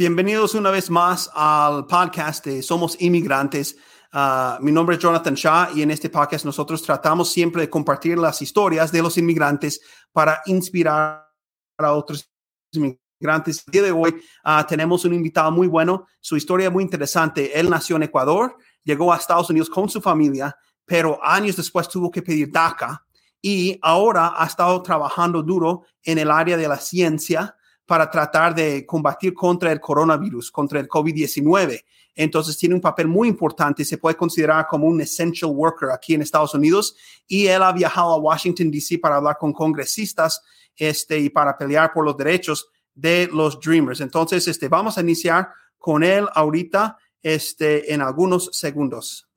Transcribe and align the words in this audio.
Bienvenidos 0.00 0.54
una 0.54 0.70
vez 0.70 0.88
más 0.88 1.30
al 1.34 1.86
podcast 1.86 2.46
de 2.46 2.62
Somos 2.62 2.98
Inmigrantes. 3.02 3.76
Uh, 4.14 4.58
mi 4.64 4.72
nombre 4.72 4.96
es 4.96 5.02
Jonathan 5.02 5.34
Shah 5.34 5.72
y 5.74 5.82
en 5.82 5.90
este 5.90 6.08
podcast 6.08 6.46
nosotros 6.46 6.80
tratamos 6.80 7.30
siempre 7.30 7.60
de 7.60 7.68
compartir 7.68 8.16
las 8.16 8.40
historias 8.40 8.92
de 8.92 9.02
los 9.02 9.18
inmigrantes 9.18 9.78
para 10.10 10.40
inspirar 10.46 11.28
a 11.76 11.92
otros 11.92 12.32
inmigrantes. 12.72 13.62
El 13.66 13.72
día 13.72 13.82
de 13.82 13.92
hoy 13.92 14.14
uh, 14.46 14.66
tenemos 14.66 15.04
un 15.04 15.12
invitado 15.12 15.50
muy 15.50 15.66
bueno, 15.66 16.06
su 16.18 16.34
historia 16.34 16.70
muy 16.70 16.82
interesante. 16.82 17.60
Él 17.60 17.68
nació 17.68 17.96
en 17.96 18.04
Ecuador, 18.04 18.56
llegó 18.82 19.12
a 19.12 19.18
Estados 19.18 19.50
Unidos 19.50 19.68
con 19.68 19.90
su 19.90 20.00
familia, 20.00 20.56
pero 20.86 21.22
años 21.22 21.56
después 21.56 21.86
tuvo 21.90 22.10
que 22.10 22.22
pedir 22.22 22.50
DACA 22.50 23.04
y 23.42 23.78
ahora 23.82 24.32
ha 24.34 24.46
estado 24.46 24.82
trabajando 24.82 25.42
duro 25.42 25.82
en 26.02 26.16
el 26.16 26.30
área 26.30 26.56
de 26.56 26.68
la 26.68 26.78
ciencia 26.78 27.54
para 27.90 28.08
tratar 28.08 28.54
de 28.54 28.86
combatir 28.86 29.34
contra 29.34 29.72
el 29.72 29.80
coronavirus, 29.80 30.52
contra 30.52 30.78
el 30.78 30.86
COVID-19. 30.86 31.84
Entonces 32.14 32.56
tiene 32.56 32.76
un 32.76 32.80
papel 32.80 33.08
muy 33.08 33.26
importante, 33.26 33.84
se 33.84 33.98
puede 33.98 34.14
considerar 34.14 34.68
como 34.68 34.86
un 34.86 35.00
essential 35.00 35.50
worker 35.50 35.90
aquí 35.90 36.14
en 36.14 36.22
Estados 36.22 36.54
Unidos 36.54 36.94
y 37.26 37.48
él 37.48 37.64
ha 37.64 37.72
viajado 37.72 38.12
a 38.12 38.18
Washington, 38.18 38.70
D.C. 38.70 39.00
para 39.00 39.16
hablar 39.16 39.38
con 39.40 39.52
congresistas 39.52 40.40
este, 40.76 41.18
y 41.18 41.30
para 41.30 41.58
pelear 41.58 41.92
por 41.92 42.04
los 42.04 42.16
derechos 42.16 42.68
de 42.94 43.28
los 43.32 43.58
Dreamers. 43.58 44.00
Entonces, 44.00 44.46
este, 44.46 44.68
vamos 44.68 44.96
a 44.96 45.00
iniciar 45.00 45.48
con 45.76 46.04
él 46.04 46.28
ahorita 46.32 46.96
este, 47.20 47.92
en 47.92 48.02
algunos 48.02 48.50
segundos. 48.52 49.28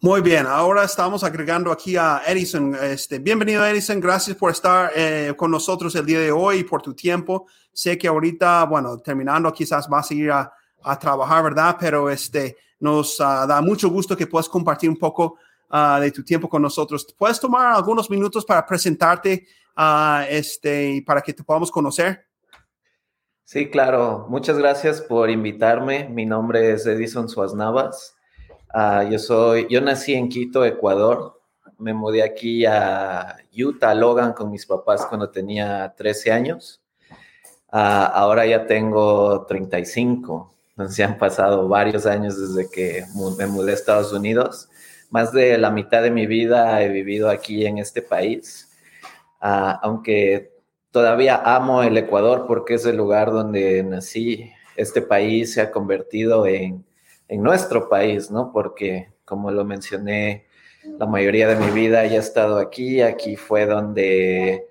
Muy 0.00 0.20
bien, 0.20 0.46
ahora 0.46 0.84
estamos 0.84 1.24
agregando 1.24 1.72
aquí 1.72 1.96
a 1.96 2.22
Edison. 2.24 2.72
Este, 2.80 3.18
bienvenido 3.18 3.66
Edison, 3.66 3.98
gracias 3.98 4.36
por 4.36 4.52
estar 4.52 4.92
eh, 4.94 5.34
con 5.36 5.50
nosotros 5.50 5.92
el 5.96 6.06
día 6.06 6.20
de 6.20 6.30
hoy 6.30 6.58
y 6.58 6.62
por 6.62 6.80
tu 6.80 6.94
tiempo. 6.94 7.48
Sé 7.72 7.98
que 7.98 8.06
ahorita, 8.06 8.62
bueno, 8.66 8.98
terminando 8.98 9.52
quizás 9.52 9.88
vas 9.88 10.08
a 10.08 10.14
ir 10.14 10.30
a, 10.30 10.52
trabajar, 11.00 11.42
¿verdad? 11.42 11.76
Pero 11.80 12.08
este, 12.08 12.56
nos 12.78 13.20
ah, 13.20 13.44
da 13.44 13.60
mucho 13.60 13.90
gusto 13.90 14.16
que 14.16 14.28
puedas 14.28 14.48
compartir 14.48 14.88
un 14.88 14.96
poco 14.96 15.36
ah, 15.68 15.98
de 16.00 16.12
tu 16.12 16.22
tiempo 16.22 16.48
con 16.48 16.62
nosotros. 16.62 17.04
¿Puedes 17.18 17.40
tomar 17.40 17.74
algunos 17.74 18.08
minutos 18.08 18.44
para 18.44 18.64
presentarte 18.64 19.48
uh, 19.76 20.22
este, 20.30 21.02
para 21.04 21.20
que 21.22 21.34
te 21.34 21.42
podamos 21.42 21.72
conocer? 21.72 22.24
Sí, 23.42 23.68
claro. 23.68 24.26
Muchas 24.28 24.56
gracias 24.58 25.00
por 25.00 25.28
invitarme. 25.28 26.08
Mi 26.08 26.24
nombre 26.24 26.70
es 26.70 26.86
Edison 26.86 27.28
Suaznavas. 27.28 28.14
Ah, 28.70 29.02
yo 29.10 29.18
soy, 29.18 29.66
yo 29.70 29.80
nací 29.80 30.14
en 30.14 30.28
Quito, 30.28 30.64
Ecuador. 30.64 31.40
Me 31.78 31.94
mudé 31.94 32.22
aquí 32.22 32.66
a 32.66 33.36
Utah, 33.56 33.94
Logan, 33.94 34.32
con 34.34 34.50
mis 34.50 34.66
papás 34.66 35.06
cuando 35.06 35.30
tenía 35.30 35.94
13 35.96 36.32
años. 36.32 36.82
Ah, 37.70 38.06
ahora 38.06 38.46
ya 38.46 38.66
tengo 38.66 39.46
35. 39.46 40.54
Entonces 40.70 41.06
han 41.06 41.18
pasado 41.18 41.66
varios 41.68 42.06
años 42.06 42.38
desde 42.38 42.70
que 42.70 43.04
me 43.38 43.46
mudé 43.46 43.72
a 43.72 43.74
Estados 43.74 44.12
Unidos. 44.12 44.68
Más 45.10 45.32
de 45.32 45.56
la 45.58 45.70
mitad 45.70 46.02
de 46.02 46.10
mi 46.10 46.26
vida 46.26 46.82
he 46.82 46.88
vivido 46.88 47.30
aquí 47.30 47.64
en 47.66 47.78
este 47.78 48.02
país. 48.02 48.70
Ah, 49.40 49.80
aunque 49.82 50.52
todavía 50.90 51.36
amo 51.44 51.82
el 51.82 51.96
Ecuador 51.96 52.44
porque 52.46 52.74
es 52.74 52.84
el 52.86 52.96
lugar 52.96 53.30
donde 53.32 53.82
nací. 53.82 54.52
Este 54.76 55.02
país 55.02 55.54
se 55.54 55.62
ha 55.62 55.70
convertido 55.70 56.46
en 56.46 56.84
en 57.28 57.42
nuestro 57.42 57.88
país, 57.88 58.30
¿no? 58.30 58.52
Porque, 58.52 59.12
como 59.24 59.50
lo 59.50 59.64
mencioné, 59.64 60.46
la 60.98 61.06
mayoría 61.06 61.46
de 61.48 61.56
mi 61.56 61.70
vida 61.70 62.04
ya 62.06 62.16
he 62.16 62.18
estado 62.18 62.58
aquí. 62.58 63.02
Aquí 63.02 63.36
fue 63.36 63.66
donde 63.66 64.66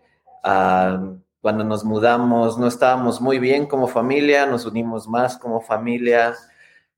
cuando 1.41 1.63
nos 1.63 1.83
mudamos 1.83 2.57
no 2.57 2.67
estábamos 2.67 3.21
muy 3.21 3.39
bien 3.39 3.65
como 3.65 3.87
familia, 3.87 4.45
nos 4.45 4.65
unimos 4.65 5.07
más 5.07 5.37
como 5.37 5.61
familia. 5.61 6.35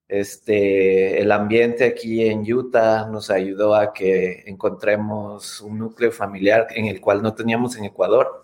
Este, 0.08 1.22
el 1.22 1.32
ambiente 1.32 1.86
aquí 1.86 2.26
en 2.26 2.52
Utah 2.52 3.06
nos 3.08 3.30
ayudó 3.30 3.76
a 3.76 3.94
que 3.94 4.44
encontremos 4.48 5.62
un 5.62 5.78
núcleo 5.78 6.12
familiar 6.12 6.68
en 6.72 6.86
el 6.86 7.00
cual 7.00 7.22
no 7.22 7.36
teníamos 7.36 7.78
en 7.78 7.86
Ecuador. 7.86 8.44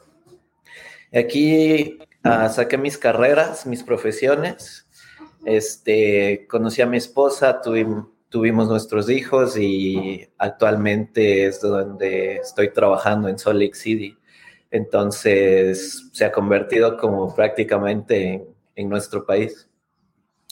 Aquí 1.14 2.00
ah, 2.24 2.50
saqué 2.50 2.78
mis 2.78 2.98
carreras, 2.98 3.66
mis 3.66 3.84
profesiones, 3.84 4.85
este, 5.46 6.48
conocí 6.50 6.82
a 6.82 6.88
mi 6.88 6.98
esposa, 6.98 7.62
tuvimos, 7.62 8.68
nuestros 8.68 9.10
hijos 9.10 9.58
y 9.58 10.28
actualmente 10.38 11.46
es 11.46 11.62
donde 11.62 12.38
estoy 12.38 12.74
trabajando 12.74 13.30
en 13.30 13.40
Salt 13.40 13.60
Lake 13.60 13.76
City. 13.76 14.18
Entonces 14.72 16.10
se 16.12 16.26
ha 16.26 16.32
convertido 16.34 16.98
como 16.98 17.34
prácticamente 17.34 18.46
en, 18.76 18.90
nuestro 18.90 19.26
país. 19.26 19.70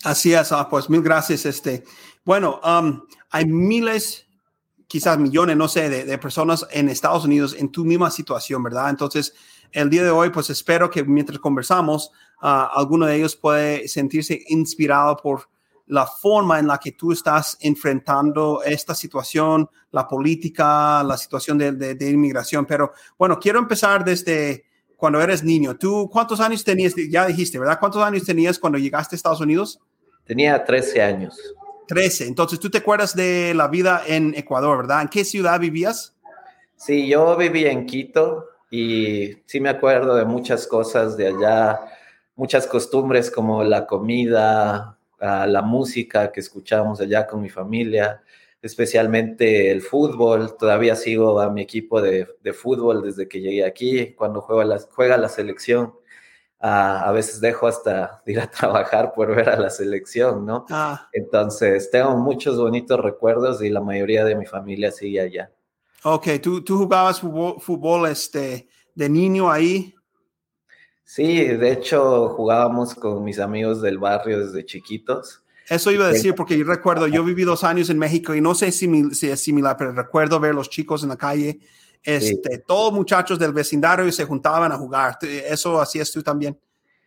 Así 0.03 0.33
es, 0.33 0.51
ah, 0.53 0.69
pues 0.69 0.89
mil 0.89 1.01
gracias. 1.01 1.45
Este, 1.45 1.83
bueno, 2.23 2.61
um, 2.63 3.01
hay 3.31 3.45
miles, 3.45 4.25
quizás 4.87 5.17
millones, 5.17 5.57
no 5.57 5.67
sé, 5.67 5.89
de, 5.89 6.17
personas 6.19 6.65
en 6.71 6.87
Estados 6.87 7.25
Unidos 7.25 7.53
en 7.57 7.69
tu 7.69 7.83
misma 7.83 8.11
situación, 8.11 8.63
¿verdad? 8.63 8.89
Entonces, 8.89 9.33
el 9.73 9.89
día 9.89 10.03
de 10.03 10.11
hoy, 10.11 10.29
pues 10.29 10.49
espero 10.49 10.89
que 10.89 11.03
mientras 11.03 11.39
conversamos, 11.39 12.11
uh, 12.43 12.69
alguno 12.77 13.05
de 13.05 13.15
ellos 13.15 13.35
puede 13.35 13.87
sentirse 13.87 14.43
inspirado 14.47 15.17
por 15.17 15.49
la 15.87 16.05
forma 16.05 16.59
en 16.59 16.67
la 16.67 16.77
que 16.77 16.91
tú 16.91 17.11
estás 17.11 17.57
enfrentando 17.61 18.61
esta 18.63 18.93
situación, 18.93 19.69
la 19.91 20.07
política, 20.07 21.03
la 21.03 21.17
situación 21.17 21.57
de, 21.57 21.71
de, 21.71 22.09
inmigración. 22.09 22.65
Pero 22.65 22.93
bueno, 23.17 23.39
quiero 23.39 23.59
empezar 23.59 24.03
desde 24.05 24.65
cuando 24.95 25.21
eres 25.21 25.43
niño. 25.43 25.75
¿Tú 25.77 26.09
cuántos 26.11 26.39
años 26.39 26.63
tenías? 26.63 26.93
Ya 27.09 27.25
dijiste, 27.25 27.59
¿verdad? 27.59 27.79
¿Cuántos 27.79 28.01
años 28.01 28.23
tenías 28.23 28.57
cuando 28.59 28.77
llegaste 28.77 29.15
a 29.15 29.17
Estados 29.17 29.41
Unidos? 29.41 29.79
Tenía 30.25 30.63
13 30.63 31.01
años. 31.01 31.37
13. 31.87 32.27
Entonces, 32.27 32.59
tú 32.59 32.69
te 32.69 32.77
acuerdas 32.77 33.15
de 33.15 33.53
la 33.53 33.67
vida 33.67 34.03
en 34.07 34.33
Ecuador, 34.35 34.77
¿verdad? 34.77 35.01
¿En 35.01 35.09
qué 35.09 35.25
ciudad 35.25 35.59
vivías? 35.59 36.15
Sí, 36.77 37.07
yo 37.07 37.35
vivía 37.35 37.71
en 37.71 37.85
Quito 37.85 38.47
y 38.71 39.37
sí 39.45 39.59
me 39.59 39.69
acuerdo 39.69 40.15
de 40.15 40.25
muchas 40.25 40.65
cosas 40.65 41.17
de 41.17 41.27
allá 41.27 41.79
muchas 42.35 42.67
costumbres 42.67 43.31
como 43.31 43.63
la 43.63 43.85
comida, 43.85 44.97
la 45.19 45.61
música 45.61 46.31
que 46.31 46.39
escuchábamos 46.39 46.99
allá 46.99 47.27
con 47.27 47.41
mi 47.41 47.49
familia, 47.49 48.21
especialmente 48.61 49.71
el 49.71 49.81
fútbol. 49.81 50.57
Todavía 50.57 50.95
sigo 50.95 51.39
a 51.39 51.49
mi 51.49 51.61
equipo 51.61 52.01
de, 52.01 52.27
fútbol 52.53 53.03
desde 53.03 53.27
que 53.27 53.41
llegué 53.41 53.65
aquí. 53.65 54.13
Cuando 54.13 54.41
juega 54.41 54.65
la, 54.65 54.79
juega 54.79 55.17
la 55.17 55.29
selección, 55.29 55.93
ah, 56.59 57.07
a 57.07 57.11
veces 57.11 57.39
dejo 57.39 57.67
hasta 57.67 58.21
ir 58.25 58.39
a 58.39 58.49
trabajar 58.49 59.13
por 59.13 59.35
ver 59.35 59.49
a 59.49 59.59
la 59.59 59.69
selección, 59.69 60.45
¿no? 60.45 60.65
Ah. 60.69 61.07
Entonces, 61.13 61.89
tengo 61.91 62.17
muchos 62.17 62.57
bonitos 62.57 62.99
recuerdos 62.99 63.61
y 63.61 63.69
la 63.69 63.81
mayoría 63.81 64.25
de 64.25 64.35
mi 64.35 64.45
familia 64.45 64.91
sigue 64.91 65.21
allá. 65.21 65.51
Ok, 66.05 66.27
¿tú, 66.41 66.61
tú 66.63 66.77
jugabas 66.79 67.21
fútbol, 67.21 67.61
fútbol 67.61 68.09
este, 68.09 68.67
de 68.93 69.07
niño 69.07 69.49
ahí? 69.49 69.95
Sí, 71.15 71.45
de 71.45 71.71
hecho 71.71 72.29
jugábamos 72.29 72.95
con 72.95 73.23
mis 73.23 73.37
amigos 73.37 73.83
del 73.83 73.99
barrio 73.99 74.39
desde 74.39 74.65
chiquitos. 74.65 75.43
Eso 75.69 75.91
iba 75.91 76.05
a 76.05 76.07
decir 76.07 76.33
porque 76.33 76.57
yo 76.57 76.65
recuerdo, 76.65 77.05
yo 77.05 77.23
viví 77.23 77.43
dos 77.43 77.63
años 77.63 77.91
en 77.91 77.99
México 77.99 78.33
y 78.33 78.41
no 78.41 78.55
sé 78.55 78.71
si, 78.71 78.89
es 79.21 79.39
similar, 79.39 79.77
pero 79.77 79.91
recuerdo 79.91 80.39
ver 80.39 80.55
los 80.55 80.71
chicos 80.71 81.03
en 81.03 81.09
la 81.09 81.15
calle, 81.15 81.59
este, 82.01 82.57
todos 82.65 82.91
muchachos 82.93 83.37
del 83.37 83.53
vecindario 83.53 84.07
y 84.07 84.11
se 84.11 84.25
juntaban 84.25 84.71
a 84.71 84.75
jugar. 84.75 85.19
¿Eso 85.21 85.79
hacías 85.79 86.11
tú 86.11 86.23
también? 86.23 86.59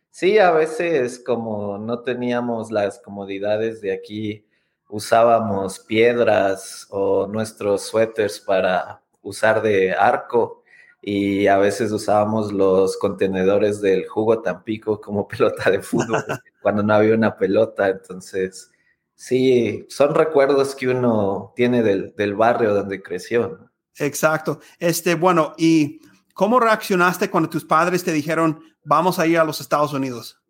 Sí, 0.08 0.38
a 0.38 0.52
veces 0.52 1.18
como 1.18 1.76
no 1.76 1.98
teníamos 1.98 2.70
las 2.70 3.00
comodidades 3.00 3.80
de 3.80 3.92
aquí, 3.92 4.46
usábamos 4.88 5.80
piedras 5.80 6.86
o 6.90 7.26
nuestros 7.26 7.82
suéteres 7.88 8.38
para 8.38 9.02
usar 9.20 9.60
de 9.62 9.92
arco 9.94 10.62
y 11.08 11.46
a 11.46 11.56
veces 11.56 11.92
usábamos 11.92 12.52
los 12.52 12.96
contenedores 12.96 13.80
del 13.80 14.08
jugo 14.08 14.42
Tampico 14.42 15.00
como 15.00 15.28
pelota 15.28 15.70
de 15.70 15.80
fútbol 15.80 16.24
cuando 16.60 16.82
no 16.82 16.94
había 16.94 17.14
una 17.14 17.36
pelota. 17.36 17.88
Entonces, 17.88 18.72
sí, 19.14 19.86
son 19.88 20.16
recuerdos 20.16 20.74
que 20.74 20.88
uno 20.88 21.52
tiene 21.54 21.84
del, 21.84 22.12
del 22.16 22.34
barrio 22.34 22.74
donde 22.74 23.04
creció. 23.04 23.70
Exacto. 23.98 24.58
Este, 24.80 25.14
bueno, 25.14 25.54
¿y 25.56 26.00
cómo 26.34 26.58
reaccionaste 26.58 27.30
cuando 27.30 27.48
tus 27.48 27.64
padres 27.64 28.02
te 28.02 28.12
dijeron, 28.12 28.60
vamos 28.82 29.20
a 29.20 29.28
ir 29.28 29.38
a 29.38 29.44
los 29.44 29.60
Estados 29.60 29.92
Unidos? 29.92 30.42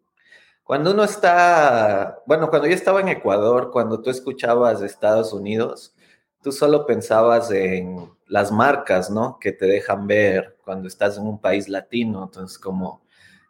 Cuando 0.65 0.93
uno 0.93 1.05
está, 1.05 2.23
bueno, 2.27 2.49
cuando 2.49 2.67
yo 2.67 2.75
estaba 2.75 3.03
en 3.03 3.09
Ecuador, 3.09 3.71
cuando 3.71 4.01
tú 4.01 4.09
escuchabas 4.09 4.81
Estados 4.81 5.35
Unidos, 5.35 5.95
tú 6.43 6.53
solo 6.53 6.87
pensabas 6.87 7.51
en 7.51 8.11
las 8.27 8.51
marcas, 8.53 9.11
¿no? 9.11 9.39
Que 9.41 9.53
te 9.53 9.67
dejan 9.67 10.07
ver 10.07 10.57
cuando 10.65 10.89
estás 10.89 11.17
en 11.19 11.27
un 11.27 11.41
país 11.41 11.69
latino, 11.69 12.25
entonces 12.25 12.59
como 12.59 13.03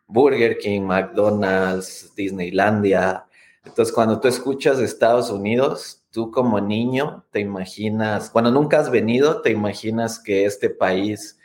Burger 0.06 0.58
King, 0.58 0.82
McDonald's, 0.82 2.12
Disneylandia. 2.14 3.26
Entonces 3.64 3.92
cuando 3.94 4.20
tú 4.20 4.28
escuchas 4.28 4.78
Estados 4.78 5.30
Unidos, 5.30 6.04
tú 6.10 6.30
como 6.30 6.60
niño 6.60 7.24
te 7.30 7.40
imaginas, 7.40 8.30
cuando 8.30 8.50
nunca 8.50 8.78
has 8.78 8.90
venido, 8.90 9.42
te 9.42 9.50
imaginas 9.50 10.18
que 10.18 10.44
este 10.44 10.70
país 10.70 11.38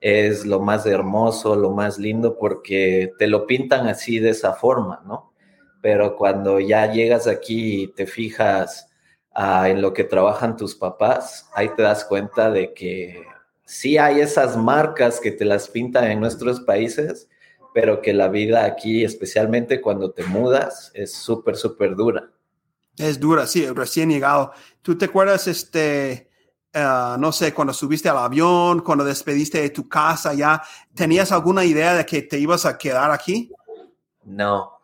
es 0.00 0.44
lo 0.44 0.60
más 0.60 0.84
hermoso, 0.84 1.54
lo 1.56 1.70
más 1.70 1.98
lindo, 1.98 2.36
porque 2.36 3.12
te 3.18 3.28
lo 3.28 3.46
pintan 3.46 3.86
así 3.86 4.18
de 4.18 4.30
esa 4.30 4.52
forma, 4.52 5.02
¿no? 5.06 5.32
Pero 5.80 6.16
cuando 6.16 6.60
ya 6.60 6.92
llegas 6.92 7.26
aquí 7.26 7.84
y 7.84 7.86
te 7.88 8.06
fijas 8.06 8.88
ah, 9.34 9.68
en 9.68 9.82
lo 9.82 9.92
que 9.92 10.04
trabajan 10.04 10.56
tus 10.56 10.74
papás, 10.74 11.48
ahí 11.54 11.70
te 11.74 11.82
das 11.82 12.04
cuenta 12.04 12.50
de 12.50 12.72
que 12.74 13.24
sí 13.64 13.98
hay 13.98 14.20
esas 14.20 14.56
marcas 14.56 15.20
que 15.20 15.30
te 15.30 15.44
las 15.44 15.68
pintan 15.68 16.10
en 16.10 16.20
nuestros 16.20 16.60
países, 16.60 17.28
pero 17.72 18.02
que 18.02 18.12
la 18.12 18.28
vida 18.28 18.64
aquí, 18.64 19.04
especialmente 19.04 19.80
cuando 19.80 20.12
te 20.12 20.24
mudas, 20.24 20.90
es 20.94 21.14
súper, 21.14 21.56
súper 21.56 21.96
dura. 21.96 22.30
Es 22.98 23.18
dura, 23.18 23.46
sí, 23.46 23.66
recién 23.68 24.10
llegado. 24.10 24.52
¿Tú 24.82 24.98
te 24.98 25.06
acuerdas, 25.06 25.48
este, 25.48 26.28
uh, 26.74 27.18
no 27.18 27.32
sé, 27.32 27.54
cuando 27.54 27.72
subiste 27.72 28.08
al 28.08 28.18
avión, 28.18 28.80
cuando 28.80 29.04
despediste 29.04 29.62
de 29.62 29.70
tu 29.70 29.88
casa, 29.88 30.34
ya 30.34 30.62
tenías 30.94 31.32
alguna 31.32 31.64
idea 31.64 31.94
de 31.94 32.04
que 32.04 32.22
te 32.22 32.38
ibas 32.38 32.66
a 32.66 32.76
quedar 32.76 33.10
aquí? 33.10 33.50
No, 34.24 34.81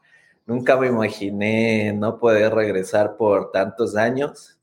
nunca 0.48 0.78
me 0.78 0.88
imaginé 0.88 1.92
no 1.92 2.18
poder 2.18 2.54
regresar 2.54 3.16
por 3.16 3.52
tantos 3.52 3.96
años. 3.96 4.58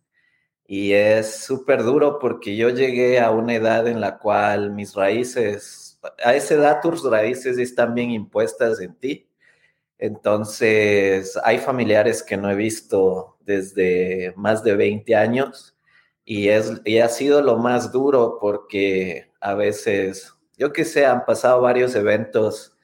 Y 0.67 0.93
es 0.93 1.43
súper 1.45 1.83
duro 1.83 2.17
porque 2.19 2.55
yo 2.57 2.69
llegué 2.69 3.19
a 3.19 3.31
una 3.31 3.53
edad 3.55 3.87
en 3.87 4.01
la 4.01 4.17
cual 4.17 4.71
mis 4.71 4.95
raíces, 4.95 5.99
a 6.23 6.33
esa 6.35 6.55
edad 6.55 6.81
tus 6.81 7.03
raíces 7.03 7.59
están 7.59 7.93
bien 7.93 8.09
impuestas 8.11 8.81
en 8.81 8.95
ti. 8.95 9.29
Entonces, 9.99 11.37
hay 11.43 11.59
familiares 11.59 12.23
que 12.23 12.37
no 12.37 12.49
he 12.49 12.55
visto 12.55 13.37
desde 13.41 14.33
más 14.35 14.63
de 14.63 14.75
20 14.75 15.15
años 15.15 15.77
y, 16.25 16.49
es, 16.49 16.81
y 16.83 16.97
ha 16.99 17.09
sido 17.09 17.41
lo 17.43 17.57
más 17.57 17.91
duro 17.91 18.39
porque 18.41 19.31
a 19.39 19.53
veces, 19.53 20.33
yo 20.57 20.73
que 20.73 20.83
sé, 20.83 21.05
han 21.05 21.25
pasado 21.25 21.61
varios 21.61 21.95
eventos 21.95 22.74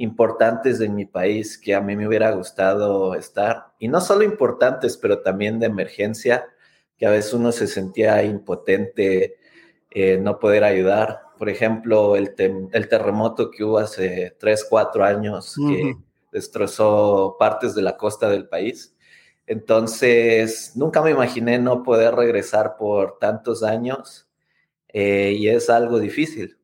importantes 0.00 0.80
en 0.80 0.94
mi 0.94 1.04
país 1.04 1.58
que 1.58 1.74
a 1.74 1.80
mí 1.82 1.94
me 1.94 2.08
hubiera 2.08 2.30
gustado 2.32 3.14
estar. 3.14 3.66
Y 3.78 3.88
no 3.88 4.00
solo 4.00 4.24
importantes, 4.24 4.96
pero 4.96 5.20
también 5.20 5.60
de 5.60 5.66
emergencia 5.66 6.46
que 6.96 7.06
a 7.06 7.10
veces 7.10 7.34
uno 7.34 7.52
se 7.52 7.66
sentía 7.66 8.22
impotente, 8.22 9.36
eh, 9.90 10.18
no 10.18 10.38
poder 10.38 10.64
ayudar. 10.64 11.20
Por 11.38 11.50
ejemplo, 11.50 12.16
el, 12.16 12.34
el, 12.72 12.88
terremoto 12.88 13.50
que 13.50 13.62
hubo 13.62 13.78
hace 13.78 14.36
tres, 14.38 14.66
cuatro 14.68 15.04
años 15.04 15.54
que 15.56 15.96
destrozó 16.32 17.36
partes 17.38 17.74
de 17.74 17.82
la 17.82 17.96
costa 17.98 18.30
del 18.30 18.48
país. 18.48 18.94
Entonces, 19.46 20.72
nunca 20.76 21.02
me 21.02 21.10
imaginé 21.10 21.58
no 21.58 21.82
poder 21.82 22.14
regresar 22.14 22.76
por 22.78 23.18
tantos 23.18 23.62
años 23.62 24.28
eh, 24.88 25.34
y 25.36 25.48
es 25.48 25.68
algo 25.68 25.98
difícil. 25.98 26.59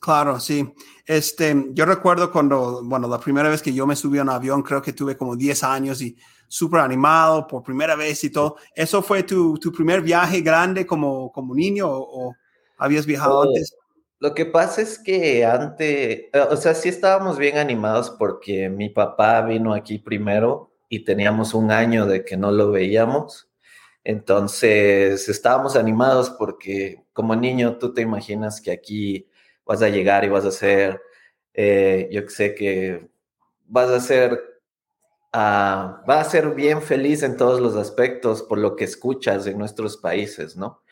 Claro, 0.00 0.40
sí. 0.40 0.72
Este, 1.04 1.54
yo 1.72 1.84
recuerdo 1.84 2.32
cuando, 2.32 2.82
bueno, 2.82 3.06
la 3.08 3.20
primera 3.20 3.48
vez 3.50 3.60
que 3.60 3.74
yo 3.74 3.86
me 3.86 3.94
subí 3.94 4.18
a 4.18 4.22
un 4.22 4.30
avión, 4.30 4.62
creo 4.62 4.80
que 4.80 4.94
tuve 4.94 5.16
como 5.16 5.36
10 5.36 5.62
años 5.62 6.00
y 6.00 6.16
súper 6.48 6.80
animado 6.80 7.46
por 7.46 7.62
primera 7.62 7.94
vez 7.94 8.24
y 8.24 8.30
todo. 8.30 8.56
¿Eso 8.74 9.02
fue 9.02 9.22
tu, 9.22 9.58
tu 9.58 9.70
primer 9.70 10.00
viaje 10.00 10.40
grande 10.40 10.86
como, 10.86 11.30
como 11.30 11.54
niño 11.54 11.86
o, 11.88 12.34
habías 12.78 13.04
viajado 13.04 13.42
antes? 13.42 13.76
Lo 14.18 14.34
que 14.34 14.46
pasa 14.46 14.82
es 14.82 14.98
que 14.98 15.44
antes, 15.44 15.88
eh, 16.32 16.46
o 16.50 16.56
sea, 16.56 16.74
sí 16.74 16.88
estábamos 16.88 17.38
bien 17.38 17.56
animados 17.56 18.10
porque 18.10 18.68
mi 18.68 18.88
papá 18.88 19.42
vino 19.42 19.72
aquí 19.74 19.98
primero 19.98 20.72
y 20.88 21.04
teníamos 21.04 21.54
un 21.54 21.70
año 21.70 22.06
de 22.06 22.24
que 22.24 22.36
no 22.36 22.50
lo 22.50 22.70
veíamos. 22.70 23.50
Entonces 24.04 25.28
estábamos 25.28 25.76
animados 25.76 26.30
porque 26.30 27.04
como 27.12 27.36
niño 27.36 27.76
tú 27.78 27.92
te 27.94 28.00
imaginas 28.02 28.60
que 28.60 28.72
aquí 28.72 29.29
vas 29.70 29.82
a 29.82 29.88
llegar 29.88 30.24
y 30.24 30.28
vas 30.28 30.44
a 30.44 30.50
ser, 30.50 31.00
eh, 31.54 32.08
yo 32.10 32.22
sé 32.28 32.56
que 32.56 33.08
vas 33.66 33.88
a 33.88 34.00
ser 34.00 34.40
va 35.32 36.20
a 36.20 36.24
ser 36.24 36.56
bien 36.56 36.82
feliz 36.82 37.22
en 37.22 37.36
todos 37.36 37.60
los 37.60 37.76
aspectos 37.76 38.42
por 38.42 38.58
lo 38.58 38.74
que 38.74 38.82
escuchas 38.82 39.46
en 39.46 39.58
nuestros 39.58 39.96
países, 39.96 40.56
¿no? 40.56 40.82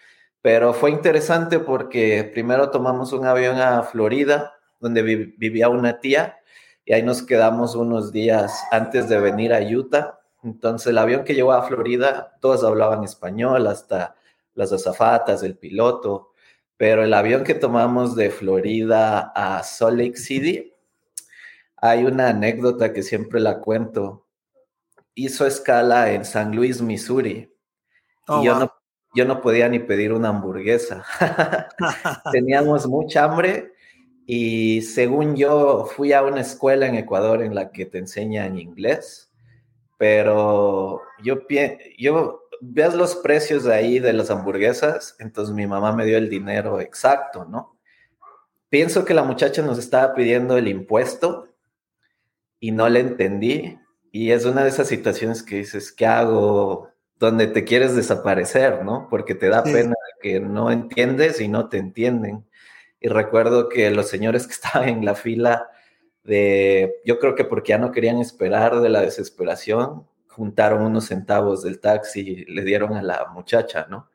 Pero 0.42 0.72
fue 0.74 0.92
interesante 0.92 1.58
porque 1.58 2.22
primero 2.32 2.70
tomamos 2.70 3.12
un 3.12 3.26
avión 3.26 3.56
a 3.60 3.82
Florida, 3.82 4.54
donde 4.78 5.02
vivía 5.02 5.68
una 5.68 5.98
tía, 5.98 6.38
y 6.84 6.92
ahí 6.92 7.02
nos 7.02 7.24
quedamos 7.24 7.74
unos 7.74 8.12
días 8.12 8.62
antes 8.70 9.08
de 9.08 9.18
venir 9.18 9.52
a 9.52 9.60
Utah. 9.60 10.20
Entonces 10.44 10.86
el 10.86 10.98
avión 10.98 11.24
que 11.24 11.34
llegó 11.34 11.52
a 11.52 11.62
Florida, 11.62 12.38
todos 12.40 12.62
hablaban 12.62 13.02
español, 13.02 13.66
hasta 13.66 14.14
las 14.54 14.72
azafatas, 14.72 15.42
el 15.42 15.58
piloto, 15.58 16.27
pero 16.78 17.02
el 17.02 17.12
avión 17.12 17.42
que 17.42 17.54
tomamos 17.54 18.14
de 18.14 18.30
Florida 18.30 19.32
a 19.34 19.62
Salt 19.64 19.98
Lake 19.98 20.16
City, 20.16 20.72
hay 21.76 22.04
una 22.04 22.28
anécdota 22.28 22.92
que 22.92 23.02
siempre 23.02 23.40
la 23.40 23.58
cuento 23.60 24.26
hizo 25.14 25.44
escala 25.44 26.12
en 26.12 26.24
San 26.24 26.54
Luis, 26.54 26.80
Missouri. 26.80 27.36
y 27.38 27.50
oh, 28.28 28.44
yo, 28.44 28.58
no, 28.60 28.72
yo 29.12 29.24
no 29.24 29.40
podía 29.40 29.68
ni 29.68 29.80
pedir 29.80 30.12
una 30.12 30.28
hamburguesa. 30.28 31.04
Teníamos 32.32 32.86
mucha 32.86 33.24
hambre 33.24 33.72
y 34.24 34.82
según 34.82 35.34
yo 35.34 35.84
fui 35.84 36.12
a 36.12 36.22
una 36.22 36.42
escuela 36.42 36.86
en 36.86 36.94
Ecuador 36.94 37.42
en 37.42 37.56
la 37.56 37.72
que 37.72 37.86
te 37.86 37.98
enseñan 37.98 38.56
inglés, 38.56 39.32
pero 39.96 41.02
yo, 41.24 41.38
yo 41.98 42.47
veas 42.60 42.94
los 42.94 43.16
precios 43.16 43.64
de 43.64 43.74
ahí 43.74 43.98
de 43.98 44.12
las 44.12 44.30
hamburguesas, 44.30 45.16
entonces 45.18 45.54
mi 45.54 45.66
mamá 45.66 45.92
me 45.92 46.04
dio 46.04 46.18
el 46.18 46.28
dinero 46.28 46.80
exacto, 46.80 47.44
¿no? 47.44 47.78
Pienso 48.68 49.04
que 49.04 49.14
la 49.14 49.22
muchacha 49.22 49.62
nos 49.62 49.78
estaba 49.78 50.14
pidiendo 50.14 50.58
el 50.58 50.68
impuesto 50.68 51.48
y 52.60 52.72
no 52.72 52.88
le 52.88 53.00
entendí 53.00 53.78
y 54.12 54.32
es 54.32 54.44
una 54.44 54.62
de 54.62 54.70
esas 54.70 54.88
situaciones 54.88 55.42
que 55.42 55.56
dices, 55.56 55.92
¿qué 55.92 56.06
hago? 56.06 56.90
Donde 57.18 57.46
te 57.46 57.64
quieres 57.64 57.94
desaparecer, 57.94 58.84
¿no? 58.84 59.08
Porque 59.10 59.34
te 59.34 59.48
da 59.48 59.62
pena 59.62 59.94
que 60.20 60.40
no 60.40 60.70
entiendes 60.70 61.40
y 61.40 61.48
no 61.48 61.68
te 61.68 61.78
entienden. 61.78 62.44
Y 63.00 63.08
recuerdo 63.08 63.68
que 63.68 63.90
los 63.90 64.08
señores 64.08 64.46
que 64.46 64.52
estaban 64.54 64.88
en 64.88 65.04
la 65.04 65.14
fila 65.14 65.68
de, 66.24 66.96
yo 67.04 67.18
creo 67.18 67.34
que 67.34 67.44
porque 67.44 67.70
ya 67.70 67.78
no 67.78 67.92
querían 67.92 68.18
esperar 68.18 68.80
de 68.80 68.88
la 68.88 69.02
desesperación, 69.02 70.06
juntaron 70.38 70.82
unos 70.82 71.06
centavos 71.06 71.62
del 71.64 71.80
taxi 71.80 72.20
y 72.20 72.44
le 72.46 72.62
dieron 72.62 72.94
a 72.94 73.02
la 73.02 73.26
muchacha, 73.34 73.86
¿no? 73.90 74.08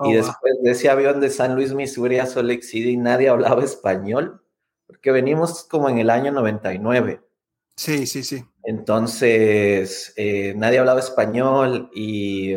y 0.00 0.14
oh, 0.14 0.16
después 0.16 0.54
de 0.62 0.70
ese 0.70 0.90
avión 0.90 1.20
de 1.20 1.30
San 1.30 1.54
Luis, 1.54 1.72
Missouri 1.72 2.18
a 2.18 2.26
Salt 2.26 2.48
Lake 2.48 2.62
City, 2.62 2.96
nadie 2.96 3.28
hablaba 3.28 3.64
español, 3.64 4.42
porque 4.86 5.10
venimos 5.10 5.64
como 5.64 5.88
en 5.88 5.98
el 5.98 6.10
año 6.10 6.30
99. 6.30 7.20
Sí, 7.74 8.06
sí, 8.06 8.22
sí. 8.22 8.44
Entonces, 8.64 10.12
eh, 10.16 10.54
nadie 10.56 10.78
hablaba 10.78 11.00
español 11.00 11.90
y 11.94 12.54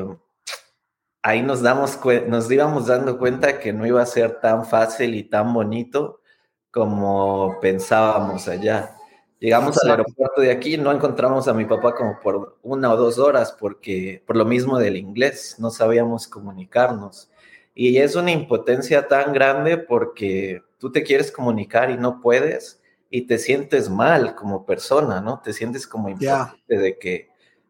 ahí 1.23 1.41
nos, 1.41 1.61
damos 1.61 1.99
nos 2.27 2.51
íbamos 2.51 2.87
dando 2.87 3.17
cuenta 3.17 3.59
que 3.59 3.73
no 3.73 3.85
iba 3.85 4.01
a 4.01 4.07
ser 4.07 4.39
tan 4.39 4.65
fácil 4.65 5.15
y 5.15 5.23
tan 5.23 5.53
bonito 5.53 6.21
como 6.71 7.59
pensábamos 7.59 8.47
allá. 8.47 8.95
Llegamos 9.41 9.75
al 9.83 9.89
aeropuerto 9.89 10.39
de 10.39 10.51
aquí, 10.51 10.77
no 10.77 10.91
encontramos 10.91 11.47
a 11.47 11.53
mi 11.55 11.65
papá 11.65 11.95
como 11.95 12.19
por 12.19 12.59
una 12.61 12.93
o 12.93 12.95
dos 12.95 13.17
horas 13.17 13.51
porque 13.59 14.21
por 14.27 14.37
lo 14.37 14.45
mismo 14.45 14.77
del 14.77 14.97
inglés, 14.97 15.55
no 15.57 15.71
sabíamos 15.71 16.27
comunicarnos. 16.27 17.31
Y 17.73 17.97
es 17.97 18.15
una 18.15 18.29
impotencia 18.29 19.07
tan 19.07 19.33
grande 19.33 19.79
porque 19.79 20.61
tú 20.77 20.91
te 20.91 21.01
quieres 21.01 21.31
comunicar 21.31 21.89
y 21.89 21.97
no 21.97 22.21
puedes 22.21 22.83
y 23.09 23.23
te 23.23 23.39
sientes 23.39 23.89
mal 23.89 24.35
como 24.35 24.63
persona, 24.63 25.21
¿no? 25.21 25.41
Te 25.43 25.53
sientes 25.53 25.87
como 25.87 26.09
impotente 26.09 26.77
de 26.77 26.99
que 26.99 27.29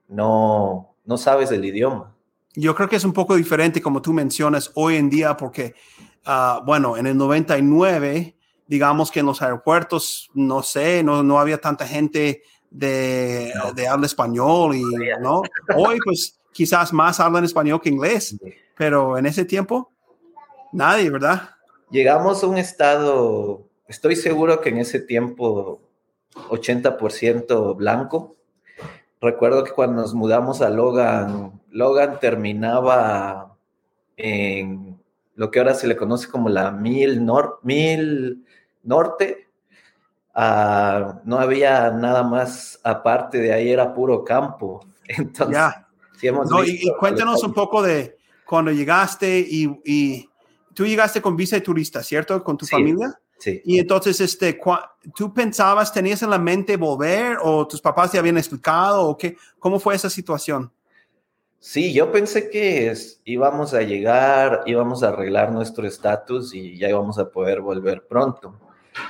no, 0.10 0.94
no 1.06 1.18
sabes 1.18 1.52
el 1.52 1.64
idioma. 1.64 2.14
Yo 2.54 2.76
creo 2.76 2.90
que 2.90 2.98
es 2.98 3.06
un 3.06 3.14
poco 3.14 3.38
diferente 3.38 3.82
como 3.82 4.02
tú 4.02 4.12
mencionas 4.12 4.72
hoy 4.76 4.98
en 4.98 5.10
día 5.10 5.38
porque, 5.38 5.76
ah, 6.26 6.62
bueno, 6.66 6.98
en 6.98 7.08
el 7.08 7.16
99, 7.16 8.36
digamos 8.68 9.12
que 9.12 9.20
en 9.20 9.26
los 9.26 9.42
aeropuertos, 9.42 10.30
no 10.34 10.64
sé, 10.64 11.04
no, 11.04 11.24
no 11.24 11.40
había 11.40 11.60
tanta 11.60 11.86
gente 11.88 12.44
de, 12.70 13.54
de 13.76 13.88
habla 13.88 14.06
español 14.06 14.76
y, 14.76 14.84
¿no? 15.22 15.42
Hoy 15.76 16.00
pues 16.04 16.40
quizás 16.52 16.94
más 16.94 17.20
hablan 17.20 17.44
español 17.44 17.82
que 17.82 17.90
inglés, 17.90 18.38
pero 18.78 19.18
en 19.18 19.26
ese 19.26 19.46
tiempo, 19.46 19.92
nadie, 20.72 21.10
¿verdad? 21.10 21.50
Llegamos 21.90 22.44
a 22.44 22.48
un 22.48 22.58
estado 22.58 23.72
estoy 23.92 24.16
seguro 24.16 24.62
que 24.62 24.70
en 24.70 24.78
ese 24.78 25.02
tiempo 25.02 25.82
80% 26.34 27.76
blanco. 27.76 28.38
Recuerdo 29.20 29.66
que 29.66 29.72
cuando 29.72 30.02
nos 30.02 30.14
mudamos 30.14 30.62
a 30.62 30.70
Logan, 30.70 31.62
Logan 31.70 32.20
terminaba 32.22 33.58
en 34.16 34.91
lo 35.36 35.52
que 35.52 35.60
ahora 35.60 35.74
se 35.74 35.88
le 35.88 35.96
conoce 35.96 36.30
como 36.30 36.50
la 36.50 36.72
Mil, 36.72 37.26
Nor 37.26 37.60
Mil 37.64 38.46
norte. 38.84 39.48
Ah, 40.34 41.22
no 41.26 41.40
había 41.40 41.92
nada 41.92 42.24
más 42.24 42.80
aparte 42.84 43.40
de 43.40 43.54
ahí, 43.54 43.72
era 43.72 43.94
puro 43.94 44.24
campo. 44.24 44.86
Entonces, 45.08 45.58
sí 46.18 46.28
hemos 46.28 46.50
y, 46.68 46.92
cuéntanos 47.00 47.44
un 47.44 47.54
poco 47.54 47.82
de 47.82 48.18
cuando 48.46 48.72
llegaste 48.72 49.46
y, 49.48 50.28
tú 50.74 50.86
llegaste 50.86 51.22
con 51.22 51.36
visa 51.36 51.58
de 51.58 51.62
turista, 51.62 52.02
¿cierto? 52.02 52.44
Con 52.44 52.58
tu 52.58 52.66
familia. 52.66 53.14
Sí. 53.38 53.62
Y 53.66 53.80
entonces, 53.80 54.22
este, 54.22 54.60
¿tú 55.16 55.34
pensabas, 55.34 55.92
tenías 55.92 56.22
en 56.22 56.30
la 56.30 56.38
mente 56.38 56.78
volver 56.78 57.38
o 57.42 57.68
tus 57.68 57.82
papás 57.82 58.12
te 58.12 58.20
habían 58.20 58.38
explicado 58.38 59.08
o 59.08 59.18
qué? 59.18 59.36
¿Cómo 59.58 59.80
fue 59.80 59.96
esa 59.96 60.10
situación? 60.10 60.72
Sí, 61.62 61.94
yo 61.94 62.12
pensé 62.12 62.50
que 62.50 62.92
íbamos 63.24 63.76
a 63.76 63.84
llegar, 63.84 64.64
íbamos 64.66 65.04
a 65.04 65.10
arreglar 65.10 65.52
nuestro 65.52 65.86
estatus 65.86 66.56
y 66.56 66.76
ya 66.76 66.90
íbamos 66.90 67.20
a 67.20 67.30
poder 67.30 67.62
volver 67.62 68.08
pronto. 68.08 68.60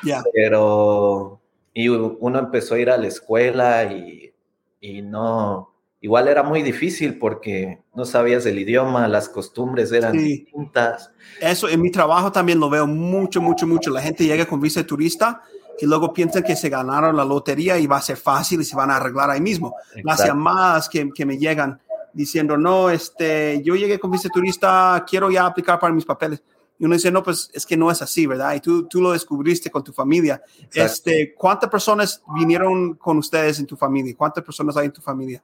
Ya. 0.03 0.21
Pero, 0.33 1.39
y 1.73 1.87
uno 1.87 2.39
empezó 2.39 2.75
a 2.75 2.79
ir 2.79 2.89
a 2.89 2.97
la 2.97 3.07
escuela 3.07 3.85
y, 3.85 4.33
y 4.81 5.01
no, 5.01 5.73
igual 6.01 6.27
era 6.27 6.43
muy 6.43 6.61
difícil 6.61 7.17
porque 7.17 7.79
no 7.95 8.03
sabías 8.03 8.45
el 8.45 8.59
idioma, 8.59 9.07
las 9.07 9.29
costumbres 9.29 9.93
eran 9.93 10.17
distintas. 10.17 11.09
Eso 11.39 11.69
en 11.69 11.81
mi 11.81 11.89
trabajo 11.89 12.33
también 12.33 12.59
lo 12.59 12.69
veo 12.69 12.85
mucho, 12.85 13.41
mucho, 13.41 13.65
mucho. 13.65 13.91
La 13.91 14.01
gente 14.01 14.25
llega 14.25 14.45
con 14.45 14.59
visa 14.59 14.81
de 14.81 14.87
turista 14.87 15.41
y 15.79 15.85
luego 15.85 16.11
piensan 16.11 16.43
que 16.43 16.57
se 16.57 16.67
ganaron 16.67 17.15
la 17.15 17.23
lotería 17.23 17.77
y 17.77 17.87
va 17.87 17.95
a 17.95 18.01
ser 18.01 18.17
fácil 18.17 18.59
y 18.59 18.65
se 18.65 18.75
van 18.75 18.91
a 18.91 18.97
arreglar 18.97 19.29
ahí 19.29 19.39
mismo. 19.39 19.73
Las 20.03 20.25
llamadas 20.25 20.89
que, 20.89 21.09
que 21.15 21.25
me 21.25 21.37
llegan 21.37 21.79
diciendo, 22.13 22.57
no, 22.57 22.89
este, 22.89 23.61
yo 23.63 23.75
llegué 23.75 23.99
con 23.99 24.11
visa 24.11 24.29
turista, 24.29 25.03
quiero 25.07 25.31
ya 25.31 25.45
aplicar 25.45 25.79
para 25.79 25.93
mis 25.93 26.05
papeles. 26.05 26.43
Y 26.81 26.85
uno 26.85 26.95
dice, 26.95 27.11
no, 27.11 27.21
pues 27.21 27.51
es 27.53 27.63
que 27.63 27.77
no 27.77 27.91
es 27.91 28.01
así, 28.01 28.25
¿verdad? 28.25 28.55
Y 28.55 28.59
tú, 28.59 28.87
tú 28.87 29.01
lo 29.01 29.11
descubriste 29.11 29.69
con 29.69 29.83
tu 29.83 29.93
familia. 29.93 30.41
Este, 30.73 31.35
¿Cuántas 31.35 31.69
personas 31.69 32.23
vinieron 32.35 32.95
con 32.95 33.19
ustedes 33.19 33.59
en 33.59 33.67
tu 33.67 33.77
familia? 33.77 34.15
¿Cuántas 34.17 34.43
personas 34.43 34.75
hay 34.77 34.87
en 34.87 34.91
tu 34.91 35.01
familia? 35.01 35.43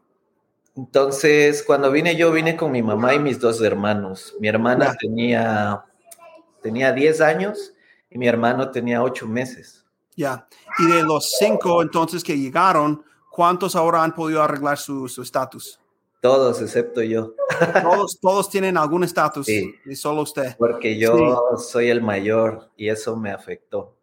Entonces, 0.76 1.64
cuando 1.64 1.92
vine 1.92 2.16
yo, 2.16 2.32
vine 2.32 2.58
con 2.58 2.72
mi 2.72 2.82
mamá 2.82 3.14
y 3.14 3.20
mis 3.20 3.40
dos 3.40 3.62
hermanos. 3.62 4.36
Mi 4.40 4.48
hermana 4.48 4.96
tenía, 5.00 5.84
tenía 6.64 6.92
10 6.92 7.22
años 7.22 7.72
y 8.10 8.18
mi 8.18 8.28
hermano 8.28 8.72
tenía 8.72 9.04
8 9.04 9.28
meses. 9.28 9.86
Ya. 10.16 10.48
Y 10.80 10.88
de 10.88 11.04
los 11.04 11.36
cinco 11.38 11.84
entonces 11.84 12.24
que 12.24 12.36
llegaron, 12.36 13.04
¿cuántos 13.30 13.76
ahora 13.76 14.04
han 14.04 14.16
podido 14.16 14.42
arreglar 14.42 14.80
su 14.80 15.06
estatus? 15.22 15.80
Todos, 16.22 16.62
excepto 16.62 17.02
yo. 17.02 17.34
Todos, 17.84 18.20
todos 18.20 18.50
tienen 18.50 18.78
algún 18.78 19.04
estatus 19.04 19.46
sí, 19.46 19.74
y 19.86 19.96
solo 19.96 20.24
usted. 20.24 20.56
Porque 20.58 20.98
yo 20.98 21.42
soy 21.58 21.90
el 21.90 22.02
mayor 22.02 22.70
y 22.76 22.90
eso 22.90 23.16
me 23.16 23.32
afectó. 23.32 23.96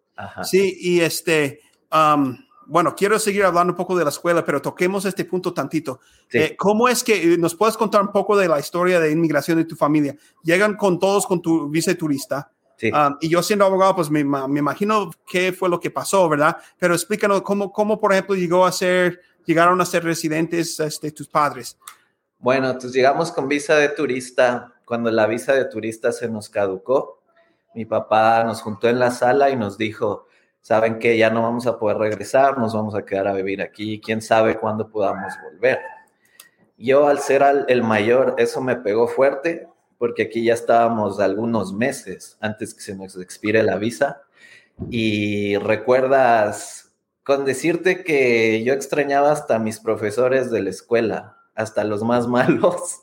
Sí, 0.44 0.76
y 0.80 1.00
este, 1.00 1.60
um, 1.92 2.36
bueno, 2.66 2.94
quiero 2.96 3.18
seguir 3.18 3.44
hablando 3.44 3.72
un 3.72 3.76
poco 3.76 3.96
de 3.96 4.04
la 4.04 4.10
escuela, 4.10 4.44
pero 4.44 4.62
toquemos 4.62 5.04
este 5.04 5.24
punto 5.24 5.52
tantito. 5.52 6.00
Eh, 6.32 6.56
¿Cómo 6.56 6.88
es 6.88 7.02
que 7.02 7.36
nos 7.36 7.54
puedes 7.54 7.76
contar 7.76 8.02
un 8.02 8.12
poco 8.12 8.36
de 8.36 8.48
la 8.48 8.58
historia 8.58 9.00
de 9.00 9.10
inmigración 9.10 9.58
de 9.58 9.64
tu 9.64 9.76
familia? 9.76 10.16
Llegan 10.42 10.76
con 10.76 10.98
todos 10.98 11.26
con 11.26 11.42
tu 11.42 11.68
visa 11.68 11.94
turista. 11.94 12.50
Sí. 12.76 12.90
Um, 12.90 13.16
y 13.20 13.28
yo 13.28 13.42
siendo 13.42 13.64
abogado, 13.64 13.96
pues 13.96 14.10
me, 14.10 14.24
me, 14.24 14.58
imagino 14.58 15.10
qué 15.26 15.52
fue 15.52 15.68
lo 15.68 15.78
que 15.78 15.90
pasó, 15.90 16.28
¿verdad? 16.28 16.56
Pero 16.78 16.94
explícanos 16.94 17.42
cómo, 17.42 17.70
cómo 17.72 18.00
por 18.00 18.12
ejemplo, 18.12 18.34
llegó 18.34 18.66
a 18.66 18.72
ser, 18.72 19.20
llegaron 19.44 19.80
a 19.80 19.84
ser 19.84 20.04
residentes 20.04 20.80
este, 20.80 21.12
tus 21.12 21.28
padres. 21.28 21.78
Bueno, 22.44 22.66
entonces 22.66 22.92
llegamos 22.92 23.32
con 23.32 23.48
visa 23.48 23.74
de 23.76 23.88
turista. 23.88 24.74
Cuando 24.84 25.10
la 25.10 25.26
visa 25.26 25.54
de 25.54 25.64
turista 25.64 26.12
se 26.12 26.28
nos 26.28 26.50
caducó, 26.50 27.22
mi 27.74 27.86
papá 27.86 28.44
nos 28.44 28.60
juntó 28.60 28.86
en 28.90 28.98
la 28.98 29.12
sala 29.12 29.48
y 29.48 29.56
nos 29.56 29.78
dijo, 29.78 30.26
saben 30.60 30.98
que 30.98 31.16
ya 31.16 31.30
no 31.30 31.40
vamos 31.40 31.66
a 31.66 31.78
poder 31.78 31.96
regresar, 31.96 32.58
nos 32.58 32.74
vamos 32.74 32.94
a 32.94 33.06
quedar 33.06 33.28
a 33.28 33.32
vivir 33.32 33.62
aquí, 33.62 33.98
quién 33.98 34.20
sabe 34.20 34.58
cuándo 34.58 34.90
podamos 34.90 35.32
volver. 35.42 35.80
Yo 36.76 37.08
al 37.08 37.20
ser 37.20 37.42
el 37.66 37.82
mayor, 37.82 38.34
eso 38.36 38.60
me 38.60 38.76
pegó 38.76 39.08
fuerte, 39.08 39.66
porque 39.96 40.24
aquí 40.24 40.44
ya 40.44 40.52
estábamos 40.52 41.20
algunos 41.20 41.72
meses 41.72 42.36
antes 42.42 42.74
que 42.74 42.82
se 42.82 42.94
nos 42.94 43.16
expire 43.16 43.62
la 43.62 43.78
visa. 43.78 44.20
Y 44.90 45.56
recuerdas 45.56 46.92
con 47.22 47.46
decirte 47.46 48.04
que 48.04 48.62
yo 48.64 48.74
extrañaba 48.74 49.32
hasta 49.32 49.56
a 49.56 49.60
mis 49.60 49.80
profesores 49.80 50.50
de 50.50 50.60
la 50.60 50.68
escuela, 50.68 51.33
hasta 51.54 51.84
los 51.84 52.02
más 52.02 52.26
malos. 52.28 53.00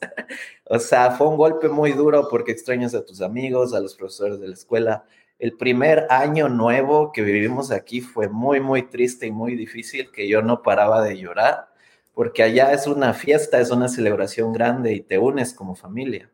o 0.66 0.80
sea, 0.80 1.12
fue 1.12 1.28
un 1.28 1.38
golpe 1.38 1.70
muy 1.70 1.92
duro 1.92 2.28
porque 2.30 2.52
extrañas 2.52 2.94
a 2.94 3.06
tus 3.06 3.22
amigos, 3.22 3.74
a 3.74 3.80
los 3.80 3.96
profesores 3.96 4.40
de 4.40 4.48
la 4.48 4.54
escuela. 4.54 5.06
El 5.40 5.58
primer 5.58 6.06
año 6.10 6.50
nuevo 6.50 7.12
que 7.12 7.24
vivimos 7.24 7.72
aquí 7.72 8.02
fue 8.02 8.30
muy, 8.30 8.60
muy 8.60 8.84
triste 8.84 9.26
y 9.26 9.32
muy 9.32 9.56
difícil, 9.56 10.12
que 10.12 10.28
yo 10.28 10.42
no 10.42 10.62
paraba 10.62 11.02
de 11.02 11.18
llorar, 11.18 11.70
porque 12.14 12.44
allá 12.44 12.74
es 12.74 12.86
una 12.86 13.14
fiesta, 13.14 13.60
es 13.60 13.72
una 13.72 13.88
celebración 13.88 14.54
grande 14.54 14.94
y 14.94 15.02
te 15.02 15.18
unes 15.18 15.54
como 15.54 15.76
familia. 15.76 16.30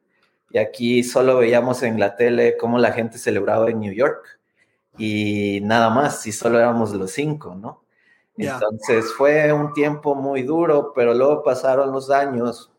Y 0.52 0.58
aquí 0.58 1.04
solo 1.04 1.38
veíamos 1.38 1.84
en 1.84 2.00
la 2.00 2.16
tele 2.16 2.58
cómo 2.58 2.80
la 2.80 2.92
gente 2.92 3.18
celebraba 3.18 3.70
en 3.70 3.80
New 3.80 3.94
York 3.94 4.40
y 4.98 5.60
nada 5.64 5.90
más, 5.90 6.26
y 6.26 6.32
solo 6.32 6.58
éramos 6.58 6.92
los 6.94 7.12
cinco, 7.12 7.56
¿no? 7.56 7.84
Entonces 8.38 9.14
fue 9.14 9.52
un 9.52 9.74
tiempo 9.74 10.16
muy 10.16 10.44
duro, 10.44 10.94
pero 10.94 11.14
luego 11.14 11.44
pasaron 11.44 11.92
los 11.92 12.12
años 12.12 12.72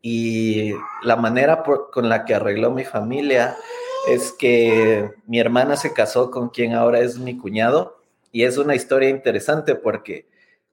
y 0.00 0.72
la 1.02 1.16
manera 1.16 1.62
con 1.92 2.08
la 2.08 2.24
que 2.24 2.34
arregló 2.34 2.70
mi 2.70 2.84
familia 2.84 3.56
es 4.08 4.32
que 4.32 5.10
mi 5.26 5.40
hermana 5.40 5.76
se 5.76 5.92
casó 5.92 6.30
con 6.30 6.48
quien 6.48 6.74
ahora 6.74 7.00
es 7.00 7.18
mi 7.18 7.36
cuñado 7.36 8.00
y 8.32 8.44
es 8.44 8.56
una 8.56 8.74
historia 8.74 9.08
interesante 9.08 9.74
porque 9.74 10.26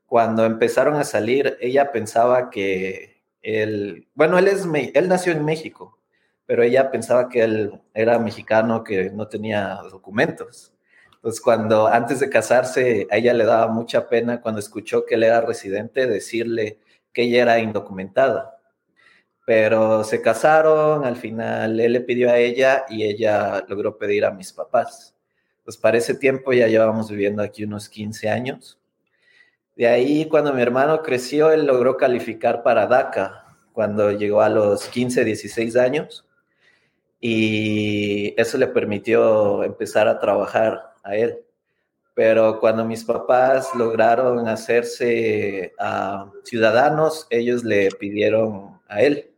cuando 0.06 0.46
empezaron 0.46 0.96
a 0.96 1.04
salir 1.04 1.58
ella 1.60 1.92
pensaba 1.92 2.50
que 2.50 3.22
él, 3.42 4.08
bueno, 4.16 4.38
él, 4.38 4.48
es, 4.48 4.66
él 4.94 5.08
nació 5.10 5.34
en 5.34 5.46
México, 5.46 6.00
pero 6.46 6.64
ella 6.64 6.92
pensaba 6.92 7.30
que 7.30 7.44
él 7.44 7.82
era 7.94 8.18
mexicano 8.20 8.84
que 8.84 9.12
no 9.12 9.28
tenía 9.28 9.80
documentos. 9.92 10.75
Entonces, 11.25 11.41
cuando 11.41 11.88
antes 11.88 12.20
de 12.20 12.29
casarse, 12.29 13.08
a 13.10 13.17
ella 13.17 13.34
le 13.34 13.46
daba 13.46 13.65
mucha 13.65 14.08
pena 14.08 14.41
cuando 14.41 14.60
escuchó 14.60 15.08
que 15.08 15.15
él 15.15 15.24
era 15.24 15.41
residente 15.41 16.05
decirle 16.05 16.77
que 17.12 17.24
ella 17.24 17.41
era 17.41 17.58
indocumentada. 17.60 18.60
Pero 19.44 20.03
se 20.03 20.22
casaron, 20.22 21.03
al 21.03 21.15
final 21.15 21.79
él 21.79 21.94
le 21.94 22.01
pidió 22.01 22.29
a 22.29 22.38
ella 22.38 22.86
y 22.89 23.05
ella 23.05 23.65
logró 23.67 23.98
pedir 23.98 24.24
a 24.24 24.29
mis 24.29 24.53
papás. 24.53 25.15
Pues 25.63 25.77
para 25.77 25.98
ese 25.98 26.13
tiempo 26.13 26.53
ya 26.53 26.67
llevamos 26.67 27.10
viviendo 27.10 27.41
aquí 27.41 27.63
unos 27.63 27.89
15 27.89 28.29
años. 28.29 28.79
De 29.75 29.88
ahí, 29.88 30.27
cuando 30.29 30.53
mi 30.53 30.62
hermano 30.62 31.01
creció, 31.01 31.51
él 31.51 31.65
logró 31.65 31.98
calificar 31.98 32.62
para 32.62 32.86
DACA 32.86 33.58
cuando 33.74 34.12
llegó 34.12 34.41
a 34.41 34.50
los 34.50 34.88
15, 34.89 35.25
16 35.25 35.75
años. 35.75 36.27
Y 37.20 38.39
eso 38.39 38.60
le 38.60 38.67
permitió 38.67 39.63
empezar 39.63 40.08
a 40.08 40.20
trabajar 40.20 40.94
a 41.06 41.16
él. 41.16 41.40
Pero 42.14 42.60
cuando 42.60 42.84
mis 42.84 43.04
papás 43.04 43.70
lograron 43.76 44.48
hacerse 44.48 45.74
uh, 45.80 46.30
ciudadanos, 46.44 47.28
ellos 47.30 47.64
le 47.64 47.90
pidieron 47.92 48.80
a 48.88 49.02
él. 49.02 49.32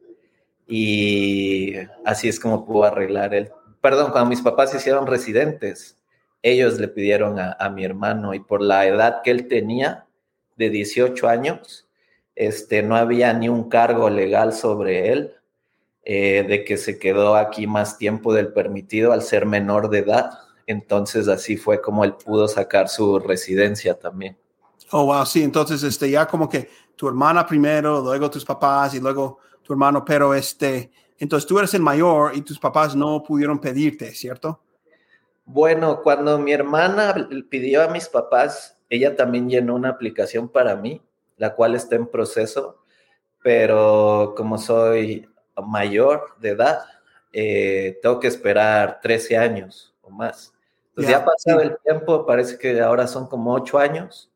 Y 0.67 1.75
así 2.05 2.27
es 2.27 2.39
como 2.39 2.65
pudo 2.65 2.85
arreglar 2.85 3.33
él. 3.33 3.51
Perdón, 3.81 4.11
cuando 4.11 4.29
mis 4.29 4.41
papás 4.41 4.71
se 4.71 4.77
hicieron 4.77 5.05
residentes, 5.05 5.97
ellos 6.41 6.79
le 6.79 6.87
pidieron 6.87 7.39
a, 7.39 7.55
a, 7.59 7.69
mi 7.69 7.83
hermano 7.83 8.33
y 8.33 8.39
por 8.39 8.61
la 8.61 8.85
edad 8.85 9.21
que 9.23 9.31
él 9.31 9.47
tenía, 9.47 10.07
de 10.57 10.69
18 10.69 11.27
años, 11.27 11.87
este, 12.35 12.83
no 12.83 12.95
había 12.95 13.31
ni 13.33 13.47
un 13.47 13.69
cargo 13.69 14.09
legal 14.09 14.53
sobre 14.53 15.11
él, 15.11 15.33
eh, 16.03 16.45
de 16.47 16.63
que 16.63 16.77
se 16.77 16.99
quedó 16.99 17.35
aquí 17.35 17.67
más 17.67 17.97
tiempo 17.97 18.33
del 18.33 18.53
permitido 18.53 19.11
al 19.11 19.21
ser 19.21 19.45
menor 19.45 19.89
de 19.89 19.99
edad. 19.99 20.31
Entonces 20.67 21.27
así 21.29 21.57
fue 21.57 21.81
como 21.81 22.03
él 22.03 22.13
pudo 22.13 22.47
sacar 22.47 22.89
su 22.89 23.17
residencia 23.19 23.97
también. 23.97 24.37
Oh, 24.91 25.05
wow, 25.05 25.25
sí, 25.25 25.41
entonces 25.43 25.81
este, 25.81 26.11
ya 26.11 26.27
como 26.27 26.47
que 26.47 26.69
tu 26.95 27.07
hermana 27.07 27.45
primero, 27.45 28.01
luego 28.01 28.29
tus 28.29 28.45
papás 28.45 28.93
y 28.93 28.99
luego 28.99 29.39
tu 29.63 29.73
hermano, 29.73 30.03
pero 30.05 30.33
este, 30.33 30.91
entonces 31.17 31.47
tú 31.47 31.57
eres 31.57 31.73
el 31.73 31.81
mayor 31.81 32.35
y 32.35 32.41
tus 32.41 32.59
papás 32.59 32.95
no 32.95 33.23
pudieron 33.23 33.59
pedirte, 33.59 34.13
¿cierto? 34.13 34.61
Bueno, 35.45 36.01
cuando 36.01 36.37
mi 36.37 36.51
hermana 36.51 37.29
pidió 37.49 37.83
a 37.83 37.87
mis 37.87 38.09
papás, 38.09 38.77
ella 38.89 39.15
también 39.15 39.49
llenó 39.49 39.75
una 39.75 39.89
aplicación 39.89 40.49
para 40.49 40.75
mí, 40.75 41.01
la 41.37 41.55
cual 41.55 41.75
está 41.75 41.95
en 41.95 42.07
proceso, 42.07 42.83
pero 43.41 44.33
como 44.35 44.57
soy 44.57 45.27
mayor 45.65 46.35
de 46.39 46.49
edad, 46.49 46.79
eh, 47.31 47.99
tengo 48.01 48.19
que 48.19 48.27
esperar 48.27 48.99
13 49.01 49.37
años 49.37 49.95
o 50.01 50.09
más. 50.09 50.53
Pues 50.97 51.09
ya 51.09 51.17
ha 51.17 51.25
pasado 51.25 51.61
el 51.61 51.77
tiempo, 51.83 52.25
parece 52.25 52.57
que 52.57 52.81
ahora 52.81 53.07
son 53.07 53.27
como 53.27 53.53
ocho 53.53 53.77
años, 53.77 54.31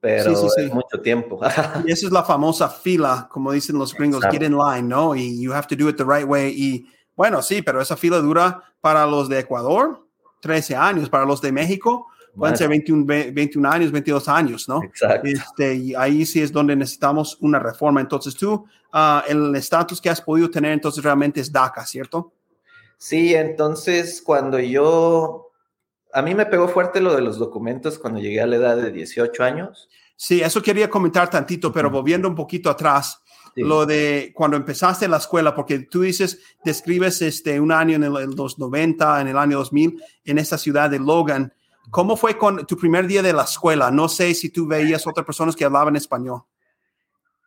pero 0.00 0.32
es 0.32 0.72
mucho 0.72 1.00
tiempo. 1.00 1.38
y 1.86 1.92
esa 1.92 2.06
es 2.06 2.12
la 2.12 2.24
famosa 2.24 2.68
fila, 2.68 3.28
como 3.30 3.52
dicen 3.52 3.78
los 3.78 3.94
gringos, 3.94 4.24
get 4.30 4.42
in 4.42 4.56
line, 4.56 4.88
¿no? 4.88 5.14
Y 5.14 5.40
you 5.40 5.52
have 5.52 5.66
to 5.68 5.76
do 5.76 5.88
it 5.88 5.96
the 5.96 6.04
right 6.04 6.26
way. 6.26 6.52
Y 6.56 6.86
bueno, 7.14 7.42
sí, 7.42 7.62
pero 7.62 7.80
esa 7.80 7.96
fila 7.96 8.18
dura 8.18 8.62
para 8.80 9.06
los 9.06 9.28
de 9.28 9.40
Ecuador 9.40 10.04
13 10.40 10.76
años, 10.76 11.08
para 11.08 11.24
los 11.24 11.40
de 11.40 11.52
México 11.52 12.06
Pueden 12.38 12.56
ser 12.56 12.68
21, 12.68 13.04
21 13.04 13.68
años, 13.68 13.90
22 13.90 14.28
años, 14.28 14.68
¿no? 14.68 14.82
Exacto. 14.84 15.26
Este, 15.26 15.74
y 15.74 15.94
ahí 15.94 16.24
sí 16.24 16.40
es 16.40 16.52
donde 16.52 16.76
necesitamos 16.76 17.36
una 17.40 17.58
reforma. 17.58 18.00
Entonces 18.00 18.36
tú, 18.36 18.64
ah, 18.92 19.24
el 19.28 19.54
estatus 19.56 20.00
que 20.00 20.08
has 20.08 20.20
podido 20.20 20.48
tener 20.48 20.72
entonces 20.72 21.02
realmente 21.02 21.40
es 21.40 21.50
DACA, 21.50 21.84
¿cierto? 21.84 22.32
Sí, 22.96 23.34
entonces 23.34 24.22
cuando 24.22 24.58
yo, 24.60 25.47
a 26.18 26.22
mí 26.22 26.34
me 26.34 26.46
pegó 26.46 26.66
fuerte 26.66 27.00
lo 27.00 27.14
de 27.14 27.22
los 27.22 27.38
documentos 27.38 27.98
cuando 27.98 28.18
llegué 28.18 28.40
a 28.40 28.46
la 28.46 28.56
edad 28.56 28.76
de 28.76 28.90
18 28.90 29.44
años. 29.44 29.88
Sí, 30.16 30.40
eso 30.40 30.60
quería 30.60 30.90
comentar 30.90 31.30
tantito, 31.30 31.72
pero 31.72 31.90
volviendo 31.90 32.26
un 32.26 32.34
poquito 32.34 32.70
atrás, 32.70 33.22
lo 33.54 33.86
de 33.86 34.32
cuando 34.34 34.56
empezaste 34.56 35.06
la 35.06 35.18
escuela, 35.18 35.54
porque 35.54 35.78
tú 35.78 36.02
dices, 36.02 36.40
describes 36.64 37.22
este, 37.22 37.60
un 37.60 37.70
año 37.70 37.96
en 37.96 38.02
el, 38.02 38.12
los 38.36 38.58
90, 38.58 39.20
en 39.20 39.28
el 39.28 39.38
año 39.38 39.58
2000, 39.58 40.02
en 40.24 40.38
esta 40.38 40.58
ciudad 40.58 40.90
de 40.90 40.98
Logan. 40.98 41.52
¿Cómo 41.90 42.16
fue 42.16 42.36
con 42.36 42.66
tu 42.66 42.76
primer 42.76 43.06
día 43.06 43.22
de 43.22 43.32
la 43.32 43.44
escuela? 43.44 43.90
No 43.92 44.08
sé 44.08 44.34
si 44.34 44.50
tú 44.50 44.66
veías 44.66 45.06
otras 45.06 45.24
personas 45.24 45.54
que 45.54 45.64
hablaban 45.64 45.94
español. 45.94 46.42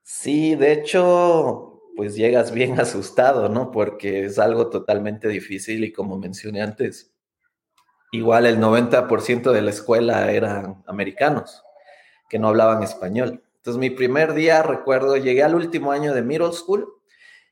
Sí, 0.04 0.56
de 0.56 0.72
hecho, 0.72 1.82
pues 1.98 2.16
llegas 2.16 2.54
bien 2.54 2.80
asustado, 2.80 3.50
¿no? 3.50 3.70
Porque 3.70 4.25
es 4.25 4.40
algo 4.40 4.70
totalmente 4.70 5.28
difícil 5.28 5.84
y 5.84 5.92
como 5.92 6.18
mencioné 6.18 6.62
antes, 6.62 7.11
igual 8.12 8.46
el 8.46 8.60
90% 8.60 9.51
de 9.51 9.62
la 9.62 9.72
escuela 9.72 10.32
eran 10.32 10.84
americanos 10.86 11.63
que 12.30 12.39
no 12.39 12.50
hablaban 12.50 12.84
español. 12.84 13.44
Entonces, 13.58 13.80
mi 13.80 13.89
primer 13.89 14.34
día, 14.34 14.63
recuerdo, 14.63 15.18
llegué 15.18 15.44
al 15.44 15.56
último 15.56 15.91
año 15.91 16.13
de 16.13 16.22
middle 16.22 16.53
school 16.53 16.88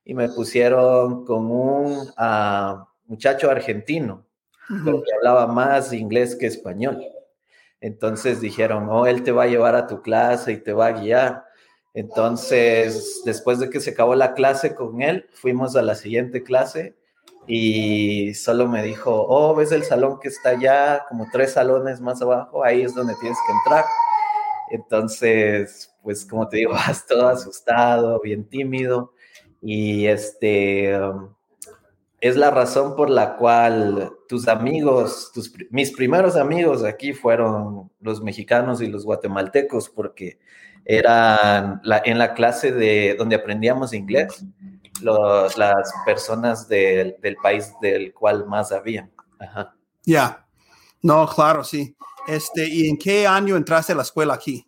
y 0.06 0.14
me 0.14 0.30
pusieron 0.30 1.26
con 1.26 1.52
un 1.52 2.10
uh, 2.18 2.86
muchacho 3.06 3.50
argentino 3.52 4.26
que 4.68 5.14
hablaba 5.18 5.48
más 5.48 5.94
inglés 5.94 6.36
que 6.36 6.48
español. 6.48 7.04
Entonces 7.82 8.42
dijeron, 8.42 8.88
oh, 8.90 9.06
él 9.08 9.24
te 9.24 9.32
va 9.32 9.44
a 9.44 9.48
llevar 9.48 9.76
a 9.76 9.88
tu 9.88 10.02
clase 10.02 10.52
y 10.54 10.58
te 10.58 10.74
va 10.74 10.88
a 10.88 10.92
guiar. 10.94 11.46
Entonces, 11.94 13.22
después 13.26 13.60
de 13.60 13.70
que 13.70 13.80
se 13.80 13.92
acabó 13.92 14.16
la 14.16 14.34
clase 14.34 14.76
con 14.76 15.02
él, 15.02 15.28
fuimos 15.34 15.76
a 15.76 15.82
la 15.82 15.96
siguiente 15.96 16.44
clase 16.44 16.96
y 17.48 18.34
solo 18.36 18.68
me 18.68 18.84
dijo, 18.84 19.26
oh, 19.28 19.56
ves 19.56 19.72
el 19.72 19.84
salón 19.84 20.20
que 20.20 20.28
está 20.28 20.50
allá, 20.50 21.06
como 21.10 21.28
tres 21.32 21.54
salones 21.54 22.00
más 22.00 22.22
abajo, 22.22 22.64
ahí 22.64 22.82
es 22.82 22.94
donde 22.94 23.16
tienes 23.20 23.38
que 23.46 23.54
entrar. 23.54 23.86
Entonces, 24.72 25.96
pues 26.04 26.26
como 26.26 26.48
te 26.48 26.58
digo, 26.58 26.72
vas 26.74 27.06
todo 27.08 27.28
asustado, 27.28 28.20
bien 28.22 28.48
tímido 28.48 29.14
y 29.62 30.08
este 30.08 30.94
es 32.22 32.36
la 32.36 32.52
razón 32.52 32.96
por 32.96 33.10
la 33.10 33.38
cual 33.38 34.12
tus 34.28 34.48
amigos, 34.48 35.32
tus, 35.34 35.54
mis 35.70 35.92
primeros 35.92 36.36
amigos 36.36 36.84
aquí 36.84 37.14
fueron 37.14 37.92
los 38.00 38.22
mexicanos 38.22 38.82
y 38.82 38.88
los 38.88 39.06
guatemaltecos 39.06 39.90
porque 39.90 40.40
eran 40.86 41.82
en 42.06 42.18
la 42.18 42.34
clase 42.34 42.72
de 42.72 43.16
donde 43.18 43.36
aprendíamos 43.36 43.94
inglés 43.94 44.46
las 45.02 45.94
personas 46.06 46.68
del 46.68 47.38
país 47.42 47.74
del 47.82 48.14
cual 48.14 48.46
más 48.46 48.72
había. 48.72 49.10
Ya, 50.04 50.46
no, 51.02 51.28
claro, 51.28 51.64
sí. 51.64 51.96
Este, 52.28 52.68
¿y 52.68 52.88
en 52.88 52.98
qué 52.98 53.26
año 53.26 53.56
entraste 53.56 53.94
a 53.94 53.96
la 53.96 54.04
escuela 54.04 54.34
aquí? 54.34 54.66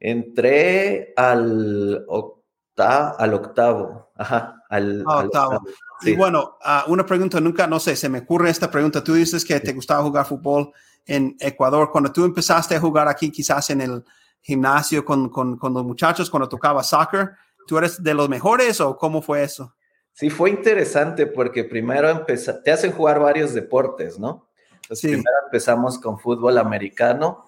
Entré 0.00 1.12
al, 1.16 2.04
octavo, 2.06 3.14
al 3.18 3.34
octavo, 3.34 4.12
ajá, 4.16 4.62
al, 4.68 5.04
ah, 5.06 5.18
octavo. 5.18 5.62
Y 6.02 6.14
bueno, 6.14 6.58
ah, 6.62 6.84
una 6.88 7.04
pregunta, 7.04 7.40
nunca, 7.40 7.66
no 7.66 7.80
sé, 7.80 7.96
se 7.96 8.08
me 8.08 8.18
ocurre 8.20 8.50
esta 8.50 8.70
pregunta. 8.70 9.02
Tú 9.02 9.14
dices 9.14 9.44
que 9.44 9.58
te 9.60 9.72
gustaba 9.72 10.02
jugar 10.02 10.26
fútbol 10.26 10.72
en 11.06 11.36
Ecuador. 11.40 11.90
Cuando 11.90 12.12
tú 12.12 12.24
empezaste 12.24 12.76
a 12.76 12.80
jugar 12.80 13.08
aquí, 13.08 13.30
quizás 13.30 13.70
en 13.70 13.80
el 13.80 14.04
gimnasio 14.40 15.04
con, 15.04 15.28
con, 15.28 15.56
con 15.56 15.74
los 15.74 15.84
muchachos, 15.84 16.30
cuando 16.30 16.48
tocaba 16.48 16.82
soccer, 16.82 17.32
¿tú 17.68 17.78
eres 17.78 18.02
de 18.02 18.14
los 18.14 18.28
mejores 18.28 18.80
o 18.80 18.96
cómo 18.96 19.22
fue 19.22 19.44
eso? 19.44 19.74
Sí, 20.12 20.30
fue 20.30 20.50
interesante 20.50 21.26
porque 21.26 21.62
primero 21.62 22.24
te 22.24 22.72
hacen 22.72 22.90
jugar 22.90 23.20
varios 23.20 23.54
deportes, 23.54 24.18
¿no? 24.18 24.48
Entonces, 24.82 25.10
primero 25.10 25.36
empezamos 25.44 25.98
con 25.98 26.18
fútbol 26.18 26.58
americano 26.58 27.44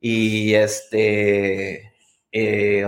y 0.00 0.52
este, 0.52 1.94
eh, 2.32 2.86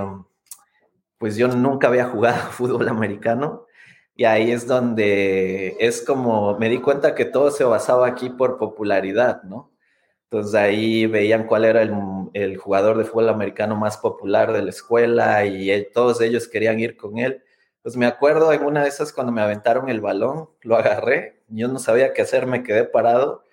pues 1.17 1.37
yo 1.37 1.49
nunca 1.49 1.87
había 1.87 2.07
jugado 2.07 2.37
fútbol 2.51 2.89
americano 2.89 3.67
y 4.17 4.25
ahí 4.25 4.51
es 4.51 4.67
donde 4.67 5.77
es 5.79 6.03
como, 6.03 6.59
me 6.59 6.69
di 6.69 6.81
cuenta 6.81 7.15
que 7.15 7.25
todo 7.25 7.51
se 7.51 7.65
basaba 7.65 8.07
aquí 8.09 8.31
por 8.31 8.59
popularidad, 8.59 9.43
¿no? 9.45 9.74
Entonces 10.25 10.55
ahí 10.55 11.07
veían 11.07 11.47
cuál 11.47 11.65
era 11.65 11.83
el, 11.83 12.57
jugador 12.57 12.99
de 12.99 13.05
fútbol 13.05 13.29
americano 13.29 13.77
más 13.77 13.97
popular 13.99 14.53
de 14.53 14.63
la 14.63 14.71
escuela 14.71 15.45
y 15.45 15.87
todos 15.93 16.21
ellos 16.21 16.49
querían 16.49 16.81
ir 16.81 16.97
con 16.97 17.19
él. 17.19 17.43
Pues 17.83 17.97
me 17.97 18.07
acuerdo 18.07 18.53
en 18.53 18.65
una 18.65 18.83
de 18.83 18.89
esas 18.89 19.13
cuando 19.13 19.33
me 19.33 19.43
aventaron 19.43 19.89
el 19.89 20.01
balón, 20.01 20.49
lo 20.63 20.77
agarré, 20.77 21.43
yo 21.49 21.69
no 21.69 21.79
sabía 21.79 22.13
qué 22.13 22.23
hacer, 22.23 22.47
me 22.47 22.63
quedé 22.63 22.85
parado 22.85 23.45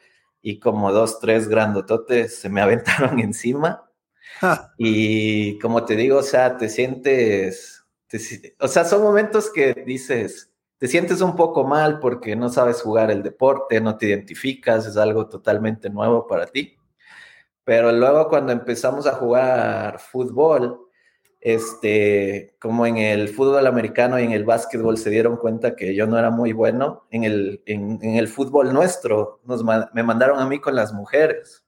y 0.41 0.59
como 0.59 0.91
dos, 0.91 1.19
tres 1.19 1.47
grandototes 1.47 2.39
se 2.39 2.49
me 2.49 2.61
aventaron 2.61 3.19
encima. 3.19 3.87
Y 4.77 5.59
como 5.59 5.85
te 5.85 5.95
digo, 5.95 6.17
o 6.19 6.23
sea, 6.23 6.57
te 6.57 6.69
sientes, 6.69 7.85
o 8.59 8.67
sea, 8.67 8.85
son 8.85 9.03
momentos 9.03 9.51
que 9.51 9.73
dices, 9.85 10.50
te 10.81 10.87
sientes 10.87 11.21
un 11.21 11.35
poco 11.35 11.63
mal 11.63 11.99
porque 11.99 12.35
no 12.35 12.49
sabes 12.49 12.81
jugar 12.81 13.11
el 13.11 13.21
deporte, 13.21 13.79
no 13.79 13.97
te 13.97 14.07
identificas, 14.07 14.87
es 14.87 14.97
algo 14.97 15.27
totalmente 15.29 15.91
nuevo 15.91 16.25
para 16.25 16.47
ti. 16.47 16.75
Pero 17.63 17.91
luego 17.91 18.27
cuando 18.29 18.51
empezamos 18.51 19.05
a 19.05 19.13
jugar 19.13 19.99
fútbol, 19.99 20.87
este, 21.39 22.55
como 22.59 22.87
en 22.87 22.97
el 22.97 23.29
fútbol 23.29 23.67
americano 23.67 24.19
y 24.19 24.23
en 24.23 24.31
el 24.31 24.43
básquetbol 24.43 24.97
se 24.97 25.11
dieron 25.11 25.37
cuenta 25.37 25.75
que 25.75 25.93
yo 25.93 26.07
no 26.07 26.17
era 26.17 26.31
muy 26.31 26.51
bueno, 26.51 27.05
en 27.11 27.25
el, 27.25 27.61
en, 27.67 27.99
el 28.01 28.27
fútbol 28.27 28.73
nuestro 28.73 29.39
nos, 29.43 29.63
me 29.63 30.01
mandaron 30.01 30.39
a 30.39 30.47
mí 30.47 30.57
con 30.57 30.73
las 30.73 30.93
mujeres. 30.93 31.63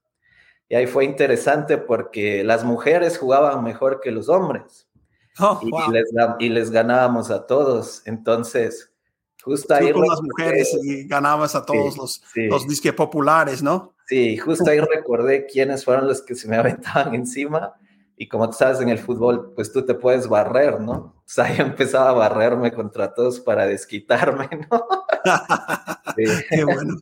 Y 0.70 0.74
ahí 0.74 0.88
fue 0.88 1.06
interesante 1.06 1.78
porque 1.78 2.44
las 2.44 2.64
mujeres 2.64 3.20
jugaban 3.20 3.64
mejor 3.64 4.02
que 4.02 4.10
los 4.10 4.28
hombres. 4.28 4.90
Oh, 5.38 5.60
y, 5.62 5.92
les, 5.92 6.12
y, 6.40 6.50
les, 6.50 6.72
ganábamos 6.72 7.30
a 7.30 7.46
todos. 7.46 8.02
Entonces, 8.08 8.93
justo 9.44 9.74
ahí... 9.74 9.92
Con 9.92 10.08
las 10.08 10.22
mujeres 10.22 10.78
y 10.84 11.08
ganabas 11.08 11.56
a 11.56 11.66
todos 11.66 11.98
los, 11.98 12.24
los 12.36 12.68
disques 12.68 12.94
populares, 12.94 13.62
¿no? 13.62 13.94
Sí, 14.08 14.38
justo 14.38 14.70
ahí 14.70 14.80
recordé 14.80 15.46
quiénes 15.46 15.86
fueron 15.86 16.08
los 16.08 16.22
que 16.22 16.36
se 16.36 16.48
me 16.48 16.58
aventaban 16.58 17.16
encima 17.16 17.74
y 18.16 18.28
como 18.28 18.50
tú 18.50 18.56
sabes, 18.58 18.80
en 18.80 18.90
el 18.90 19.00
fútbol, 19.00 19.54
pues 19.56 19.74
tú 19.74 19.86
te 19.86 19.96
puedes 19.96 20.28
barrer, 20.28 20.80
¿no? 20.80 20.94
O 20.94 21.24
sea, 21.26 21.54
yo 21.56 21.64
empezaba 21.64 22.10
a 22.10 22.14
barrerme 22.14 22.72
contra 22.72 23.14
todos 23.14 23.40
para 23.40 23.66
desquitarme, 23.66 24.48
¿no? 24.72 24.88
qué 26.50 26.64
bueno. 26.64 26.98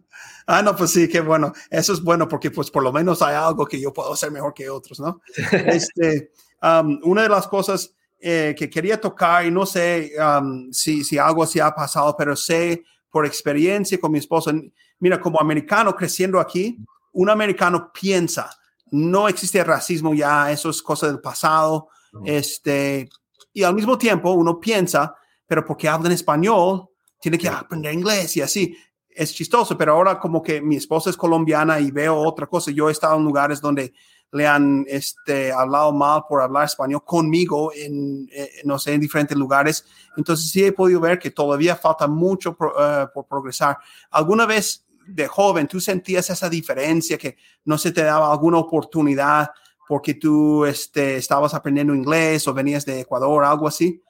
Ah, 0.47 0.61
no, 0.61 0.75
pues 0.75 0.91
sí, 0.91 1.07
qué 1.07 1.21
bueno. 1.21 1.53
Eso 1.69 1.93
es 1.93 2.01
bueno 2.01 2.27
porque 2.27 2.49
pues 2.49 2.71
por 2.71 2.83
lo 2.83 2.91
menos 2.91 3.21
hay 3.21 3.35
algo 3.35 3.65
que 3.65 3.79
yo 3.79 3.93
puedo 3.93 4.13
hacer 4.13 4.31
mejor 4.31 4.53
que 4.53 4.69
otros, 4.69 4.99
¿no? 4.99 5.21
Este, 5.51 6.31
um, 6.61 6.99
una 7.03 7.23
de 7.23 7.29
las 7.29 7.47
cosas 7.47 7.93
eh, 8.21 8.55
que 8.57 8.69
quería 8.69 9.01
tocar, 9.01 9.45
y 9.45 9.51
no 9.51 9.65
sé 9.65 10.13
um, 10.19 10.71
si, 10.71 11.03
si 11.03 11.17
algo 11.17 11.43
así 11.43 11.59
ha 11.59 11.73
pasado, 11.73 12.15
pero 12.17 12.35
sé 12.35 12.83
por 13.09 13.25
experiencia 13.25 13.99
con 13.99 14.11
mi 14.11 14.19
esposa, 14.19 14.53
mira, 14.99 15.19
como 15.19 15.41
americano 15.41 15.95
creciendo 15.95 16.39
aquí, 16.39 16.77
un 17.13 17.29
americano 17.29 17.91
piensa, 17.91 18.49
no 18.91 19.27
existe 19.27 19.63
racismo 19.63 20.13
ya, 20.13 20.51
eso 20.51 20.69
es 20.69 20.81
cosa 20.81 21.07
del 21.07 21.19
pasado. 21.19 21.89
Este, 22.25 23.09
y 23.53 23.63
al 23.63 23.73
mismo 23.73 23.97
tiempo 23.97 24.31
uno 24.31 24.59
piensa, 24.59 25.15
pero 25.47 25.65
porque 25.65 25.87
hablan 25.87 26.11
español, 26.11 26.89
tiene 27.19 27.37
que 27.37 27.47
aprender 27.47 27.93
inglés 27.93 28.37
y 28.37 28.41
así. 28.41 28.77
Es 29.09 29.33
chistoso, 29.33 29.77
pero 29.77 29.93
ahora 29.93 30.19
como 30.19 30.41
que 30.41 30.61
mi 30.61 30.77
esposa 30.77 31.09
es 31.09 31.17
colombiana 31.17 31.79
y 31.79 31.91
veo 31.91 32.17
otra 32.17 32.47
cosa. 32.47 32.71
Yo 32.71 32.87
he 32.87 32.91
estado 32.91 33.17
en 33.17 33.23
lugares 33.23 33.59
donde 33.59 33.93
le 34.31 34.47
han 34.47 34.85
este, 34.87 35.51
hablado 35.51 35.91
mal 35.91 36.23
por 36.27 36.41
hablar 36.41 36.65
español 36.65 37.03
conmigo 37.03 37.71
en, 37.75 38.29
eh, 38.31 38.61
no 38.63 38.79
sé, 38.79 38.93
en 38.93 39.01
diferentes 39.01 39.37
lugares. 39.37 39.85
Entonces 40.15 40.49
sí 40.49 40.63
he 40.63 40.71
podido 40.71 40.99
ver 40.99 41.19
que 41.19 41.31
todavía 41.31 41.75
falta 41.75 42.07
mucho 42.07 42.57
eh, 42.79 43.07
por 43.13 43.27
progresar. 43.27 43.77
¿Alguna 44.09 44.45
vez 44.45 44.85
de 45.05 45.27
joven, 45.27 45.67
¿tú 45.67 45.79
sentías 45.79 46.29
esa 46.29 46.49
diferencia 46.49 47.17
que 47.17 47.37
no 47.65 47.77
se 47.77 47.91
te 47.91 48.03
daba 48.03 48.31
alguna 48.31 48.59
oportunidad 48.59 49.51
porque 49.87 50.13
tú 50.13 50.65
este, 50.65 51.17
estabas 51.17 51.53
aprendiendo 51.53 51.93
inglés 51.93 52.47
o 52.47 52.53
venías 52.53 52.85
de 52.85 53.01
Ecuador, 53.01 53.43
algo 53.43 53.67
así? 53.67 54.01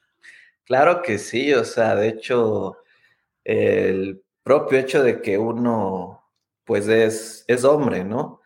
Claro 0.64 1.02
que 1.02 1.18
sí, 1.18 1.54
o 1.54 1.66
sea, 1.66 1.96
de 1.96 2.10
hecho, 2.10 2.78
el 3.44 4.22
propio 4.44 4.78
hecho 4.78 5.02
de 5.02 5.22
que 5.22 5.38
uno, 5.38 6.24
pues 6.66 6.88
es, 6.88 7.44
es 7.48 7.64
hombre, 7.64 8.04
¿no? 8.04 8.41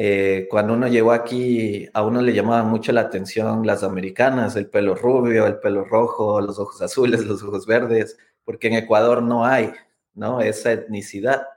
Eh, 0.00 0.46
cuando 0.48 0.74
uno 0.74 0.86
llegó 0.86 1.10
aquí, 1.10 1.88
a 1.92 2.04
uno 2.04 2.22
le 2.22 2.32
llamaba 2.32 2.62
mucho 2.62 2.92
la 2.92 3.00
atención 3.00 3.66
las 3.66 3.82
americanas, 3.82 4.54
el 4.54 4.70
pelo 4.70 4.94
rubio, 4.94 5.44
el 5.44 5.58
pelo 5.58 5.84
rojo, 5.84 6.40
los 6.40 6.60
ojos 6.60 6.80
azules, 6.82 7.24
los 7.26 7.42
ojos 7.42 7.66
verdes, 7.66 8.16
porque 8.44 8.68
en 8.68 8.74
Ecuador 8.74 9.22
no 9.24 9.44
hay, 9.44 9.72
¿no? 10.14 10.40
Esa 10.40 10.70
etnicidad. 10.70 11.48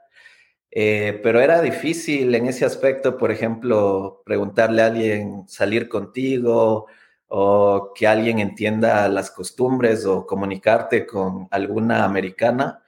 Eh, 0.71 1.19
pero 1.23 1.39
era 1.39 1.61
difícil 1.61 2.33
en 2.33 2.47
ese 2.47 2.65
aspecto, 2.65 3.15
por 3.17 3.31
ejemplo, 3.31 4.23
preguntarle 4.25 4.81
a 4.81 4.87
alguien 4.87 5.47
salir 5.47 5.87
contigo 5.87 6.87
o 7.27 7.93
que 7.95 8.07
alguien 8.07 8.39
entienda 8.39 9.07
las 9.09 9.29
costumbres 9.31 10.05
o 10.07 10.25
comunicarte 10.25 11.05
con 11.05 11.47
alguna 11.51 12.05
americana, 12.05 12.83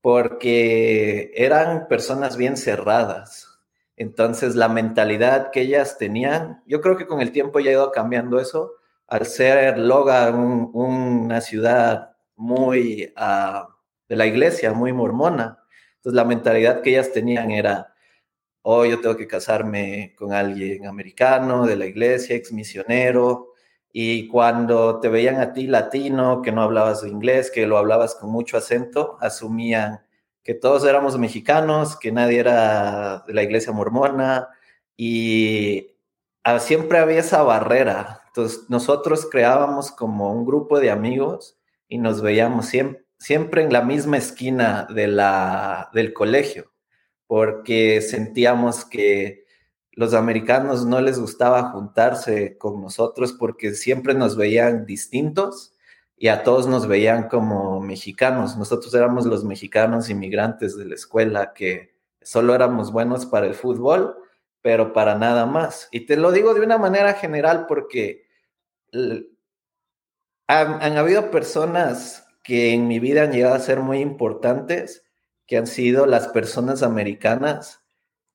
porque 0.00 1.32
eran 1.36 1.88
personas 1.88 2.36
bien 2.38 2.56
cerradas. 2.56 3.53
Entonces, 3.96 4.56
la 4.56 4.68
mentalidad 4.68 5.50
que 5.50 5.62
ellas 5.62 5.98
tenían, 5.98 6.62
yo 6.66 6.80
creo 6.80 6.96
que 6.96 7.06
con 7.06 7.20
el 7.20 7.32
tiempo 7.32 7.60
ya 7.60 7.70
ha 7.70 7.74
ido 7.74 7.92
cambiando 7.92 8.40
eso. 8.40 8.72
Al 9.06 9.26
ser 9.26 9.78
Logan 9.78 10.70
una 10.72 11.40
ciudad 11.40 12.16
muy 12.36 13.12
uh, 13.16 13.68
de 14.08 14.16
la 14.16 14.26
iglesia, 14.26 14.72
muy 14.72 14.92
mormona, 14.92 15.58
entonces 15.96 16.16
la 16.16 16.24
mentalidad 16.24 16.82
que 16.82 16.90
ellas 16.90 17.12
tenían 17.12 17.50
era, 17.50 17.94
oh, 18.62 18.84
yo 18.84 19.00
tengo 19.00 19.16
que 19.16 19.26
casarme 19.28 20.14
con 20.18 20.32
alguien 20.32 20.86
americano, 20.86 21.66
de 21.66 21.76
la 21.76 21.86
iglesia, 21.86 22.36
ex 22.36 22.52
misionero, 22.52 23.52
y 23.92 24.28
cuando 24.28 25.00
te 25.00 25.08
veían 25.08 25.40
a 25.40 25.52
ti 25.52 25.66
latino, 25.66 26.42
que 26.42 26.52
no 26.52 26.62
hablabas 26.62 27.04
inglés, 27.04 27.50
que 27.50 27.66
lo 27.66 27.78
hablabas 27.78 28.16
con 28.16 28.30
mucho 28.30 28.56
acento, 28.56 29.16
asumían 29.20 30.03
que 30.44 30.54
todos 30.54 30.84
éramos 30.84 31.18
mexicanos, 31.18 31.96
que 31.96 32.12
nadie 32.12 32.38
era 32.38 33.24
de 33.26 33.32
la 33.32 33.42
iglesia 33.42 33.72
mormona 33.72 34.48
y 34.96 35.96
ah, 36.44 36.60
siempre 36.60 36.98
había 36.98 37.20
esa 37.20 37.42
barrera. 37.42 38.22
Entonces 38.26 38.68
nosotros 38.68 39.26
creábamos 39.30 39.90
como 39.90 40.32
un 40.32 40.44
grupo 40.44 40.78
de 40.78 40.90
amigos 40.90 41.58
y 41.88 41.98
nos 41.98 42.20
veíamos 42.20 42.66
siempre, 43.18 43.62
en 43.62 43.72
la 43.72 43.82
misma 43.82 44.18
esquina 44.18 44.86
del 44.90 46.12
colegio, 46.12 46.72
porque 47.26 48.02
sentíamos 48.02 48.84
que 48.84 49.44
los 49.92 50.12
americanos 50.12 50.84
no 50.84 51.00
les 51.00 51.18
gustaba 51.18 51.70
juntarse 51.70 52.58
con 52.58 52.82
nosotros 52.82 53.32
porque 53.32 53.74
siempre 53.74 54.12
nos 54.12 54.36
veían 54.36 54.84
distintos 54.84 55.73
y 56.16 56.28
a 56.28 56.42
todos 56.42 56.66
nos 56.66 56.86
veían 56.86 57.28
como 57.28 57.80
mexicanos. 57.80 58.56
Nosotros 58.56 58.94
éramos 58.94 59.26
los 59.26 59.44
mexicanos 59.44 60.10
inmigrantes 60.10 60.76
de 60.76 60.86
la 60.86 60.94
escuela 60.94 61.52
que 61.52 61.96
solo 62.22 62.54
éramos 62.54 62.92
buenos 62.92 63.26
para 63.26 63.46
el 63.46 63.54
fútbol, 63.54 64.16
pero 64.62 64.92
para 64.92 65.16
nada 65.16 65.46
más. 65.46 65.88
Y 65.90 66.06
te 66.06 66.16
lo 66.16 66.32
digo 66.32 66.54
de 66.54 66.60
una 66.60 66.78
manera 66.78 67.14
general 67.14 67.66
porque 67.66 68.26
han, 70.46 70.96
habido 70.96 71.30
personas 71.30 72.26
que 72.42 72.72
en 72.72 72.86
mi 72.86 73.00
vida 73.00 73.22
han 73.22 73.32
llegado 73.32 73.54
a 73.54 73.60
ser 73.60 73.80
muy 73.80 73.98
importantes, 73.98 75.04
que 75.46 75.56
han 75.56 75.66
sido 75.66 76.06
las 76.06 76.28
personas 76.28 76.82
americanas 76.82 77.82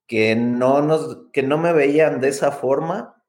que 0.05 0.35
no, 0.35 0.81
nos, 0.81 1.29
que 1.31 1.43
no 1.43 1.57
me 1.57 1.71
veían 1.71 2.19
de 2.19 2.29
esa 2.29 2.51
forma 2.51 3.19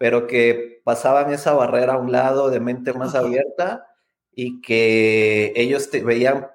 pero 0.00 0.26
que 0.26 0.79
pasaban 0.90 1.32
esa 1.32 1.52
barrera 1.52 1.94
a 1.94 1.98
un 1.98 2.10
lado 2.10 2.50
de 2.50 2.58
mente 2.58 2.92
más 2.92 3.14
abierta 3.14 3.86
y 4.34 4.60
que 4.60 5.52
ellos 5.54 5.88
te 5.88 6.02
veían 6.02 6.48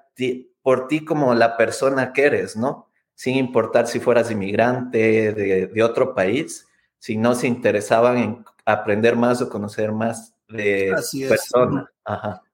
por 0.60 0.88
ti 0.88 1.06
como 1.06 1.32
la 1.34 1.56
persona 1.56 2.12
que 2.12 2.24
eres, 2.24 2.54
¿no? 2.54 2.90
Sin 3.14 3.36
importar 3.36 3.86
si 3.86 3.98
fueras 3.98 4.30
inmigrante 4.30 5.32
de, 5.32 5.82
otro 5.82 6.14
país, 6.14 6.68
si 6.98 7.16
no 7.16 7.34
se 7.34 7.46
interesaban 7.46 8.18
en 8.18 8.44
aprender 8.66 9.16
más 9.16 9.40
o 9.40 9.48
conocer 9.48 9.90
más 9.90 10.34
de 10.50 10.94
personas. 11.26 11.86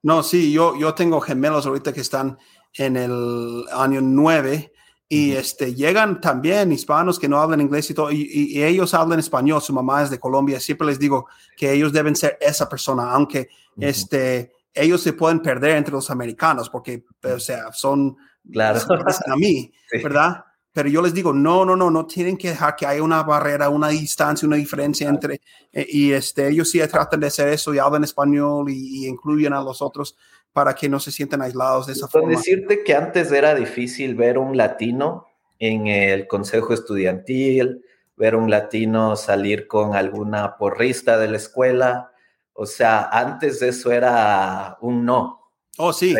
No, 0.04 0.22
sí, 0.22 0.52
yo, 0.52 0.78
yo 0.78 0.94
tengo 0.94 1.20
gemelos 1.20 1.66
ahorita 1.66 1.92
que 1.92 2.02
están 2.02 2.38
en 2.74 2.96
el 2.96 3.64
año 3.72 4.00
9 4.00 4.71
y 5.14 5.32
este, 5.32 5.74
llegan 5.74 6.22
también 6.22 6.72
hispanos 6.72 7.18
que 7.18 7.28
no 7.28 7.38
hablan 7.38 7.60
inglés 7.60 7.90
y 7.90 7.92
todo, 7.92 8.10
y, 8.10 8.62
ellos 8.62 8.94
hablan 8.94 9.18
español, 9.18 9.60
su 9.60 9.74
mamá 9.74 10.02
es 10.02 10.08
de 10.08 10.18
Colombia, 10.18 10.58
siempre 10.58 10.86
les 10.86 10.98
digo 10.98 11.28
que 11.54 11.70
ellos 11.70 11.92
deben 11.92 12.16
ser 12.16 12.38
esa 12.40 12.66
persona, 12.66 13.10
aunque 13.10 13.50
este, 13.76 14.52
ellos 14.72 15.02
se 15.02 15.12
pueden 15.12 15.40
perder 15.40 15.76
entre 15.76 15.92
los 15.92 16.10
americanos, 16.10 16.70
porque, 16.70 17.04
o 17.24 17.38
sea, 17.38 17.70
son, 17.72 18.16
claro. 18.50 18.80
a 19.26 19.36
mí, 19.36 19.70
¿verdad? 20.02 20.46
Pero 20.72 20.88
yo 20.88 21.02
les 21.02 21.12
digo, 21.12 21.34
no, 21.34 21.66
no, 21.66 21.76
no, 21.76 21.90
no 21.90 22.06
tienen 22.06 22.38
que 22.38 22.48
dejar 22.48 22.74
que 22.74 22.86
haya 22.86 23.02
una 23.02 23.22
barrera, 23.22 23.68
una 23.68 23.88
distancia, 23.88 24.48
una 24.48 24.56
diferencia 24.56 25.10
entre, 25.10 25.42
eh, 25.74 25.86
y 25.90 26.12
este, 26.12 26.48
ellos 26.48 26.70
sí 26.70 26.78
tratan 26.88 27.20
de 27.20 27.26
hacer 27.26 27.48
eso 27.48 27.74
y 27.74 27.78
hablan 27.78 28.04
español 28.04 28.70
y, 28.70 29.04
y 29.04 29.08
incluyen 29.08 29.52
a 29.52 29.60
los 29.60 29.82
otros 29.82 30.16
para 30.52 30.74
que 30.74 30.88
no 30.88 31.00
se 31.00 31.10
sientan 31.10 31.42
aislados 31.42 31.86
de 31.86 31.94
esa 31.94 32.06
Con 32.08 32.22
forma. 32.22 32.36
decirte 32.36 32.84
que 32.84 32.94
antes 32.94 33.32
era 33.32 33.54
difícil 33.54 34.14
ver 34.14 34.38
un 34.38 34.56
latino 34.56 35.26
en 35.58 35.86
el 35.86 36.26
consejo 36.26 36.74
estudiantil, 36.74 37.84
ver 38.16 38.36
un 38.36 38.50
latino 38.50 39.16
salir 39.16 39.66
con 39.66 39.94
alguna 39.94 40.56
porrista 40.56 41.18
de 41.18 41.28
la 41.28 41.36
escuela. 41.36 42.10
O 42.52 42.66
sea, 42.66 43.08
antes 43.10 43.60
de 43.60 43.68
eso 43.68 43.92
era 43.92 44.76
un 44.80 45.04
no. 45.04 45.41
Oh, 45.78 45.90
sí. 45.90 46.14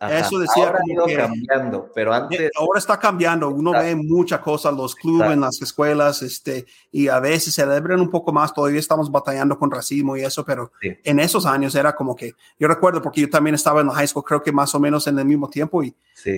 Eso 0.00 0.38
decía 0.40 0.66
ahora 0.66 0.80
como 0.80 1.06
que, 1.06 1.16
cambiando, 1.16 1.92
pero 1.94 2.12
eh, 2.12 2.16
antes. 2.16 2.50
Ahora 2.56 2.80
está 2.80 2.98
cambiando. 2.98 3.48
Uno 3.50 3.70
ve 3.70 3.94
muchas 3.94 4.40
cosas, 4.40 4.74
los 4.74 4.96
clubes, 4.96 5.30
en 5.30 5.40
las 5.40 5.62
escuelas, 5.62 6.22
este, 6.22 6.66
y 6.90 7.06
a 7.06 7.20
veces 7.20 7.54
celebran 7.54 8.00
un 8.00 8.10
poco 8.10 8.32
más. 8.32 8.52
Todavía 8.52 8.80
estamos 8.80 9.10
batallando 9.10 9.56
con 9.56 9.70
racismo 9.70 10.16
y 10.16 10.22
eso, 10.22 10.44
pero 10.44 10.72
en 10.82 11.20
esos 11.20 11.46
años 11.46 11.76
era 11.76 11.94
como 11.94 12.16
que. 12.16 12.34
Yo 12.58 12.66
recuerdo, 12.66 13.00
porque 13.00 13.20
yo 13.20 13.30
también 13.30 13.54
estaba 13.54 13.80
en 13.80 13.86
la 13.86 13.94
high 13.94 14.08
school, 14.08 14.24
creo 14.24 14.42
que 14.42 14.50
más 14.50 14.74
o 14.74 14.80
menos 14.80 15.06
en 15.06 15.18
el 15.20 15.24
mismo 15.24 15.48
tiempo, 15.48 15.84
y 15.84 15.94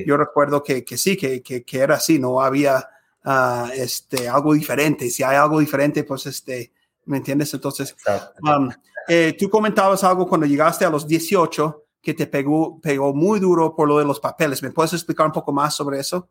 yo 0.06 0.18
recuerdo 0.18 0.62
que, 0.62 0.84
que 0.84 0.98
sí, 0.98 1.16
que, 1.16 1.40
que, 1.42 1.64
que, 1.64 1.78
era 1.78 1.94
así, 1.94 2.18
no 2.18 2.42
había 2.42 2.86
uh, 3.24 3.70
este, 3.74 4.28
algo 4.28 4.52
diferente. 4.52 5.08
Si 5.08 5.22
hay 5.22 5.36
algo 5.36 5.58
diferente, 5.60 6.04
pues 6.04 6.26
este. 6.26 6.70
¿Me 7.06 7.16
entiendes? 7.16 7.54
Entonces, 7.54 7.96
um, 8.42 8.68
eh, 9.08 9.34
tú 9.38 9.48
comentabas 9.48 10.04
algo 10.04 10.28
cuando 10.28 10.46
llegaste 10.46 10.84
a 10.84 10.90
los 10.90 11.08
18 11.08 11.87
que 12.02 12.14
te 12.14 12.26
pegó, 12.26 12.80
pegó 12.80 13.14
muy 13.14 13.40
duro 13.40 13.74
por 13.74 13.88
lo 13.88 13.98
de 13.98 14.04
los 14.04 14.20
papeles. 14.20 14.62
¿Me 14.62 14.70
puedes 14.70 14.92
explicar 14.92 15.26
un 15.26 15.32
poco 15.32 15.52
más 15.52 15.74
sobre 15.74 15.98
eso? 15.98 16.28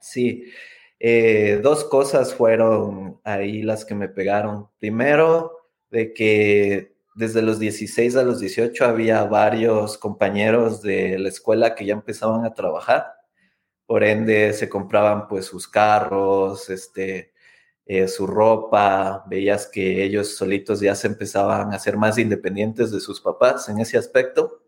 Sí, 0.00 0.44
eh, 0.98 1.60
dos 1.62 1.84
cosas 1.84 2.34
fueron 2.34 3.20
ahí 3.24 3.62
las 3.62 3.84
que 3.84 3.94
me 3.94 4.08
pegaron. 4.08 4.68
Primero, 4.78 5.52
de 5.90 6.12
que 6.12 6.94
desde 7.14 7.42
los 7.42 7.58
16 7.58 8.16
a 8.16 8.22
los 8.22 8.40
18 8.40 8.84
había 8.84 9.24
varios 9.24 9.98
compañeros 9.98 10.80
de 10.82 11.18
la 11.18 11.28
escuela 11.28 11.74
que 11.74 11.84
ya 11.84 11.94
empezaban 11.94 12.44
a 12.44 12.54
trabajar. 12.54 13.14
Por 13.86 14.04
ende, 14.04 14.52
se 14.54 14.68
compraban 14.68 15.28
pues 15.28 15.46
sus 15.46 15.68
carros, 15.68 16.70
este, 16.70 17.32
eh, 17.84 18.08
su 18.08 18.26
ropa, 18.26 19.24
veías 19.28 19.66
que 19.66 20.04
ellos 20.04 20.36
solitos 20.36 20.80
ya 20.80 20.94
se 20.94 21.08
empezaban 21.08 21.74
a 21.74 21.78
ser 21.78 21.96
más 21.96 22.18
independientes 22.18 22.90
de 22.90 23.00
sus 23.00 23.20
papás 23.20 23.68
en 23.68 23.80
ese 23.80 23.98
aspecto 23.98 24.61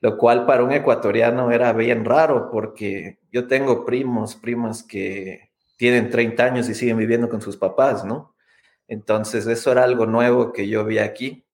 lo 0.00 0.18
cual 0.18 0.46
para 0.46 0.64
un 0.64 0.72
ecuatoriano 0.72 1.50
era 1.50 1.72
bien 1.72 2.04
raro 2.04 2.50
porque 2.50 3.18
yo 3.32 3.46
tengo 3.46 3.84
primos, 3.84 4.36
primas 4.36 4.82
que 4.82 5.50
tienen 5.76 6.10
30 6.10 6.44
años 6.44 6.68
y 6.68 6.74
siguen 6.74 6.98
viviendo 6.98 7.28
con 7.28 7.40
sus 7.40 7.56
papás, 7.56 8.04
¿no? 8.04 8.34
Entonces 8.86 9.46
eso 9.46 9.72
era 9.72 9.84
algo 9.84 10.06
nuevo 10.06 10.52
que 10.52 10.68
yo 10.68 10.84
vi 10.84 10.98
aquí. 10.98 11.44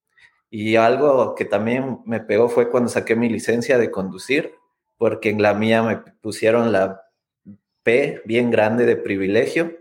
Y 0.51 0.75
algo 0.77 1.37
que 1.37 1.45
también 1.45 2.01
me 2.05 2.21
pegó 2.21 2.49
fue 2.49 2.71
cuando 2.71 2.89
saqué 2.89 3.15
mi 3.15 3.29
licencia 3.29 3.79
de 3.79 3.91
conducir, 3.91 4.55
porque 4.99 5.31
en 5.31 5.41
la 5.41 5.55
mía 5.55 5.83
me 5.83 5.97
pusieron 5.97 6.73
la 6.73 7.03
P 7.85 8.21
bien 8.25 8.51
grande 8.51 8.85
de 8.85 8.97
privilegio. 8.97 9.79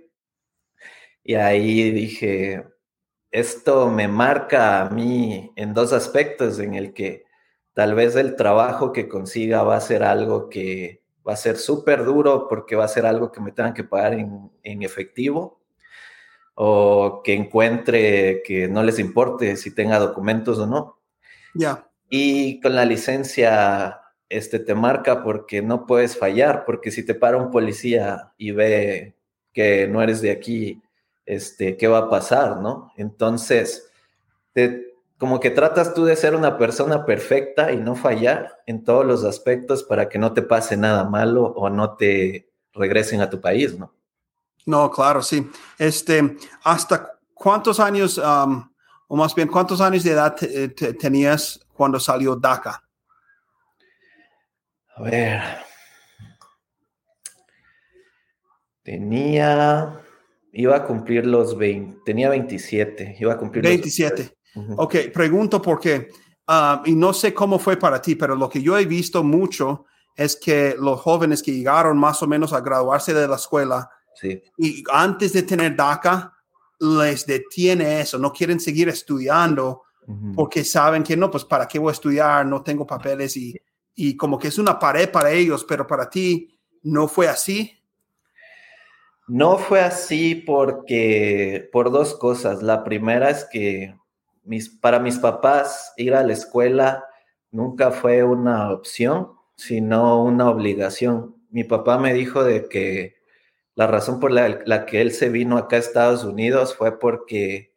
Y 1.24 1.36
ahí 1.36 1.92
dije, 1.92 2.66
esto 3.32 3.90
me 3.90 4.08
marca 4.08 4.82
a 4.82 4.90
mí 4.90 5.52
en 5.56 5.74
dos 5.74 5.92
aspectos, 5.92 6.60
en 6.60 6.76
el 6.76 6.94
que 6.94 7.26
tal 7.80 7.96
vez 7.96 8.18
el 8.18 8.36
trabajo 8.36 8.92
que 8.92 9.08
consiga 9.08 9.64
va 9.64 9.78
a 9.78 9.80
ser 9.80 10.04
algo 10.04 10.50
que 10.50 11.02
va 11.26 11.32
a 11.32 11.38
ser 11.38 11.56
súper 11.56 12.04
duro 12.04 12.50
porque 12.50 12.76
va 12.76 12.84
a 12.84 12.90
ser 12.90 13.06
algo 13.06 13.32
que 13.32 13.40
me 13.40 13.54
tengan 13.54 13.74
que 13.74 13.86
pagar 13.86 14.16
en, 14.16 14.84
efectivo 14.84 15.62
o 16.56 17.22
que 17.24 17.34
encuentre 17.34 18.44
que 18.44 18.68
no 18.68 18.84
les 18.84 19.00
importe 19.00 19.56
si 19.56 19.74
tenga 19.74 19.98
documentos 19.98 20.60
o 20.60 20.68
no. 20.68 21.00
Ya. 21.54 21.90
Y 22.10 22.60
con 22.60 22.76
la 22.76 22.84
licencia 22.84 24.02
este 24.28 24.60
te 24.60 24.76
marca 24.76 25.24
porque 25.24 25.62
no 25.62 25.86
puedes 25.86 26.18
fallar, 26.18 26.66
porque 26.66 26.92
si 26.92 27.06
te 27.06 27.16
para 27.16 27.38
un 27.38 27.50
policía 27.50 28.34
y 28.38 28.52
ve 28.52 29.16
que 29.54 29.88
no 29.88 30.04
eres 30.04 30.20
de 30.20 30.32
aquí, 30.32 30.82
este, 31.26 31.78
¿qué 31.78 31.88
va 31.88 32.00
a 32.00 32.10
pasar, 32.10 32.58
no? 32.58 32.92
Entonces, 32.98 33.90
te, 34.52 34.89
como 35.20 35.42
que 35.42 35.52
tratas 35.52 35.94
tú 35.94 36.06
de 36.06 36.16
ser 36.16 36.34
una 36.34 36.58
persona 36.58 37.06
perfecta 37.06 37.74
y 37.74 37.78
no 37.78 37.96
fallar 37.96 38.62
en 38.66 38.86
todos 38.86 39.06
los 39.06 39.26
aspectos 39.26 39.84
para 39.84 40.08
que 40.08 40.18
no 40.18 40.34
te 40.34 40.42
pase 40.42 40.78
nada 40.78 41.04
malo 41.04 41.44
o 41.44 41.70
no 41.70 41.98
te 41.98 42.50
regresen 42.74 43.20
a 43.20 43.30
tu 43.30 43.42
país, 43.42 43.78
¿no? 43.78 43.94
No, 44.66 44.90
claro, 44.90 45.22
sí. 45.22 45.50
Este, 45.78 46.38
¿hasta 46.64 47.20
cuántos 47.34 47.82
años, 47.82 48.18
o 48.18 49.16
más 49.16 49.36
bien, 49.36 49.50
cuántos 49.50 49.82
años 49.82 50.04
de 50.04 50.12
edad 50.12 50.38
tenías 50.98 51.60
cuando 51.74 52.00
salió 52.00 52.38
DACA? 52.38 52.82
A 54.96 55.02
ver. 55.02 55.42
Tenía, 58.84 60.00
iba 60.54 60.78
a 60.78 60.86
cumplir 60.86 61.26
los 61.26 61.58
20, 61.58 62.04
tenía 62.06 62.30
27, 62.30 63.18
iba 63.20 63.34
a 63.34 63.38
cumplir 63.38 63.66
27. 63.66 64.39
Ok, 64.56 64.96
pregunto 65.14 65.62
por 65.62 65.80
qué. 65.80 66.10
Ah, 66.48 66.82
y 66.86 66.96
no 66.96 67.14
sé 67.14 67.34
cómo 67.34 67.60
fue 67.60 67.78
para 67.78 68.02
ti, 68.02 68.16
pero 68.16 68.36
lo 68.36 68.50
que 68.50 68.62
yo 68.62 68.78
he 68.78 68.86
visto 68.86 69.24
mucho 69.24 69.86
es 70.16 70.36
que 70.36 70.76
los 70.80 71.00
jóvenes 71.00 71.44
que 71.44 71.52
llegaron 71.54 71.98
más 71.98 72.22
o 72.24 72.28
menos 72.28 72.54
a 72.54 72.62
graduarse 72.62 73.14
de 73.14 73.28
la 73.28 73.36
escuela 73.36 73.90
sí. 74.16 74.42
y 74.58 74.84
antes 74.92 75.32
de 75.34 75.44
tener 75.44 75.76
DACA, 75.76 76.34
les 76.80 77.26
detiene 77.26 78.02
eso, 78.02 78.18
no 78.18 78.34
quieren 78.34 78.60
seguir 78.60 78.90
estudiando 78.90 79.84
porque 80.36 80.64
saben 80.64 81.04
que 81.04 81.16
no, 81.16 81.30
pues 81.30 81.46
para 81.46 81.68
qué 81.68 81.78
voy 81.78 81.90
a 81.90 81.94
estudiar, 81.94 82.44
no 82.44 82.64
tengo 82.64 82.88
papeles 82.88 83.38
y, 83.38 83.56
y 83.94 84.18
como 84.18 84.40
que 84.40 84.48
es 84.48 84.58
una 84.58 84.80
pared 84.80 85.12
para 85.12 85.30
ellos, 85.30 85.64
pero 85.66 85.86
para 85.86 86.10
ti 86.10 86.60
no 86.82 87.08
fue 87.08 87.28
así. 87.28 87.80
No 89.28 89.60
fue 89.60 89.82
así 89.82 90.34
porque 90.34 91.70
por 91.72 91.92
dos 91.92 92.16
cosas. 92.16 92.64
La 92.64 92.84
primera 92.84 93.30
es 93.30 93.46
que 93.52 93.99
para 94.82 95.00
mis 95.00 95.20
papás 95.20 95.94
ir 95.98 96.16
a 96.16 96.24
la 96.24 96.34
escuela 96.34 97.06
nunca 97.52 97.92
fue 97.92 98.24
una 98.24 98.72
opción, 98.72 99.34
sino 99.56 100.24
una 100.24 100.50
obligación. 100.50 101.36
Mi 101.50 101.64
papá 101.64 101.98
me 101.98 102.14
dijo 102.14 102.44
de 102.44 102.68
que 102.70 103.16
la 103.76 103.88
razón 103.88 104.20
por 104.20 104.32
la, 104.32 104.62
la 104.66 104.86
que 104.86 105.02
él 105.02 105.12
se 105.12 105.30
vino 105.30 105.58
acá 105.58 105.76
a 105.78 105.80
Estados 105.80 106.24
Unidos 106.24 106.76
fue 106.76 107.00
porque 107.00 107.74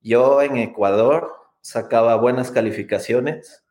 yo 0.00 0.42
en 0.42 0.56
Ecuador 0.56 1.32
sacaba 1.60 2.16
buenas 2.16 2.50
calificaciones 2.50 3.64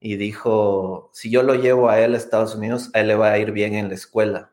y 0.00 0.16
dijo, 0.16 1.10
si 1.12 1.30
yo 1.30 1.42
lo 1.42 1.54
llevo 1.54 1.88
a 1.88 2.00
él 2.00 2.14
a 2.14 2.18
Estados 2.18 2.54
Unidos, 2.54 2.90
a 2.94 3.00
él 3.00 3.08
le 3.08 3.14
va 3.14 3.32
a 3.32 3.38
ir 3.38 3.52
bien 3.52 3.74
en 3.74 3.88
la 3.88 3.94
escuela. 3.94 4.52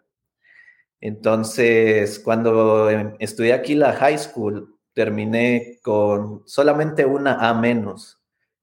Entonces, 1.02 2.20
cuando 2.20 2.90
em, 2.90 3.16
estudié 3.20 3.54
aquí 3.54 3.76
la 3.76 3.94
high 3.94 4.18
school, 4.18 4.75
terminé 4.96 5.80
con 5.84 6.42
solamente 6.46 7.06
una 7.06 7.48
A 7.48 7.54
menos, 7.54 8.20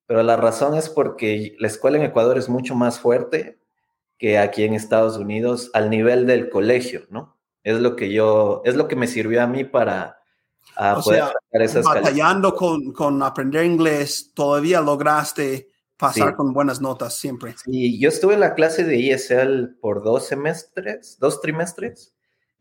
pero 0.07 0.25
la 0.25 0.37
razón 0.37 0.75
es 0.75 0.89
porque 0.89 1.55
la 1.61 1.69
escuela 1.69 1.99
en 1.99 2.05
Ecuador 2.05 2.39
es 2.39 2.49
mucho 2.49 2.75
más 2.75 2.99
fuerte 2.99 3.61
que 4.19 4.39
aquí 4.39 4.65
en 4.65 4.75
Estados 4.75 5.19
Unidos 5.19 5.71
al 5.75 5.91
nivel 5.91 6.27
del 6.27 6.49
colegio, 6.49 7.03
¿no? 7.11 7.37
Es 7.63 7.79
lo 7.79 7.95
que 7.95 8.13
yo, 8.13 8.63
es 8.65 8.75
lo 8.75 8.89
que 8.89 8.97
me 8.97 9.07
sirvió 9.07 9.43
a 9.43 9.47
mí 9.47 9.63
para 9.63 10.19
poder 11.05 11.25
sacar 11.25 11.63
esas 11.63 11.85
batallando 11.85 12.57
con, 12.57 12.93
con 12.93 13.23
aprender 13.23 13.65
inglés, 13.65 14.33
todavía 14.35 14.81
lograste 14.81 15.69
pasar 15.99 16.35
con 16.35 16.53
buenas 16.53 16.81
notas 16.81 17.15
siempre. 17.15 17.55
Y 17.67 18.01
yo 18.01 18.09
estuve 18.09 18.35
en 18.35 18.41
la 18.41 18.55
clase 18.55 18.85
de 18.85 19.13
ESL 19.13 19.77
por 19.81 20.03
dos 20.03 20.27
semestres, 20.27 21.19
dos 21.21 21.41
trimestres, 21.41 22.15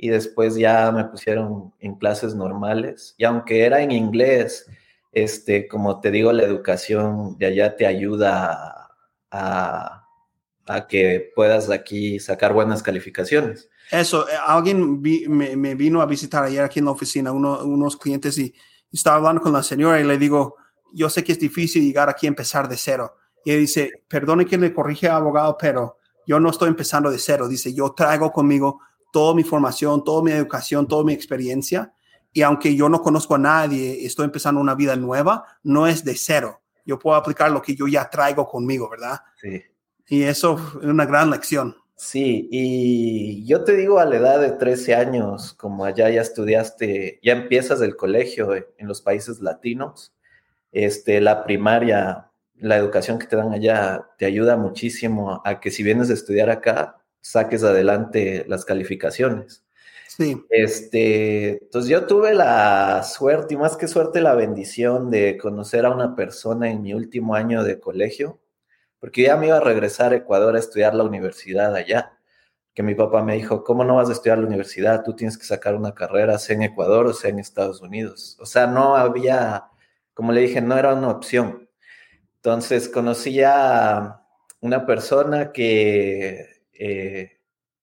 y 0.03 0.09
después 0.09 0.55
ya 0.55 0.91
me 0.91 1.05
pusieron 1.05 1.71
en 1.79 1.93
clases 1.93 2.33
normales. 2.33 3.13
Y 3.19 3.23
aunque 3.23 3.63
era 3.63 3.83
en 3.83 3.91
inglés, 3.91 4.67
este, 5.11 5.67
como 5.67 6.01
te 6.01 6.09
digo, 6.09 6.33
la 6.33 6.41
educación 6.41 7.37
de 7.37 7.45
allá 7.45 7.75
te 7.75 7.85
ayuda 7.85 8.89
a, 9.29 10.07
a 10.65 10.87
que 10.87 11.31
puedas 11.35 11.69
aquí 11.69 12.19
sacar 12.19 12.51
buenas 12.51 12.81
calificaciones. 12.81 13.69
Eso, 13.91 14.27
eh, 14.27 14.31
alguien 14.43 14.99
me, 15.01 15.75
vino 15.75 16.01
a 16.01 16.07
visitar 16.07 16.43
ayer 16.43 16.63
aquí 16.63 16.79
en 16.79 16.85
la 16.85 16.91
oficina, 16.91 17.31
unos 17.31 17.95
clientes, 17.95 18.39
y, 18.39 18.55
estaba 18.91 19.17
hablando 19.17 19.41
con 19.41 19.53
la 19.53 19.63
señora 19.63 20.01
y 20.01 20.03
le 20.03 20.17
digo, 20.17 20.57
yo 20.91 21.09
sé 21.09 21.23
que 21.23 21.31
es 21.31 21.39
difícil 21.39 21.85
llegar 21.85 22.09
aquí 22.09 22.25
a 22.25 22.29
empezar 22.29 22.67
de 22.67 22.75
cero. 22.75 23.15
Y 23.45 23.51
él 23.51 23.59
dice, 23.59 24.03
perdone 24.07 24.47
que 24.47 24.57
le 24.57 24.73
corrige 24.73 25.07
abogado, 25.07 25.57
pero 25.57 25.99
yo 26.25 26.39
no 26.39 26.49
estoy 26.49 26.69
empezando 26.69 27.09
de 27.09 27.17
cero. 27.17 27.47
Dice, 27.47 27.73
yo 27.73 27.93
traigo 27.93 28.33
conmigo 28.33 28.81
toda 29.11 29.35
mi 29.35 29.43
formación, 29.43 30.03
toda 30.03 30.23
mi 30.23 30.31
educación, 30.31 30.87
toda 30.87 31.03
mi 31.03 31.13
experiencia. 31.13 31.93
Y 32.33 32.41
aunque 32.41 32.75
yo 32.75 32.89
no 32.89 33.01
conozco 33.01 33.35
a 33.35 33.39
nadie, 33.39 34.05
estoy 34.05 34.25
empezando 34.25 34.61
una 34.61 34.75
vida 34.75 34.95
nueva, 34.95 35.45
no 35.63 35.87
es 35.87 36.03
de 36.03 36.15
cero. 36.15 36.61
Yo 36.85 36.97
puedo 36.97 37.15
aplicar 37.15 37.51
lo 37.51 37.61
que 37.61 37.75
yo 37.75 37.87
ya 37.87 38.09
traigo 38.09 38.47
conmigo, 38.47 38.89
¿verdad? 38.89 39.19
Sí. 39.41 39.61
Y 40.07 40.23
eso 40.23 40.57
es 40.81 40.87
una 40.87 41.05
gran 41.05 41.29
lección. 41.29 41.75
Sí, 41.95 42.49
y 42.51 43.45
yo 43.45 43.63
te 43.63 43.77
digo 43.77 43.99
a 43.99 44.05
la 44.05 44.15
edad 44.15 44.41
de 44.41 44.51
13 44.53 44.95
años, 44.95 45.53
como 45.53 45.85
allá 45.85 46.09
ya 46.09 46.21
estudiaste, 46.21 47.19
ya 47.21 47.33
empiezas 47.33 47.79
el 47.81 47.95
colegio 47.95 48.55
en 48.55 48.87
los 48.87 49.03
países 49.03 49.39
latinos, 49.39 50.11
este, 50.71 51.21
la 51.21 51.43
primaria, 51.43 52.31
la 52.55 52.77
educación 52.77 53.19
que 53.19 53.27
te 53.27 53.35
dan 53.35 53.53
allá 53.53 54.09
te 54.17 54.25
ayuda 54.25 54.57
muchísimo 54.57 55.43
a 55.45 55.59
que 55.59 55.69
si 55.69 55.83
vienes 55.83 56.09
a 56.09 56.13
estudiar 56.13 56.49
acá, 56.49 57.00
saques 57.21 57.63
adelante 57.63 58.45
las 58.47 58.65
calificaciones. 58.65 59.63
Sí. 60.07 60.43
Este, 60.49 61.63
entonces 61.63 61.89
yo 61.89 62.05
tuve 62.05 62.33
la 62.33 63.01
suerte 63.03 63.53
y 63.53 63.57
más 63.57 63.77
que 63.77 63.87
suerte 63.87 64.19
la 64.19 64.35
bendición 64.35 65.09
de 65.09 65.37
conocer 65.37 65.85
a 65.85 65.91
una 65.91 66.15
persona 66.15 66.69
en 66.69 66.81
mi 66.81 66.93
último 66.93 67.33
año 67.33 67.63
de 67.63 67.79
colegio, 67.79 68.39
porque 68.99 69.23
ya 69.23 69.37
me 69.37 69.47
iba 69.47 69.57
a 69.57 69.61
regresar 69.61 70.11
a 70.11 70.17
Ecuador 70.17 70.55
a 70.55 70.59
estudiar 70.59 70.95
la 70.95 71.03
universidad 71.03 71.75
allá. 71.75 72.17
Que 72.73 72.83
mi 72.83 72.95
papá 72.95 73.23
me 73.23 73.35
dijo, 73.35 73.63
¿cómo 73.63 73.83
no 73.83 73.95
vas 73.95 74.09
a 74.09 74.13
estudiar 74.13 74.37
la 74.39 74.47
universidad? 74.47 75.03
Tú 75.03 75.15
tienes 75.15 75.37
que 75.37 75.45
sacar 75.45 75.75
una 75.75 75.93
carrera, 75.93 76.37
sea 76.39 76.55
en 76.55 76.63
Ecuador 76.63 77.07
o 77.07 77.13
sea 77.13 77.29
en 77.29 77.39
Estados 77.39 77.81
Unidos. 77.81 78.37
O 78.39 78.45
sea, 78.45 78.67
no 78.67 78.95
había, 78.95 79.65
como 80.13 80.31
le 80.31 80.41
dije, 80.41 80.61
no 80.61 80.77
era 80.77 80.93
una 80.93 81.09
opción. 81.09 81.69
Entonces 82.35 82.89
conocí 82.89 83.41
a 83.43 84.21
una 84.61 84.85
persona 84.85 85.51
que 85.51 86.50
eh, 86.83 87.37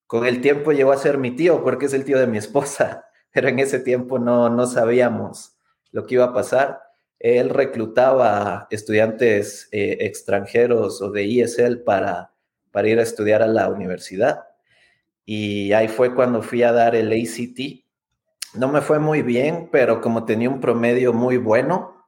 con 0.09 0.27
el 0.27 0.41
tiempo 0.41 0.73
llegó 0.73 0.91
a 0.91 0.97
ser 0.97 1.19
mi 1.19 1.31
tío, 1.31 1.63
porque 1.63 1.87
es 1.87 1.93
el 1.93 2.05
tío 2.05 2.19
de 2.19 2.27
mi 2.27 2.37
esposa, 2.37 3.05
pero 3.33 3.49
en 3.49 3.61
ese 3.61 3.79
tiempo 3.79 4.19
no, 4.19 4.51
no 4.51 4.67
sabíamos 4.67 5.57
lo 5.93 6.05
que 6.05 6.17
iba 6.17 6.25
a 6.25 6.33
pasar. 6.33 6.83
Él 7.21 7.51
reclutaba 7.51 8.67
estudiantes 8.71 9.69
eh, 9.71 9.99
extranjeros 10.01 11.01
o 11.01 11.11
de 11.11 11.43
ESL 11.43 11.79
para, 11.85 12.33
para 12.73 12.89
ir 12.89 12.99
a 12.99 13.03
estudiar 13.03 13.43
a 13.43 13.47
la 13.47 13.69
universidad. 13.69 14.45
Y 15.25 15.73
ahí 15.73 15.89
fue 15.89 16.15
cuando 16.15 16.43
fui 16.43 16.63
a 16.65 16.73
dar 16.73 16.97
el 16.97 17.13
ACT. 17.13 17.85
No 18.55 18.69
me 18.69 18.81
fue 18.81 18.99
muy 18.99 19.23
bien, 19.23 19.69
pero 19.71 20.01
como 20.01 20.25
tenía 20.25 20.49
un 20.49 20.61
promedio 20.61 21.13
muy 21.13 21.37
bueno, 21.37 22.07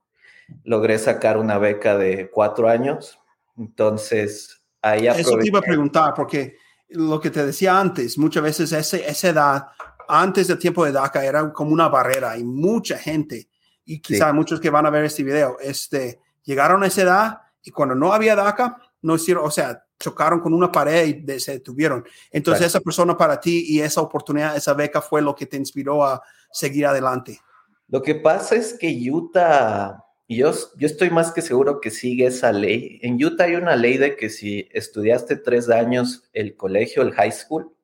logré 0.64 0.98
sacar 0.98 1.38
una 1.38 1.58
beca 1.58 1.96
de 1.98 2.30
cuatro 2.30 2.68
años. 2.68 3.20
Entonces, 3.56 4.64
ahí 4.80 5.06
Eso 5.06 5.36
te 5.36 5.46
iba 5.46 5.58
a 5.58 5.62
preguntar, 5.62 6.14
porque 6.14 6.56
lo 6.90 7.20
que 7.20 7.30
te 7.30 7.44
decía 7.44 7.78
antes, 7.78 8.18
muchas 8.18 8.42
veces 8.42 8.72
ese, 8.72 9.08
esa 9.08 9.28
edad, 9.28 9.66
antes 10.08 10.48
del 10.48 10.58
tiempo 10.58 10.84
de 10.84 10.92
DACA, 10.92 11.24
era 11.24 11.52
como 11.52 11.72
una 11.72 11.88
barrera 11.88 12.36
y 12.36 12.44
mucha 12.44 12.98
gente, 12.98 13.48
y 13.84 14.00
quizá 14.00 14.32
muchos 14.32 14.60
que 14.60 14.70
van 14.70 14.86
a 14.86 14.90
ver 14.90 15.04
este 15.04 15.22
video, 15.22 15.56
este, 15.60 16.20
llegaron 16.44 16.82
a 16.82 16.86
esa 16.86 17.02
edad 17.02 17.40
y 17.62 17.70
cuando 17.70 17.94
no 17.94 18.12
había 18.12 18.36
DACA, 18.36 18.78
no 19.02 19.14
hicieron, 19.14 19.46
o 19.46 19.50
sea, 19.50 19.84
chocaron 19.98 20.40
con 20.40 20.54
una 20.54 20.72
pared 20.72 21.24
y 21.28 21.40
se 21.40 21.52
detuvieron. 21.52 22.04
Entonces 22.30 22.66
esa 22.66 22.80
persona 22.80 23.16
para 23.16 23.38
ti 23.38 23.64
y 23.68 23.80
esa 23.80 24.00
oportunidad, 24.00 24.56
esa 24.56 24.74
beca 24.74 25.00
fue 25.00 25.20
lo 25.22 25.34
que 25.34 25.46
te 25.46 25.56
inspiró 25.56 26.04
a 26.04 26.22
seguir 26.50 26.86
adelante. 26.86 27.40
Lo 27.88 28.02
que 28.02 28.14
pasa 28.14 28.54
es 28.54 28.74
que 28.74 29.10
Utah 29.10 30.02
y 30.30 30.36
yo, 30.36 30.52
yo 30.76 30.86
estoy 30.86 31.10
más 31.10 31.32
que 31.32 31.42
seguro 31.42 31.80
que 31.80 31.90
sigue 31.90 32.26
esa 32.26 32.52
ley. 32.52 33.00
En 33.02 33.20
Utah 33.20 33.46
hay 33.46 33.56
una 33.56 33.74
ley 33.74 33.96
de 33.96 34.14
que 34.14 34.30
si 34.30 34.68
estudiaste 34.70 35.34
tres 35.34 35.68
años 35.68 36.30
el 36.32 36.56
colegio, 36.56 37.02
el 37.02 37.10
high 37.14 37.32
school, 37.32 37.74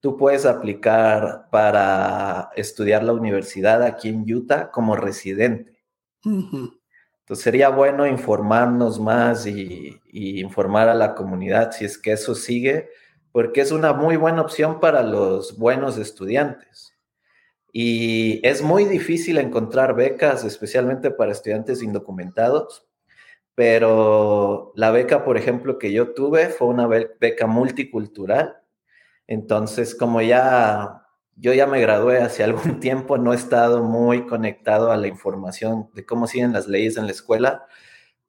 tú 0.00 0.16
puedes 0.16 0.46
aplicar 0.46 1.50
para 1.50 2.48
estudiar 2.56 3.04
la 3.04 3.12
universidad 3.12 3.82
aquí 3.82 4.08
en 4.08 4.24
Utah 4.34 4.70
como 4.70 4.96
residente. 4.96 5.84
Entonces 6.24 7.44
sería 7.44 7.68
bueno 7.68 8.06
informarnos 8.06 8.98
más 8.98 9.46
y, 9.46 10.00
y, 10.10 10.40
informar 10.40 10.88
a 10.88 10.94
la 10.94 11.14
comunidad 11.14 11.72
si 11.72 11.84
es 11.84 11.98
que 11.98 12.12
eso 12.12 12.34
sigue, 12.34 12.88
porque 13.30 13.60
es 13.60 13.72
una 13.72 13.92
muy 13.92 14.16
buena 14.16 14.40
opción 14.40 14.80
para 14.80 15.02
los 15.02 15.58
buenos 15.58 15.98
estudiantes. 15.98 16.93
Y 17.76 18.40
es 18.46 18.62
muy 18.62 18.84
difícil 18.84 19.36
encontrar 19.36 19.96
becas, 19.96 20.44
especialmente 20.44 21.10
para 21.10 21.32
estudiantes 21.32 21.82
indocumentados, 21.82 22.86
pero 23.56 24.72
la 24.76 24.92
beca, 24.92 25.24
por 25.24 25.36
ejemplo, 25.36 25.76
que 25.76 25.92
yo 25.92 26.14
tuve 26.14 26.50
fue 26.50 26.68
una 26.68 26.86
beca 26.86 27.48
multicultural. 27.48 28.58
Entonces, 29.26 29.96
como 29.96 30.22
ya 30.22 31.04
yo 31.36 31.52
ya 31.52 31.66
me 31.66 31.80
gradué 31.80 32.18
hace 32.18 32.44
algún 32.44 32.78
tiempo, 32.80 33.18
no 33.18 33.32
he 33.32 33.36
estado 33.36 33.82
muy 33.82 34.24
conectado 34.26 34.92
a 34.92 34.96
la 34.96 35.08
información 35.08 35.90
de 35.94 36.06
cómo 36.06 36.28
siguen 36.28 36.52
las 36.52 36.68
leyes 36.68 36.96
en 36.96 37.06
la 37.06 37.12
escuela, 37.12 37.66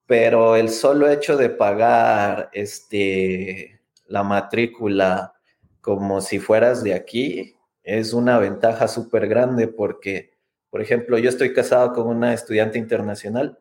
pero 0.08 0.56
el 0.56 0.70
solo 0.70 1.08
hecho 1.08 1.38
de 1.38 1.52
pagar 1.52 2.50
este, 2.54 3.82
la 4.08 4.24
matrícula 4.24 5.34
como 5.82 6.22
si 6.22 6.40
fueras 6.40 6.84
de 6.84 6.96
aquí, 6.96 7.55
es 7.86 8.14
una 8.14 8.40
ventaja 8.40 8.88
súper 8.88 9.28
grande 9.28 9.68
porque, 9.68 10.34
por 10.70 10.82
ejemplo, 10.82 11.18
yo 11.20 11.30
estoy 11.30 11.54
casado 11.54 11.94
con 11.94 12.08
una 12.08 12.34
estudiante 12.34 12.80
internacional 12.80 13.60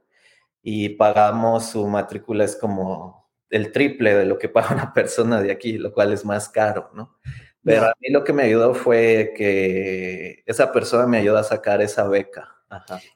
y 0.63 0.89
pagamos 0.91 1.67
su 1.67 1.87
matrícula 1.87 2.45
es 2.45 2.57
como 2.57 3.31
el 3.51 3.71
triple 3.71 4.15
de 4.15 4.25
lo 4.25 4.39
que 4.39 4.49
paga 4.49 4.75
una 4.75 4.93
persona 4.95 5.41
de 5.41 5.53
aquí, 5.53 5.77
lo 5.77 5.93
cual 5.93 6.13
es 6.13 6.25
más 6.25 6.49
caro, 6.49 6.91
¿no? 6.95 7.19
Pero 7.63 7.87
a 7.87 7.95
mí 8.01 8.11
lo 8.11 8.25
que 8.25 8.33
me 8.33 8.43
ayudó 8.43 8.75
fue 8.75 9.33
que 9.37 10.43
esa 10.45 10.71
persona 10.71 11.07
me 11.07 11.19
ayudó 11.19 11.39
a 11.39 11.45
sacar 11.45 11.81
esa 11.81 12.07
beca. 12.09 12.49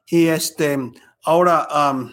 Y 0.07 0.29
este, 0.29 0.79
ahora, 1.25 1.67
um, 1.91 2.11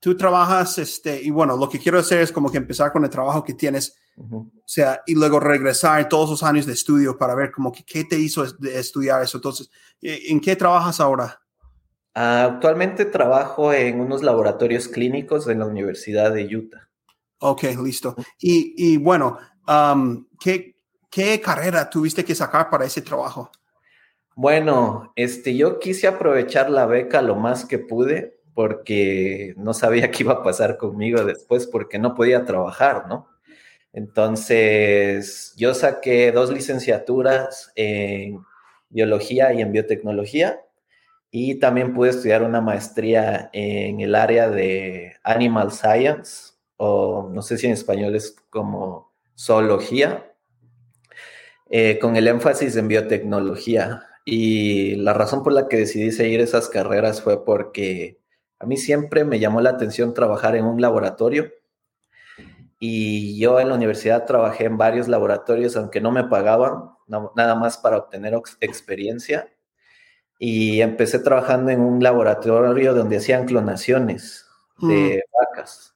tú 0.00 0.16
trabajas, 0.16 0.78
este, 0.78 1.20
y 1.22 1.30
bueno, 1.30 1.56
lo 1.56 1.68
que 1.68 1.78
quiero 1.78 1.98
hacer 1.98 2.20
es 2.20 2.32
como 2.32 2.50
que 2.50 2.58
empezar 2.58 2.92
con 2.92 3.04
el 3.04 3.10
trabajo 3.10 3.42
que 3.42 3.54
tienes, 3.54 3.96
o 4.16 4.50
sea, 4.64 5.02
y 5.06 5.14
luego 5.14 5.40
regresar 5.40 6.08
todos 6.08 6.30
los 6.30 6.42
años 6.42 6.66
de 6.66 6.72
estudio 6.72 7.16
para 7.16 7.34
ver 7.34 7.50
como 7.52 7.72
que 7.72 7.84
qué 7.84 8.04
te 8.04 8.18
hizo 8.18 8.44
estudiar 8.44 9.22
eso. 9.22 9.38
Entonces, 9.38 9.70
¿en 10.00 10.40
qué 10.40 10.56
trabajas 10.56 11.00
ahora? 11.00 11.40
Actualmente 12.14 13.04
trabajo 13.04 13.72
en 13.72 14.00
unos 14.00 14.22
laboratorios 14.22 14.88
clínicos 14.88 15.46
en 15.46 15.60
la 15.60 15.66
Universidad 15.66 16.32
de 16.32 16.56
Utah. 16.56 16.88
Ok, 17.40 17.62
listo. 17.82 18.16
Y, 18.40 18.74
y 18.76 18.96
bueno, 18.96 19.38
um, 19.68 20.26
¿qué, 20.40 20.80
¿qué 21.08 21.40
carrera 21.40 21.88
tuviste 21.88 22.24
que 22.24 22.34
sacar 22.34 22.68
para 22.70 22.84
ese 22.84 23.02
trabajo? 23.02 23.52
Bueno, 24.34 25.12
este, 25.14 25.56
yo 25.56 25.78
quise 25.78 26.08
aprovechar 26.08 26.70
la 26.70 26.86
beca 26.86 27.22
lo 27.22 27.36
más 27.36 27.64
que 27.64 27.78
pude 27.78 28.37
porque 28.58 29.54
no 29.56 29.72
sabía 29.72 30.10
qué 30.10 30.24
iba 30.24 30.32
a 30.32 30.42
pasar 30.42 30.78
conmigo 30.78 31.24
después 31.24 31.68
porque 31.68 32.00
no 32.00 32.16
podía 32.16 32.44
trabajar, 32.44 33.06
¿no? 33.06 33.28
Entonces, 33.92 35.54
yo 35.56 35.74
saqué 35.74 36.32
dos 36.32 36.50
licenciaturas 36.50 37.70
en 37.76 38.40
biología 38.88 39.52
y 39.52 39.62
en 39.62 39.70
biotecnología 39.70 40.60
y 41.30 41.60
también 41.60 41.94
pude 41.94 42.10
estudiar 42.10 42.42
una 42.42 42.60
maestría 42.60 43.48
en 43.52 44.00
el 44.00 44.16
área 44.16 44.50
de 44.50 45.14
Animal 45.22 45.70
Science 45.70 46.54
o 46.78 47.30
no 47.32 47.42
sé 47.42 47.58
si 47.58 47.68
en 47.68 47.74
español 47.74 48.16
es 48.16 48.34
como 48.50 49.12
zoología, 49.36 50.32
eh, 51.70 52.00
con 52.00 52.16
el 52.16 52.26
énfasis 52.26 52.74
en 52.74 52.88
biotecnología. 52.88 54.02
Y 54.24 54.96
la 54.96 55.12
razón 55.12 55.44
por 55.44 55.52
la 55.52 55.68
que 55.68 55.76
decidí 55.76 56.10
seguir 56.10 56.40
esas 56.40 56.68
carreras 56.68 57.22
fue 57.22 57.44
porque 57.44 58.17
a 58.60 58.66
mí 58.66 58.76
siempre 58.76 59.24
me 59.24 59.38
llamó 59.38 59.60
la 59.60 59.70
atención 59.70 60.14
trabajar 60.14 60.56
en 60.56 60.64
un 60.64 60.80
laboratorio. 60.80 61.52
Y 62.80 63.38
yo 63.38 63.58
en 63.58 63.68
la 63.68 63.74
universidad 63.74 64.24
trabajé 64.24 64.64
en 64.64 64.76
varios 64.76 65.08
laboratorios, 65.08 65.76
aunque 65.76 66.00
no 66.00 66.12
me 66.12 66.24
pagaban, 66.24 66.90
nada 67.06 67.54
más 67.54 67.78
para 67.78 67.98
obtener 67.98 68.34
experiencia. 68.60 69.48
Y 70.38 70.80
empecé 70.80 71.18
trabajando 71.18 71.70
en 71.70 71.80
un 71.80 72.02
laboratorio 72.02 72.94
donde 72.94 73.16
hacían 73.16 73.46
clonaciones 73.46 74.46
de 74.80 75.24
mm. 75.26 75.36
vacas. 75.36 75.94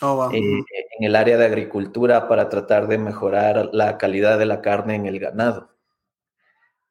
Oh, 0.00 0.30
eh, 0.32 0.38
en 0.38 1.04
el 1.04 1.16
área 1.16 1.36
de 1.36 1.46
agricultura 1.46 2.28
para 2.28 2.48
tratar 2.48 2.88
de 2.88 2.98
mejorar 2.98 3.70
la 3.72 3.96
calidad 3.96 4.38
de 4.38 4.46
la 4.46 4.60
carne 4.60 4.96
en 4.96 5.06
el 5.06 5.18
ganado. 5.18 5.73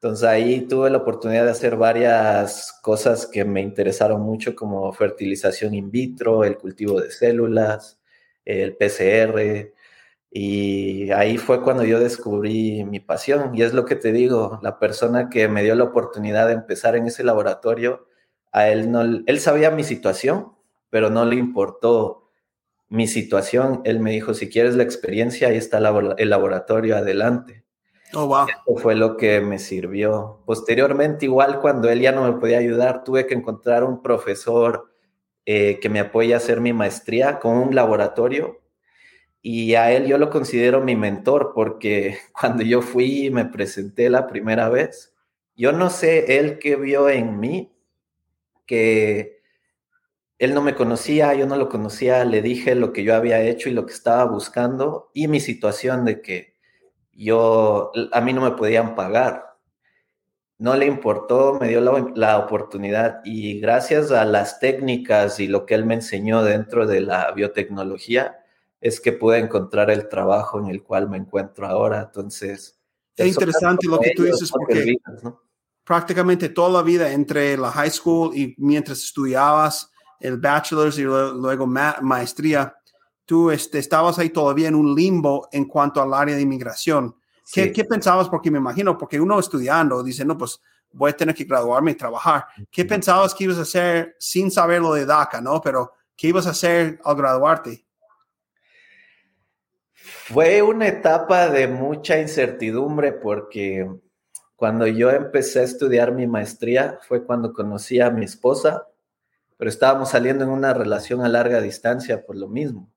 Entonces 0.03 0.27
ahí 0.27 0.67
tuve 0.67 0.89
la 0.89 0.97
oportunidad 0.97 1.45
de 1.45 1.51
hacer 1.51 1.77
varias 1.77 2.77
cosas 2.81 3.25
que 3.25 3.45
me 3.45 3.61
interesaron 3.61 4.19
mucho, 4.19 4.53
como 4.53 4.91
fertilización 4.91 5.73
in 5.73 5.91
vitro, 5.91 6.43
el 6.43 6.57
cultivo 6.57 6.99
de 6.99 7.09
células, 7.09 8.01
el 8.43 8.75
PCR. 8.75 9.71
Y 10.29 11.09
ahí 11.11 11.37
fue 11.37 11.63
cuando 11.63 11.85
yo 11.85 12.01
descubrí 12.01 12.83
mi 12.83 12.99
pasión. 12.99 13.55
Y 13.55 13.61
es 13.61 13.73
lo 13.73 13.85
que 13.85 13.95
te 13.95 14.11
digo, 14.11 14.59
la 14.61 14.77
persona 14.77 15.29
que 15.29 15.47
me 15.47 15.63
dio 15.63 15.73
la 15.73 15.85
oportunidad 15.85 16.47
de 16.47 16.53
empezar 16.55 16.97
en 16.97 17.07
ese 17.07 17.23
laboratorio, 17.23 18.05
a 18.51 18.67
él 18.67 18.91
no, 18.91 19.03
él 19.03 19.39
sabía 19.39 19.71
mi 19.71 19.85
situación, 19.85 20.51
pero 20.89 21.09
no 21.11 21.23
le 21.23 21.37
importó 21.37 22.29
mi 22.89 23.07
situación. 23.07 23.81
Él 23.85 24.01
me 24.01 24.11
dijo, 24.11 24.33
si 24.33 24.49
quieres 24.49 24.75
la 24.75 24.83
experiencia, 24.83 25.47
ahí 25.47 25.55
está 25.55 25.77
el 25.77 26.29
laboratorio, 26.29 26.97
adelante. 26.97 27.62
Oh. 28.15 28.45
Eso 28.47 28.77
fue 28.79 28.95
lo 28.95 29.17
que 29.17 29.41
me 29.41 29.59
sirvió. 29.59 30.41
Posteriormente, 30.45 31.25
igual 31.25 31.59
cuando 31.59 31.89
él 31.89 32.01
ya 32.01 32.11
no 32.11 32.23
me 32.23 32.39
podía 32.39 32.59
ayudar, 32.59 33.03
tuve 33.03 33.25
que 33.25 33.33
encontrar 33.33 33.83
un 33.83 34.01
profesor 34.01 34.91
eh, 35.45 35.79
que 35.81 35.89
me 35.89 35.99
apoye 35.99 36.33
a 36.33 36.37
hacer 36.37 36.61
mi 36.61 36.73
maestría 36.73 37.39
con 37.39 37.57
un 37.57 37.75
laboratorio. 37.75 38.61
Y 39.41 39.75
a 39.75 39.91
él 39.91 40.05
yo 40.07 40.17
lo 40.17 40.29
considero 40.29 40.81
mi 40.81 40.95
mentor 40.95 41.51
porque 41.53 42.17
cuando 42.39 42.63
yo 42.63 42.81
fui 42.81 43.25
y 43.25 43.29
me 43.29 43.45
presenté 43.45 44.09
la 44.09 44.27
primera 44.27 44.69
vez, 44.69 45.13
yo 45.55 45.71
no 45.71 45.89
sé 45.89 46.39
él 46.39 46.59
qué 46.59 46.75
vio 46.75 47.09
en 47.09 47.39
mí, 47.39 47.75
que 48.65 49.41
él 50.39 50.53
no 50.53 50.61
me 50.61 50.75
conocía, 50.75 51.33
yo 51.33 51.45
no 51.45 51.57
lo 51.57 51.69
conocía, 51.69 52.25
le 52.25 52.41
dije 52.41 52.75
lo 52.75 52.93
que 52.93 53.03
yo 53.03 53.15
había 53.15 53.41
hecho 53.41 53.69
y 53.69 53.73
lo 53.73 53.85
que 53.85 53.93
estaba 53.93 54.25
buscando 54.25 55.09
y 55.13 55.27
mi 55.27 55.39
situación 55.39 56.05
de 56.05 56.21
que 56.21 56.52
yo, 57.13 57.91
a 58.11 58.21
mí 58.21 58.33
no 58.33 58.41
me 58.41 58.51
podían 58.51 58.95
pagar. 58.95 59.57
No 60.57 60.75
le 60.75 60.85
importó, 60.85 61.57
me 61.59 61.67
dio 61.67 61.81
la, 61.81 62.37
oportunidad 62.37 63.21
y 63.25 63.59
gracias 63.59 64.11
a 64.11 64.23
las 64.25 64.59
técnicas 64.59 65.39
y 65.39 65.47
lo 65.47 65.65
que 65.65 65.75
él 65.75 65.85
me 65.85 65.95
enseñó 65.95 66.43
dentro 66.43 66.85
de 66.87 67.01
la 67.01 67.31
biotecnología, 67.31 68.39
es 68.79 68.99
que 68.99 69.13
pude 69.13 69.39
encontrar 69.39 69.89
el 69.89 70.09
trabajo 70.09 70.59
en 70.59 70.67
el 70.67 70.83
cual 70.83 71.09
me 71.09 71.17
encuentro 71.17 71.67
ahora. 71.67 72.01
Entonces... 72.01 72.79
Es 73.15 73.27
interesante 73.27 73.87
lo 73.87 73.99
que 73.99 74.11
tú 74.15 74.23
dices 74.23 74.51
porque 74.51 74.95
prácticamente 75.83 76.49
toda 76.49 76.69
la 76.69 76.81
vida 76.81 77.11
entre 77.11 77.57
la 77.57 77.71
high 77.71 77.91
school 77.91 78.35
y 78.35 78.55
mientras 78.57 78.99
estudiabas 78.99 79.91
el 80.19 80.37
bachelor's 80.37 80.97
y 80.97 81.03
luego 81.03 81.67
maestría, 81.67 82.73
tú 83.25 83.51
este, 83.51 83.79
estabas 83.79 84.19
ahí 84.19 84.29
todavía 84.29 84.67
en 84.67 84.75
un 84.75 84.95
limbo 84.95 85.47
en 85.51 85.65
cuanto 85.65 86.01
al 86.01 86.13
área 86.13 86.35
de 86.35 86.41
inmigración. 86.41 87.15
¿Qué, 87.51 87.71
¿Qué, 87.71 87.83
pensabas? 87.83 88.29
Porque 88.29 88.49
me 88.49 88.57
imagino, 88.57 88.97
porque 88.97 89.19
uno 89.19 89.39
estudiando 89.39 90.01
dice, 90.03 90.23
no, 90.23 90.37
pues 90.37 90.59
voy 90.93 91.11
a 91.11 91.17
tener 91.17 91.35
que 91.35 91.43
graduarme 91.43 91.91
y 91.91 91.95
trabajar. 91.95 92.45
¿Qué 92.71 92.85
pensabas 92.85 93.33
que 93.33 93.43
ibas 93.43 93.57
a 93.57 93.63
hacer 93.63 94.15
sin 94.19 94.49
saber 94.49 94.81
lo 94.81 94.93
de 94.93 95.05
DACA, 95.05 95.41
no? 95.41 95.59
Pero, 95.61 95.93
¿qué 96.15 96.27
ibas 96.27 96.47
a 96.47 96.51
hacer 96.51 96.99
al 97.03 97.15
graduarte? 97.15 97.85
Fue 100.25 100.61
una 100.61 100.87
etapa 100.87 101.49
de 101.49 101.67
mucha 101.67 102.19
incertidumbre 102.19 103.11
porque 103.11 103.89
cuando 104.55 104.87
yo 104.87 105.11
empecé 105.11 105.59
a 105.59 105.63
estudiar 105.63 106.13
mi 106.13 106.27
maestría 106.27 106.99
fue 107.07 107.25
cuando 107.25 107.51
conocí 107.51 107.99
a 107.99 108.09
mi 108.09 108.23
esposa, 108.23 108.87
pero 109.57 109.69
estábamos 109.69 110.09
saliendo 110.09 110.45
en 110.45 110.51
una 110.51 110.73
relación 110.73 111.21
a 111.21 111.27
larga 111.27 111.59
distancia 111.59 112.25
por 112.25 112.37
lo 112.37 112.47
mismo. 112.47 112.89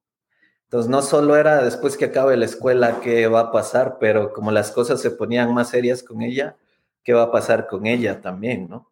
Entonces, 0.67 0.91
no 0.91 1.01
solo 1.01 1.37
era 1.37 1.63
después 1.63 1.97
que 1.97 2.07
acabe 2.07 2.37
la 2.37 2.45
escuela 2.45 3.01
qué 3.01 3.29
va 3.29 3.41
a 3.41 3.53
pasar, 3.53 3.99
pero 4.01 4.33
como 4.33 4.51
las 4.51 4.73
cosas 4.73 5.01
se 5.01 5.13
ponían 5.13 5.55
más 5.55 5.71
serias 5.71 6.03
con 6.03 6.23
ella, 6.23 6.57
qué 7.05 7.13
va 7.13 7.23
a 7.23 7.31
pasar 7.31 7.69
con 7.69 7.87
ella 7.87 8.21
también, 8.21 8.69
¿no? 8.69 8.91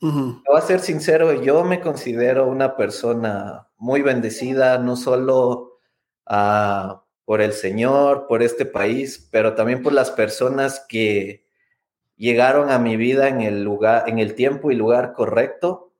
Uh 0.00 0.42
Voy 0.44 0.58
a 0.58 0.60
ser 0.60 0.80
sincero, 0.80 1.40
yo 1.40 1.62
me 1.62 1.80
considero 1.80 2.48
una 2.48 2.76
persona 2.76 3.68
muy 3.76 4.02
bendecida, 4.02 4.78
no 4.78 4.96
solo 4.96 5.78
uh, 6.28 7.00
por 7.24 7.40
el 7.40 7.52
Señor, 7.52 8.26
por 8.26 8.42
este 8.42 8.66
país, 8.66 9.28
pero 9.30 9.54
también 9.54 9.84
por 9.84 9.92
las 9.92 10.10
personas 10.10 10.84
que 10.88 11.46
llegaron 12.16 12.70
a 12.70 12.80
mi 12.80 12.96
vida 12.96 13.28
en 13.28 13.40
el 13.40 13.62
lugar, 13.62 14.08
en 14.08 14.18
el 14.18 14.34
tiempo 14.34 14.72
y 14.72 14.74
lugar 14.74 15.12
correcto, 15.12 15.92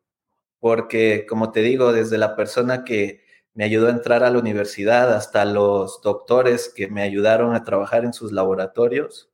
porque 0.58 1.24
como 1.28 1.52
te 1.52 1.60
digo, 1.60 1.92
desde 1.92 2.18
la 2.18 2.34
persona 2.34 2.82
que 2.82 3.21
me 3.54 3.64
ayudó 3.64 3.88
a 3.88 3.90
entrar 3.90 4.24
a 4.24 4.30
la 4.30 4.38
universidad, 4.38 5.12
hasta 5.14 5.44
los 5.44 6.00
doctores 6.02 6.72
que 6.74 6.88
me 6.88 7.02
ayudaron 7.02 7.54
a 7.54 7.64
trabajar 7.64 8.04
en 8.04 8.12
sus 8.12 8.32
laboratorios, 8.32 9.30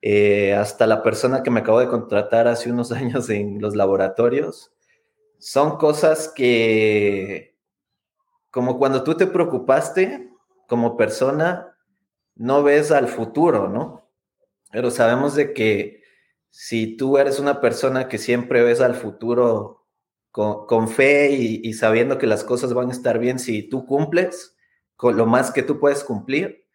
eh, 0.00 0.54
hasta 0.54 0.86
la 0.86 1.02
persona 1.02 1.42
que 1.42 1.50
me 1.50 1.60
acabó 1.60 1.80
de 1.80 1.88
contratar 1.88 2.48
hace 2.48 2.70
unos 2.70 2.92
años 2.92 3.28
en 3.30 3.60
los 3.60 3.76
laboratorios. 3.76 4.72
Son 5.38 5.76
cosas 5.76 6.28
que, 6.28 7.56
como 8.50 8.78
cuando 8.78 9.02
tú 9.02 9.16
te 9.16 9.26
preocupaste 9.26 10.30
como 10.68 10.96
persona, 10.96 11.76
no 12.36 12.62
ves 12.62 12.92
al 12.92 13.08
futuro, 13.08 13.68
¿no? 13.68 14.08
Pero 14.70 14.90
sabemos 14.90 15.34
de 15.34 15.52
que 15.52 16.02
si 16.50 16.96
tú 16.96 17.18
eres 17.18 17.38
una 17.38 17.60
persona 17.60 18.08
que 18.08 18.18
siempre 18.18 18.62
ves 18.62 18.80
al 18.80 18.94
futuro 18.94 19.81
con, 20.32 20.88
fe 20.88 21.30
y, 21.30 21.72
sabiendo 21.74 22.16
que 22.16 22.26
las 22.26 22.42
cosas 22.42 22.72
van 22.72 22.88
a 22.88 22.92
estar 22.92 23.18
bien 23.18 23.38
si 23.38 23.62
tú 23.62 23.84
cumples 23.86 24.56
con 24.96 25.16
lo 25.16 25.26
más 25.26 25.50
que 25.50 25.62
tú 25.62 25.78
puedes 25.78 26.04
cumplir, 26.04 26.66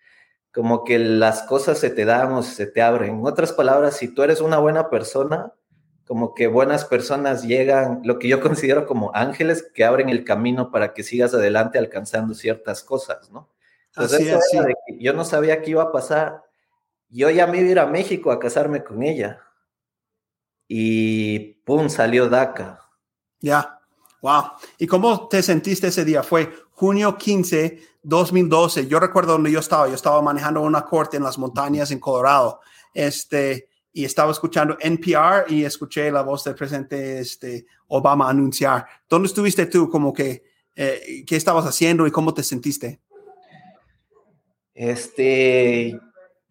como 0.53 0.83
que 0.83 0.99
las 0.99 1.41
cosas 1.43 1.79
se 1.79 1.89
te 1.89 2.05
dan 2.05 2.31
o 2.33 2.43
se 2.43 2.67
te 2.67 2.81
abren. 2.81 3.15
En 3.15 3.25
otras 3.25 3.53
palabras, 3.53 3.97
si 3.97 4.13
tú 4.13 4.21
eres 4.21 4.41
una 4.41 4.59
buena 4.59 4.89
persona, 4.89 5.53
como 6.05 6.35
que 6.35 6.47
buenas 6.47 6.85
personas 6.85 7.43
llegan, 7.43 8.01
lo 8.03 8.19
que 8.19 8.27
yo 8.27 8.39
considero 8.41 8.85
como 8.85 9.11
ángeles 9.15 9.67
que 9.73 9.83
abren 9.83 10.09
el 10.09 10.23
camino 10.23 10.71
para 10.71 10.93
que 10.93 11.03
sigas 11.03 11.33
adelante 11.33 11.79
alcanzando 11.79 12.35
ciertas 12.35 12.83
cosas, 12.83 13.31
¿no? 13.31 13.49
Entonces, 13.87 14.31
así, 14.31 14.59
yo 14.99 15.13
no 15.13 15.25
sabía 15.25 15.63
qué 15.63 15.71
iba 15.71 15.81
a 15.81 15.91
pasar. 15.91 16.43
Yo 17.09 17.31
ya 17.31 17.47
me 17.47 17.57
iba 17.57 17.67
a 17.67 17.71
ir 17.71 17.79
a 17.79 17.87
México 17.87 18.31
a 18.31 18.39
casarme 18.39 18.83
con 18.83 19.01
ella. 19.01 19.41
Y 20.67 21.55
pum, 21.63 21.89
salió 21.89 22.29
DACA. 22.29 22.86
Ya, 23.39 23.79
wow. 24.21 24.43
¿Y 24.77 24.87
cómo 24.87 25.27
te 25.27 25.41
sentiste 25.41 25.87
ese 25.87 26.05
día? 26.05 26.23
Fue 26.23 26.51
junio 26.71 27.17
15, 27.17 27.79
2012. 28.03 28.87
Yo 28.87 28.99
recuerdo 28.99 29.33
donde 29.33 29.51
yo 29.51 29.59
estaba. 29.59 29.87
Yo 29.87 29.95
estaba 29.95 30.21
manejando 30.21 30.61
una 30.61 30.85
corte 30.85 31.17
en 31.17 31.23
las 31.23 31.37
montañas 31.37 31.91
en 31.91 31.99
Colorado. 31.99 32.61
este, 32.93 33.69
y 33.97 34.05
estaba 34.05 34.31
escuchando 34.31 34.77
NPR 34.79 35.51
y 35.51 35.65
escuché 35.65 36.11
la 36.11 36.21
voz 36.21 36.43
del 36.43 36.53
presidente 36.53 37.17
este, 37.17 37.65
Obama 37.87 38.29
anunciar. 38.29 38.85
¿Dónde 39.09 39.27
estuviste 39.27 39.65
tú? 39.65 39.89
Como 39.89 40.13
que, 40.13 40.43
eh, 40.75 41.23
¿qué 41.25 41.35
estabas 41.35 41.65
haciendo 41.65 42.05
y 42.05 42.11
cómo 42.11 42.31
te 42.31 42.43
sentiste? 42.43 42.99
Este, 44.75 45.99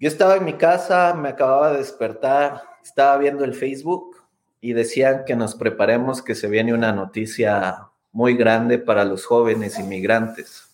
yo 0.00 0.08
estaba 0.08 0.34
en 0.34 0.44
mi 0.44 0.54
casa, 0.54 1.14
me 1.14 1.28
acababa 1.28 1.70
de 1.70 1.78
despertar, 1.78 2.64
estaba 2.82 3.16
viendo 3.18 3.44
el 3.44 3.54
Facebook 3.54 4.15
y 4.60 4.72
decían 4.72 5.24
que 5.26 5.36
nos 5.36 5.54
preparemos 5.54 6.22
que 6.22 6.34
se 6.34 6.48
viene 6.48 6.74
una 6.74 6.92
noticia 6.92 7.88
muy 8.12 8.36
grande 8.36 8.78
para 8.78 9.04
los 9.04 9.26
jóvenes 9.26 9.78
inmigrantes. 9.78 10.66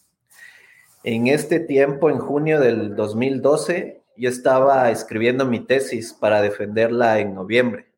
En 1.04 1.26
este 1.26 1.58
tiempo, 1.58 2.10
en 2.10 2.18
junio 2.18 2.60
del 2.60 2.94
2012, 2.94 4.02
yo 4.16 4.28
estaba 4.28 4.90
escribiendo 4.90 5.44
mi 5.44 5.60
tesis 5.60 6.12
para 6.12 6.40
defenderla 6.40 7.18
en 7.18 7.34
noviembre. 7.34 7.92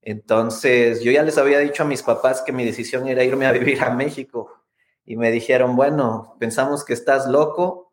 Entonces, 0.00 1.02
yo 1.02 1.12
ya 1.12 1.22
les 1.22 1.38
había 1.38 1.58
dicho 1.58 1.82
a 1.82 1.86
mis 1.86 2.02
papás 2.02 2.42
que 2.42 2.52
mi 2.52 2.64
decisión 2.64 3.06
era 3.06 3.22
irme 3.22 3.46
a 3.46 3.52
vivir 3.52 3.82
a 3.82 3.90
México 3.90 4.50
y 5.04 5.16
me 5.16 5.30
dijeron, 5.30 5.76
bueno, 5.76 6.36
pensamos 6.40 6.84
que 6.84 6.94
estás 6.94 7.26
loco, 7.26 7.92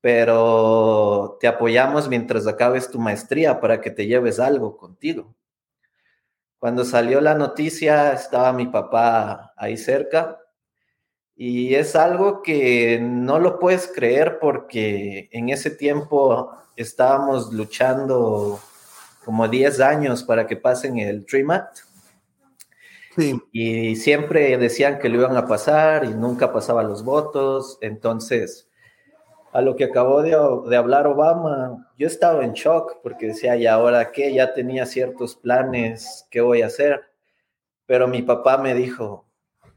pero 0.00 1.36
te 1.40 1.48
apoyamos 1.48 2.08
mientras 2.08 2.46
acabes 2.46 2.90
tu 2.90 2.98
maestría 2.98 3.60
para 3.60 3.80
que 3.80 3.90
te 3.90 4.06
lleves 4.06 4.38
algo 4.38 4.76
contigo. 4.76 5.34
Cuando 6.60 6.84
salió 6.84 7.20
la 7.20 7.34
noticia, 7.34 8.12
estaba 8.12 8.52
mi 8.52 8.66
papá 8.66 9.52
ahí 9.56 9.76
cerca 9.76 10.38
y 11.34 11.74
es 11.74 11.96
algo 11.96 12.42
que 12.42 13.00
no 13.00 13.38
lo 13.38 13.58
puedes 13.58 13.90
creer 13.92 14.38
porque 14.38 15.30
en 15.32 15.48
ese 15.48 15.70
tiempo 15.70 16.52
estábamos 16.76 17.50
luchando 17.52 18.60
como 19.24 19.48
10 19.48 19.80
años 19.80 20.22
para 20.22 20.46
que 20.46 20.56
pasen 20.56 20.98
el. 20.98 21.26
Sí. 23.16 23.40
Y 23.52 23.96
siempre 23.96 24.56
decían 24.58 24.98
que 24.98 25.08
lo 25.08 25.16
iban 25.16 25.36
a 25.38 25.46
pasar 25.46 26.04
y 26.04 26.08
nunca 26.08 26.52
pasaban 26.52 26.88
los 26.88 27.02
votos. 27.04 27.78
Entonces, 27.80 28.69
a 29.52 29.60
lo 29.60 29.76
que 29.76 29.84
acabó 29.84 30.22
de, 30.22 30.76
hablar 30.76 31.06
Obama, 31.06 31.90
yo 31.98 32.06
estaba 32.06 32.44
en 32.44 32.52
shock 32.52 32.98
porque 33.02 33.28
decía, 33.28 33.56
¿y 33.56 33.66
ahora 33.66 34.12
qué? 34.12 34.32
Ya 34.32 34.54
tenía 34.54 34.86
ciertos 34.86 35.34
planes, 35.36 36.26
¿qué 36.30 36.40
voy 36.40 36.62
a 36.62 36.66
hacer? 36.66 37.02
Pero 37.86 38.06
mi 38.06 38.22
papá 38.22 38.58
me 38.58 38.74
dijo, 38.74 39.26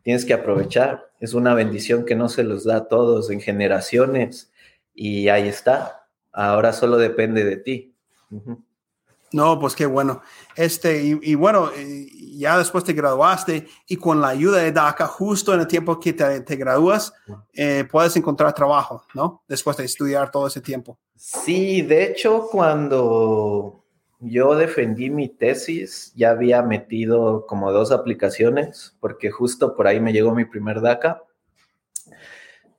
tienes 0.04 0.26
que 0.26 0.34
aprovechar, 0.34 1.10
es 1.20 1.34
una 1.34 1.56
bendición 1.56 2.06
que 2.06 2.16
no 2.16 2.30
se 2.30 2.44
los 2.44 2.66
da 2.66 2.78
a 2.78 2.88
todos 2.88 3.32
en 3.32 3.42
generaciones 3.42 4.52
y 4.94 5.30
ahí 5.30 5.48
está, 5.48 6.08
ahora 6.32 6.74
solo 6.74 6.98
depende 6.98 7.44
de 7.44 7.58
ti. 7.58 7.96
No, 9.34 9.60
pues 9.60 9.76
qué 9.76 9.88
bueno. 9.88 10.22
Este, 10.56 11.04
y, 11.04 11.36
bueno, 11.36 11.72
ya 12.36 12.58
después 12.58 12.84
te 12.84 12.94
graduaste 12.94 13.68
y 13.88 13.98
con 13.98 14.22
la 14.22 14.30
ayuda 14.30 14.60
de 14.60 14.72
DACA, 14.72 15.08
justo 15.08 15.54
en 15.54 15.62
el 15.62 15.68
tiempo 15.68 16.00
que 16.00 16.14
te, 16.14 16.42
te 16.42 16.56
gradúas, 16.56 17.14
eh, 17.52 17.86
puedes 17.92 18.16
encontrar 18.16 18.54
trabajo, 18.54 19.04
¿no? 19.16 19.44
Después 19.48 19.76
de 19.78 19.86
estudiar 19.86 20.30
todo 20.30 20.46
ese 20.46 20.62
tiempo. 20.62 21.00
Sí, 21.16 21.82
de 21.82 22.04
hecho, 22.04 22.48
cuando 22.52 23.84
yo 24.20 24.56
defendí 24.56 25.10
mi 25.10 25.30
tesis, 25.30 26.14
ya 26.16 26.30
había 26.30 26.62
metido 26.62 27.48
como 27.48 27.72
dos 27.72 27.92
aplicaciones, 27.92 28.96
porque 29.00 29.32
justo 29.32 29.76
por 29.76 29.88
ahí 29.88 30.00
me 30.00 30.14
llegó 30.14 30.36
mi 30.36 30.46
primer 30.46 30.80
DACA. 30.80 31.24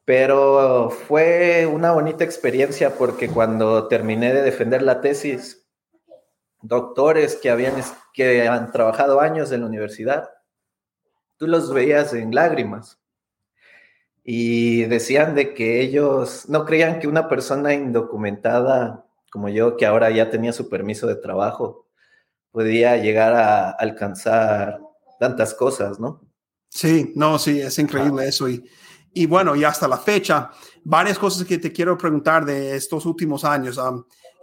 Pero 0.05 0.91
fue 0.91 1.67
una 1.67 1.93
bonita 1.93 2.23
experiencia 2.23 2.95
porque 2.95 3.29
cuando 3.29 3.89
terminé 3.89 4.33
de 4.33 4.43
defender 4.43 4.83
la 4.83 5.01
tesis, 5.01 5.64
doctores 6.65 7.37
que 7.37 7.51
habían 7.51 7.75
que 8.13 8.49
han 8.49 8.73
trabajado 8.73 9.21
años 9.21 9.53
en 9.53 9.61
la 9.61 9.67
universidad, 9.67 10.31
tú 11.37 11.47
los 11.47 11.73
veías 11.73 12.15
en 12.15 12.35
lágrimas 12.35 12.99
y 14.23 14.85
decían 14.85 15.35
de 15.35 15.53
que 15.53 15.81
ellos 15.81 16.49
no 16.49 16.65
creían 16.65 16.99
que 16.99 17.09
una 17.09 17.29
persona 17.29 17.75
indocumentada 17.75 19.05
como 19.31 19.49
yo, 19.49 19.77
que 19.77 19.85
ahora 19.85 20.11
ya 20.11 20.31
tenía 20.31 20.53
su 20.53 20.69
permiso 20.69 21.09
de 21.09 21.17
trabajo, 21.17 21.89
podía 22.53 22.97
llegar 22.99 23.35
a 23.35 23.71
alcanzar 23.71 24.81
tantas 25.19 25.53
cosas, 25.55 25.99
¿no? 25.99 26.21
Sí, 26.69 27.13
no, 27.17 27.37
sí, 27.41 27.61
es 27.61 27.77
increíble 27.81 28.29
eso. 28.29 28.49
Y, 28.49 28.65
y 29.13 29.27
bueno, 29.27 29.57
y 29.57 29.65
hasta 29.65 29.89
la 29.89 29.97
fecha, 29.97 30.53
varias 30.85 31.19
cosas 31.19 31.45
que 31.45 31.59
te 31.59 31.73
quiero 31.73 31.99
preguntar 31.99 32.45
de 32.45 32.77
estos 32.77 33.07
últimos 33.07 33.45
años. 33.45 33.77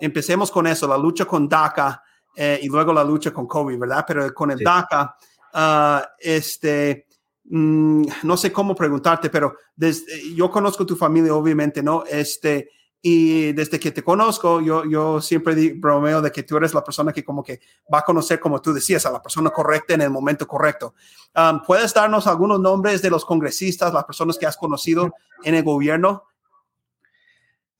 empecemos 0.01 0.51
con 0.51 0.67
eso, 0.67 0.89
la 0.89 0.97
lucha 0.97 1.23
con 1.23 1.47
DACA 1.47 2.03
eh, 2.35 2.59
y 2.61 2.67
luego 2.67 2.93
la 2.93 3.03
lucha 3.03 3.31
con 3.31 3.47
COVID, 3.47 3.77
¿verdad? 3.77 4.05
Pero 4.07 4.33
con 4.33 4.51
el 4.51 4.59
DACA, 4.59 5.15
ah, 5.53 6.07
este, 6.19 7.07
mm, 7.45 8.03
no 8.23 8.37
sé 8.37 8.51
cómo 8.51 8.75
preguntarte, 8.75 9.29
pero 9.29 9.55
desde, 9.75 10.33
yo 10.33 10.49
conozco 10.49 10.85
tu 10.85 10.95
familia, 10.95 11.33
obviamente, 11.35 11.83
¿no? 11.83 12.03
Este, 12.05 12.69
y 13.01 13.51
desde 13.53 13.79
que 13.79 13.91
te 13.91 14.03
conozco, 14.03 14.61
yo, 14.61 14.85
yo 14.85 15.19
siempre 15.21 15.73
bromeo 15.73 16.21
de 16.21 16.31
que 16.31 16.43
tú 16.43 16.57
eres 16.57 16.73
la 16.73 16.83
persona 16.83 17.11
que 17.11 17.23
como 17.23 17.41
que 17.43 17.59
va 17.91 17.99
a 17.99 18.03
conocer, 18.03 18.39
como 18.39 18.61
tú 18.61 18.73
decías, 18.73 19.05
a 19.07 19.11
la 19.11 19.21
persona 19.21 19.49
correcta 19.49 19.95
en 19.95 20.01
el 20.01 20.11
momento 20.11 20.47
correcto. 20.47 20.93
Um, 21.35 21.63
¿Puedes 21.65 21.93
darnos 21.95 22.27
algunos 22.27 22.59
nombres 22.59 23.01
de 23.01 23.09
los 23.09 23.25
congresistas, 23.25 23.91
las 23.91 24.05
personas 24.05 24.37
que 24.37 24.45
has 24.45 24.55
conocido 24.55 25.15
en 25.43 25.55
el 25.55 25.63
gobierno 25.63 26.25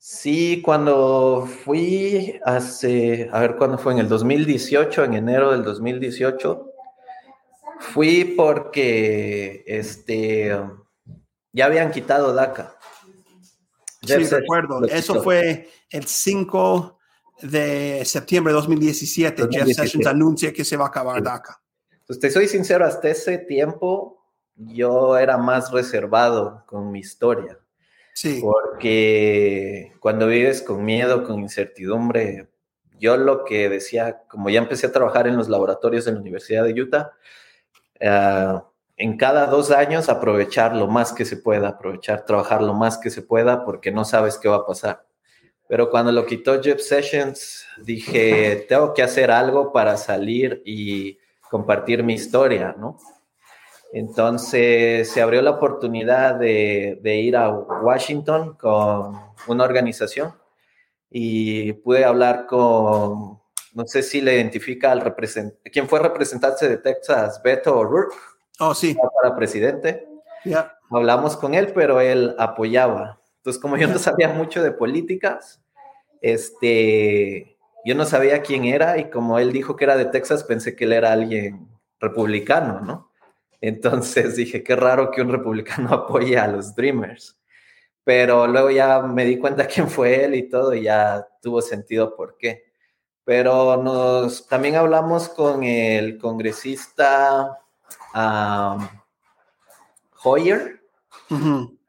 Sí, 0.04 0.60
cuando 0.62 1.48
fui 1.64 2.40
hace, 2.44 3.30
a 3.32 3.38
ver, 3.38 3.54
¿cuándo 3.56 3.78
fue? 3.78 3.92
En 3.92 4.00
el 4.00 4.08
2018, 4.08 5.04
en 5.04 5.14
enero 5.14 5.52
del 5.52 5.62
2018, 5.62 6.72
fui 7.78 8.34
porque, 8.36 9.62
este, 9.64 10.60
ya 11.52 11.66
habían 11.66 11.92
quitado 11.92 12.34
DACA. 12.34 12.76
sí, 14.02 14.24
recuerdo. 14.24 14.84
Eso 14.86 15.22
fue 15.22 15.70
el 15.88 16.04
5 16.04 16.98
de 17.42 18.02
septiembre 18.04 18.52
de 18.52 18.56
2017. 18.56 19.46
Jeff 19.52 19.68
Sessions 19.68 20.06
anuncia 20.08 20.52
que 20.52 20.64
se 20.64 20.76
va 20.76 20.86
a 20.86 20.88
acabar 20.88 21.22
DACA. 21.22 21.62
Te 22.20 22.28
soy 22.28 22.48
sincero, 22.48 22.84
hasta 22.84 23.08
ese 23.08 23.38
tiempo 23.38 24.20
yo 24.56 25.16
era 25.16 25.38
más 25.38 25.70
reservado 25.70 26.64
con 26.66 26.90
mi 26.90 26.98
historia. 26.98 27.61
Sí. 28.14 28.40
Porque 28.40 29.92
cuando 30.00 30.26
vives 30.26 30.62
con 30.62 30.84
miedo, 30.84 31.24
con 31.24 31.40
incertidumbre, 31.40 32.48
yo 32.98 33.16
lo 33.16 33.44
que 33.44 33.68
decía, 33.68 34.22
como 34.28 34.50
ya 34.50 34.60
empecé 34.60 34.86
a 34.86 34.92
trabajar 34.92 35.26
en 35.26 35.36
los 35.36 35.48
laboratorios 35.48 36.04
de 36.04 36.12
la 36.12 36.20
Universidad 36.20 36.64
de 36.64 36.80
Utah, 36.80 37.12
eh, 37.98 38.58
en 38.96 39.16
cada 39.16 39.46
dos 39.46 39.70
años 39.70 40.08
aprovechar 40.08 40.76
lo 40.76 40.86
más 40.86 41.12
que 41.12 41.24
se 41.24 41.36
pueda, 41.36 41.70
aprovechar, 41.70 42.24
trabajar 42.24 42.62
lo 42.62 42.74
más 42.74 42.98
que 42.98 43.10
se 43.10 43.22
pueda, 43.22 43.64
porque 43.64 43.90
no 43.90 44.04
sabes 44.04 44.38
qué 44.38 44.48
va 44.48 44.56
a 44.56 44.66
pasar. 44.66 45.04
Pero 45.66 45.90
cuando 45.90 46.12
lo 46.12 46.26
quitó 46.26 46.62
Jeff 46.62 46.80
Sessions, 46.80 47.66
dije, 47.78 48.66
tengo 48.68 48.92
que 48.92 49.02
hacer 49.02 49.30
algo 49.30 49.72
para 49.72 49.96
salir 49.96 50.62
y 50.64 51.18
compartir 51.50 52.04
mi 52.04 52.14
historia, 52.14 52.74
¿no? 52.78 52.98
Entonces 53.92 55.10
se 55.10 55.20
abrió 55.20 55.42
la 55.42 55.50
oportunidad 55.50 56.36
de, 56.36 56.98
ir 57.04 57.36
a 57.36 57.50
Washington 57.50 58.56
con 58.56 59.20
una 59.46 59.64
organización 59.64 60.32
y 61.10 61.74
pude 61.74 62.02
hablar 62.06 62.46
con, 62.46 63.38
no 63.74 63.86
sé 63.86 64.02
si 64.02 64.22
le 64.22 64.34
identifica 64.34 64.92
al 64.92 65.02
representante, 65.02 65.70
quien 65.70 65.88
fue 65.88 66.00
representante 66.00 66.70
de 66.70 66.78
Texas, 66.78 67.42
Beto 67.44 67.78
O'Rourke. 67.78 68.16
Oh, 68.60 68.74
sí. 68.74 68.96
Para 69.22 69.36
presidente. 69.36 70.08
Ya. 70.46 70.74
Hablamos 70.90 71.36
con 71.36 71.52
él, 71.52 71.72
pero 71.74 72.00
él 72.00 72.34
apoyaba. 72.38 73.20
Entonces, 73.36 73.60
como 73.60 73.76
yo 73.76 73.88
no 73.88 73.98
sabía 73.98 74.28
mucho 74.30 74.62
de 74.62 74.72
políticas, 74.72 75.60
este, 76.22 77.58
yo 77.84 77.94
no 77.94 78.06
sabía 78.06 78.40
quién 78.40 78.64
era 78.64 78.96
y 78.96 79.10
como 79.10 79.38
él 79.38 79.52
dijo 79.52 79.76
que 79.76 79.84
era 79.84 79.96
de 79.96 80.06
Texas, 80.06 80.44
pensé 80.44 80.74
que 80.74 80.84
él 80.84 80.94
era 80.94 81.12
alguien 81.12 81.68
republicano, 82.00 82.80
¿no? 82.80 83.11
Entonces 83.62 84.36
dije, 84.36 84.62
qué 84.62 84.76
raro 84.76 85.10
que 85.10 85.22
un 85.22 85.30
republicano 85.30 85.88
apoye 85.94 86.36
a 86.36 86.48
los 86.48 86.74
Dreamers. 86.74 87.38
Pero 88.04 88.46
luego 88.48 88.70
ya 88.70 89.00
me 89.00 89.24
di 89.24 89.38
cuenta 89.38 89.66
quién 89.72 89.88
fue 89.88 90.24
él 90.24 90.34
y 90.34 90.48
todo, 90.50 90.74
y 90.74 90.82
ya 90.82 91.26
tuvo 91.40 91.62
sentido 91.62 92.14
por 92.14 92.36
qué. 92.36 92.64
Pero 93.24 93.76
nos 93.76 94.48
también 94.48 94.74
hablamos 94.74 95.28
con 95.28 95.62
el 95.62 96.18
congresista 96.18 97.56
Hoyer, 100.24 100.82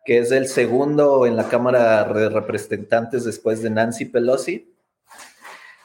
que 0.06 0.20
es 0.20 0.32
el 0.32 0.48
segundo 0.48 1.26
en 1.26 1.36
la 1.36 1.50
Cámara 1.50 2.04
de 2.04 2.30
Representantes 2.30 3.26
después 3.26 3.64
de 3.64 3.72
Nancy 3.72 4.06
Pelosi. 4.06 4.72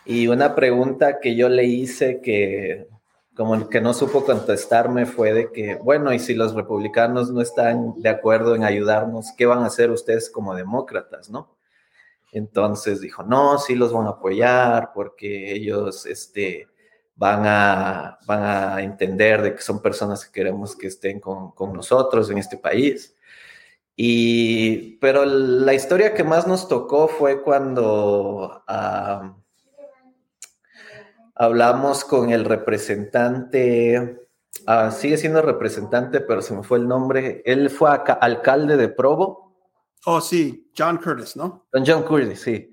Y 0.05 0.27
una 0.29 0.55
pregunta 0.55 1.19
que 1.19 1.35
yo 1.35 1.49
le 1.49 1.65
hice 1.65 2.21
que 2.21 2.89
como 3.39 3.69
que 3.69 3.81
no 3.81 3.95
supo 3.95 4.25
contestarme 4.25 5.07
fue 5.07 5.33
de 5.33 5.53
que, 5.53 5.77
bueno, 5.77 6.13
y 6.13 6.19
si 6.19 6.35
los 6.35 6.55
republicanos 6.55 7.31
no 7.31 7.41
están 7.41 7.95
de 8.03 8.09
acuerdo 8.09 8.57
en 8.57 8.65
ayudarnos, 8.65 9.33
¿qué 9.37 9.47
van 9.47 9.61
a 9.61 9.67
hacer 9.67 9.93
ustedes 9.93 10.29
como 10.29 10.57
demócratas, 10.57 11.31
no? 11.31 11.57
Entonces 12.33 13.01
dijo, 13.01 13.23
no, 13.23 13.57
sí 13.61 13.77
los 13.77 13.93
van 13.93 14.09
a 14.09 14.11
apoyar 14.11 14.91
porque 14.93 15.53
ellos 15.53 16.05
este, 16.07 16.67
van, 17.15 17.45
a, 17.47 18.19
van 18.27 18.43
a 18.43 18.83
entender 18.83 19.41
de 19.43 19.55
que 19.55 19.63
son 19.63 19.81
personas 19.81 20.27
que 20.27 20.33
queremos 20.33 20.75
que 20.75 20.89
estén 20.89 21.21
con, 21.21 21.53
con 21.53 21.73
nosotros 21.73 22.29
en 22.31 22.39
este 22.39 22.57
país. 22.57 23.15
Y, 23.95 24.97
pero 24.99 25.25
la 25.25 25.75
historia 25.75 26.13
que 26.13 26.25
más 26.25 26.49
nos 26.49 26.67
tocó 26.67 27.07
fue 27.07 27.41
cuando 27.43 28.65
uh, 28.69 29.33
hablamos 31.39 32.05
con 32.05 32.31
el 32.31 32.45
representante, 32.45 34.27
uh, 34.67 34.91
sigue 34.91 35.17
siendo 35.17 35.41
representante, 35.41 36.21
pero 36.21 36.43
se 36.43 36.55
me 36.55 36.63
fue 36.63 36.79
el 36.79 36.89
nombre. 36.89 37.43
Él 37.47 37.71
fue 37.71 37.91
alcalde 37.91 38.77
de 38.77 38.89
Provo. 38.89 39.57
Oh, 40.05 40.21
sí, 40.21 40.71
John 40.77 40.99
Curtis, 40.99 41.37
¿no? 41.37 41.67
Con 41.71 41.85
John 41.87 42.03
Curtis, 42.03 42.41
sí. 42.41 42.71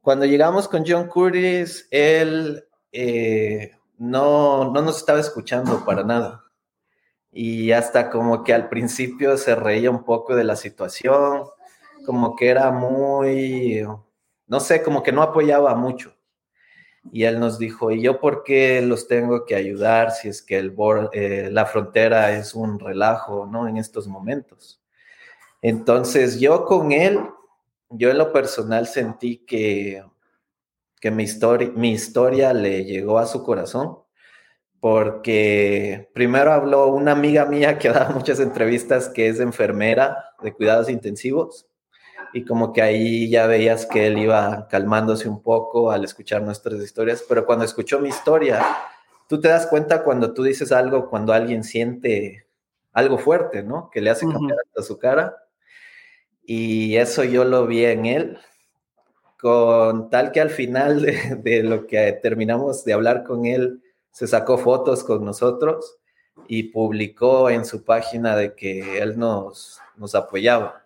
Cuando 0.00 0.26
llegamos 0.26 0.68
con 0.68 0.84
John 0.86 1.08
Curtis, 1.08 1.88
él 1.90 2.62
eh, 2.92 3.72
no, 3.96 4.70
no 4.70 4.82
nos 4.82 4.98
estaba 4.98 5.20
escuchando 5.20 5.84
para 5.84 6.04
nada 6.04 6.44
y 7.34 7.72
hasta 7.72 8.10
como 8.10 8.44
que 8.44 8.54
al 8.54 8.68
principio 8.68 9.36
se 9.36 9.56
reía 9.56 9.90
un 9.90 10.04
poco 10.04 10.36
de 10.36 10.44
la 10.44 10.54
situación, 10.54 11.42
como 12.06 12.36
que 12.36 12.48
era 12.48 12.70
muy, 12.70 13.84
no 14.46 14.60
sé, 14.60 14.82
como 14.82 15.02
que 15.02 15.10
no 15.10 15.20
apoyaba 15.20 15.74
mucho. 15.74 16.13
Y 17.12 17.24
él 17.24 17.38
nos 17.38 17.58
dijo, 17.58 17.90
¿y 17.90 18.02
yo 18.02 18.20
por 18.20 18.42
qué 18.44 18.80
los 18.80 19.06
tengo 19.06 19.44
que 19.44 19.54
ayudar 19.54 20.10
si 20.10 20.28
es 20.28 20.42
que 20.42 20.56
el, 20.58 20.74
eh, 21.12 21.48
la 21.52 21.66
frontera 21.66 22.32
es 22.36 22.54
un 22.54 22.78
relajo, 22.78 23.46
¿no? 23.46 23.68
En 23.68 23.76
estos 23.76 24.08
momentos. 24.08 24.80
Entonces 25.62 26.40
yo 26.40 26.64
con 26.64 26.92
él, 26.92 27.20
yo 27.90 28.10
en 28.10 28.18
lo 28.18 28.32
personal 28.32 28.86
sentí 28.86 29.38
que, 29.38 30.04
que 31.00 31.10
mi, 31.10 31.24
historia, 31.24 31.70
mi 31.74 31.92
historia 31.92 32.52
le 32.52 32.84
llegó 32.84 33.18
a 33.18 33.26
su 33.26 33.42
corazón 33.44 33.98
porque 34.80 36.10
primero 36.12 36.52
habló 36.52 36.88
una 36.88 37.12
amiga 37.12 37.46
mía 37.46 37.78
que 37.78 37.88
da 37.90 38.10
muchas 38.10 38.40
entrevistas 38.40 39.08
que 39.08 39.28
es 39.28 39.40
enfermera 39.40 40.32
de 40.42 40.52
cuidados 40.52 40.90
intensivos 40.90 41.66
y 42.34 42.44
como 42.44 42.72
que 42.72 42.82
ahí 42.82 43.30
ya 43.30 43.46
veías 43.46 43.86
que 43.86 44.08
él 44.08 44.18
iba 44.18 44.66
calmándose 44.68 45.28
un 45.28 45.40
poco 45.40 45.92
al 45.92 46.04
escuchar 46.04 46.42
nuestras 46.42 46.82
historias, 46.82 47.24
pero 47.28 47.46
cuando 47.46 47.64
escuchó 47.64 48.00
mi 48.00 48.08
historia, 48.08 48.60
tú 49.28 49.40
te 49.40 49.46
das 49.46 49.68
cuenta 49.68 50.02
cuando 50.02 50.34
tú 50.34 50.42
dices 50.42 50.72
algo, 50.72 51.08
cuando 51.08 51.32
alguien 51.32 51.62
siente 51.62 52.48
algo 52.92 53.18
fuerte, 53.18 53.62
¿no? 53.62 53.88
Que 53.88 54.00
le 54.00 54.10
hace 54.10 54.26
cambiar 54.26 54.58
hasta 54.66 54.82
su 54.82 54.98
cara. 54.98 55.36
Y 56.44 56.96
eso 56.96 57.22
yo 57.22 57.44
lo 57.44 57.68
vi 57.68 57.84
en 57.84 58.04
él, 58.04 58.38
con 59.38 60.10
tal 60.10 60.32
que 60.32 60.40
al 60.40 60.50
final 60.50 61.02
de, 61.02 61.36
de 61.40 61.62
lo 61.62 61.86
que 61.86 62.12
terminamos 62.20 62.84
de 62.84 62.94
hablar 62.94 63.22
con 63.22 63.46
él, 63.46 63.80
se 64.10 64.26
sacó 64.26 64.58
fotos 64.58 65.04
con 65.04 65.24
nosotros 65.24 65.98
y 66.48 66.64
publicó 66.64 67.48
en 67.48 67.64
su 67.64 67.84
página 67.84 68.34
de 68.34 68.56
que 68.56 68.98
él 68.98 69.16
nos, 69.16 69.80
nos 69.96 70.16
apoyaba. 70.16 70.83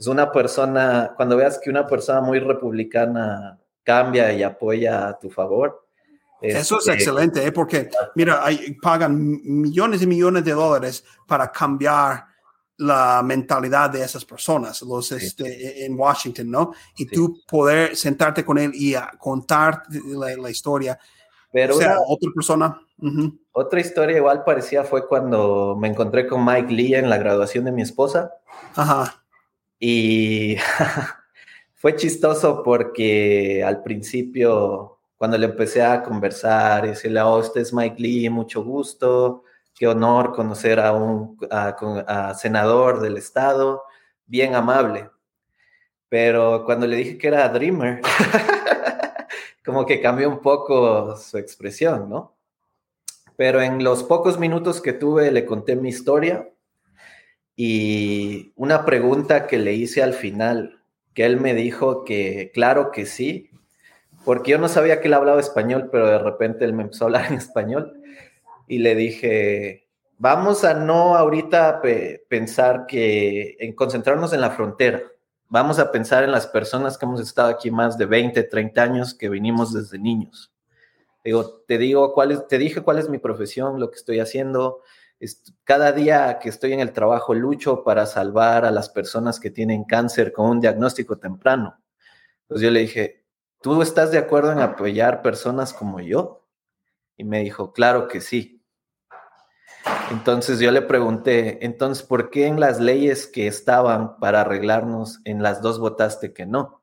Es 0.00 0.06
una 0.06 0.32
persona, 0.32 1.12
cuando 1.14 1.36
veas 1.36 1.60
que 1.62 1.70
una 1.70 1.86
persona 1.86 2.20
muy 2.20 2.40
republicana 2.40 3.60
cambia 3.84 4.32
y 4.32 4.42
apoya 4.42 5.08
a 5.08 5.18
tu 5.18 5.30
favor. 5.30 5.86
Eso 6.40 6.78
es 6.78 6.88
este, 6.88 6.94
excelente, 6.94 7.46
¿eh? 7.46 7.52
porque 7.52 7.90
mira, 8.14 8.42
hay, 8.42 8.74
pagan 8.80 9.14
millones 9.44 10.00
y 10.00 10.06
millones 10.06 10.42
de 10.42 10.52
dólares 10.52 11.04
para 11.26 11.52
cambiar 11.52 12.24
la 12.78 13.22
mentalidad 13.22 13.90
de 13.90 14.02
esas 14.02 14.24
personas, 14.24 14.80
los 14.80 15.12
este, 15.12 15.84
en 15.84 15.98
Washington, 15.98 16.50
¿no? 16.50 16.72
Y 16.96 17.04
tú 17.04 17.42
poder 17.46 17.94
sentarte 17.94 18.42
con 18.42 18.56
él 18.56 18.70
y 18.72 18.94
contar 19.18 19.82
la, 19.90 20.34
la 20.34 20.50
historia 20.50 20.98
pero 21.52 21.76
otra 22.06 22.30
persona. 22.34 22.80
Otra 23.52 23.80
historia 23.80 24.16
igual 24.16 24.44
parecía 24.44 24.84
fue 24.84 25.06
cuando 25.06 25.76
me 25.78 25.88
encontré 25.88 26.26
con 26.26 26.44
Mike 26.44 26.72
Lee 26.72 26.94
en 26.94 27.10
la 27.10 27.18
graduación 27.18 27.64
de 27.64 27.72
mi 27.72 27.82
esposa. 27.82 28.32
Ajá. 28.76 29.19
Y 29.80 30.56
fue 31.74 31.96
chistoso 31.96 32.62
porque 32.62 33.64
al 33.64 33.82
principio, 33.82 34.98
cuando 35.16 35.38
le 35.38 35.46
empecé 35.46 35.82
a 35.82 36.02
conversar 36.02 36.86
decirle, 36.86 37.22
oh, 37.22 37.40
este 37.40 37.60
es 37.60 37.72
Mike 37.72 37.96
Lee, 37.98 38.28
mucho 38.28 38.62
gusto, 38.62 39.44
qué 39.74 39.88
honor 39.88 40.32
conocer 40.32 40.78
a 40.78 40.92
un 40.92 41.38
a 41.50 42.34
senador 42.34 43.00
del 43.00 43.16
estado, 43.16 43.82
bien 44.26 44.54
amable. 44.54 45.08
Pero 46.10 46.64
cuando 46.66 46.86
le 46.86 46.96
dije 46.96 47.16
que 47.16 47.28
era 47.28 47.48
Dreamer, 47.48 48.02
como 49.64 49.86
que 49.86 50.02
cambió 50.02 50.28
un 50.28 50.40
poco 50.40 51.16
su 51.16 51.38
expresión, 51.38 52.10
¿no? 52.10 52.36
Pero 53.36 53.62
en 53.62 53.82
los 53.82 54.02
pocos 54.02 54.38
minutos 54.38 54.82
que 54.82 54.92
tuve 54.92 55.30
le 55.30 55.46
conté 55.46 55.76
mi 55.76 55.88
historia 55.88 56.46
y 57.62 58.54
una 58.56 58.86
pregunta 58.86 59.46
que 59.46 59.58
le 59.58 59.74
hice 59.74 60.02
al 60.02 60.14
final, 60.14 60.80
que 61.12 61.26
él 61.26 61.38
me 61.38 61.52
dijo 61.52 62.06
que 62.06 62.50
claro 62.54 62.90
que 62.90 63.04
sí, 63.04 63.50
porque 64.24 64.52
yo 64.52 64.58
no 64.58 64.66
sabía 64.66 65.02
que 65.02 65.08
él 65.08 65.12
hablaba 65.12 65.40
español, 65.40 65.90
pero 65.92 66.06
de 66.06 66.18
repente 66.18 66.64
él 66.64 66.72
me 66.72 66.84
empezó 66.84 67.04
a 67.04 67.08
hablar 67.08 67.26
en 67.30 67.34
español 67.36 68.00
y 68.66 68.78
le 68.78 68.94
dije, 68.94 69.86
vamos 70.16 70.64
a 70.64 70.72
no 70.72 71.14
ahorita 71.18 71.82
pensar 72.30 72.86
que 72.86 73.58
en 73.60 73.74
concentrarnos 73.74 74.32
en 74.32 74.40
la 74.40 74.52
frontera, 74.52 75.02
vamos 75.50 75.78
a 75.78 75.92
pensar 75.92 76.24
en 76.24 76.32
las 76.32 76.46
personas 76.46 76.96
que 76.96 77.04
hemos 77.04 77.20
estado 77.20 77.50
aquí 77.50 77.70
más 77.70 77.98
de 77.98 78.06
20, 78.06 78.42
30 78.42 78.82
años, 78.82 79.12
que 79.12 79.28
vinimos 79.28 79.74
desde 79.74 79.98
niños. 79.98 80.50
Digo, 81.22 81.60
te 81.68 81.76
digo 81.76 82.14
cuál 82.14 82.32
es, 82.32 82.48
te 82.48 82.56
dije 82.56 82.80
cuál 82.80 82.98
es 82.98 83.10
mi 83.10 83.18
profesión, 83.18 83.78
lo 83.78 83.90
que 83.90 83.96
estoy 83.96 84.18
haciendo. 84.18 84.80
Cada 85.64 85.92
día 85.92 86.38
que 86.38 86.48
estoy 86.48 86.72
en 86.72 86.80
el 86.80 86.92
trabajo 86.92 87.34
lucho 87.34 87.84
para 87.84 88.06
salvar 88.06 88.64
a 88.64 88.70
las 88.70 88.88
personas 88.88 89.38
que 89.38 89.50
tienen 89.50 89.84
cáncer 89.84 90.32
con 90.32 90.48
un 90.48 90.60
diagnóstico 90.60 91.18
temprano. 91.18 91.78
Entonces 92.42 92.64
yo 92.64 92.70
le 92.70 92.80
dije, 92.80 93.24
¿tú 93.60 93.82
estás 93.82 94.10
de 94.10 94.18
acuerdo 94.18 94.52
en 94.52 94.60
apoyar 94.60 95.22
personas 95.22 95.72
como 95.72 96.00
yo? 96.00 96.46
Y 97.16 97.24
me 97.24 97.40
dijo, 97.40 97.72
claro 97.72 98.08
que 98.08 98.20
sí. 98.20 98.64
Entonces 100.10 100.58
yo 100.58 100.70
le 100.70 100.82
pregunté, 100.82 101.64
entonces, 101.64 102.04
¿por 102.04 102.30
qué 102.30 102.46
en 102.46 102.58
las 102.58 102.80
leyes 102.80 103.26
que 103.26 103.46
estaban 103.46 104.18
para 104.18 104.40
arreglarnos, 104.40 105.20
en 105.24 105.42
las 105.42 105.62
dos 105.62 105.78
votaste 105.78 106.32
que 106.32 106.46
no? 106.46 106.82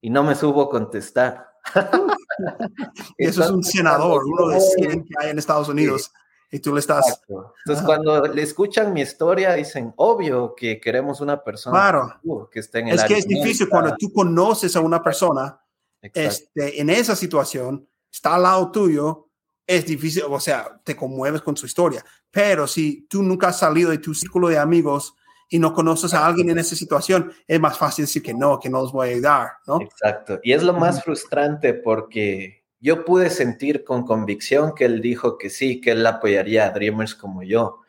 Y 0.00 0.10
no 0.10 0.24
me 0.24 0.34
supo 0.34 0.68
contestar. 0.68 1.48
eso 3.18 3.44
es 3.44 3.50
un 3.50 3.62
senador, 3.62 4.22
uno 4.24 4.48
de 4.48 4.60
100 4.60 5.04
que 5.04 5.14
hay 5.18 5.30
en 5.30 5.38
Estados 5.38 5.68
Unidos. 5.68 6.12
Y 6.50 6.60
tú 6.60 6.72
le 6.72 6.80
estás... 6.80 7.22
Entonces, 7.28 7.84
cuando 7.84 8.26
le 8.26 8.42
escuchan 8.42 8.92
mi 8.92 9.02
historia, 9.02 9.54
dicen, 9.54 9.92
obvio 9.96 10.54
que 10.54 10.80
queremos 10.80 11.20
una 11.20 11.42
persona 11.42 11.78
claro. 11.78 12.48
que 12.50 12.60
esté 12.60 12.80
en 12.80 12.88
el 12.88 12.94
Es 12.94 13.04
que 13.04 13.18
es 13.18 13.28
difícil 13.28 13.68
cuando 13.68 13.94
tú 13.96 14.12
conoces 14.12 14.74
a 14.76 14.80
una 14.80 15.02
persona 15.02 15.60
este, 16.00 16.80
en 16.80 16.90
esa 16.90 17.14
situación, 17.14 17.86
está 18.10 18.36
al 18.36 18.42
lado 18.44 18.70
tuyo, 18.70 19.28
es 19.66 19.84
difícil, 19.84 20.22
o 20.28 20.40
sea, 20.40 20.80
te 20.82 20.96
conmueves 20.96 21.42
con 21.42 21.56
su 21.56 21.66
historia. 21.66 22.04
Pero 22.30 22.66
si 22.66 23.06
tú 23.08 23.22
nunca 23.22 23.48
has 23.48 23.58
salido 23.58 23.90
de 23.90 23.98
tu 23.98 24.14
círculo 24.14 24.48
de 24.48 24.58
amigos 24.58 25.14
y 25.50 25.58
no 25.58 25.74
conoces 25.74 26.14
a 26.14 26.26
alguien 26.26 26.48
en 26.50 26.58
esa 26.58 26.74
situación, 26.74 27.32
es 27.46 27.60
más 27.60 27.76
fácil 27.76 28.04
decir 28.04 28.22
que 28.22 28.34
no, 28.34 28.58
que 28.58 28.70
no 28.70 28.80
los 28.80 28.92
voy 28.92 29.08
a 29.08 29.12
ayudar, 29.12 29.50
¿no? 29.66 29.80
Exacto. 29.80 30.40
Y 30.42 30.52
es 30.52 30.62
lo 30.62 30.72
más 30.72 31.02
frustrante 31.02 31.74
porque 31.74 32.64
yo 32.80 33.04
pude 33.04 33.30
sentir 33.30 33.84
con 33.84 34.04
convicción 34.04 34.74
que 34.74 34.84
él 34.84 35.00
dijo 35.00 35.38
que 35.38 35.50
sí, 35.50 35.80
que 35.80 35.92
él 35.92 36.06
apoyaría 36.06 36.66
a 36.66 36.70
Dreamers 36.70 37.14
como 37.14 37.42
yo. 37.42 37.80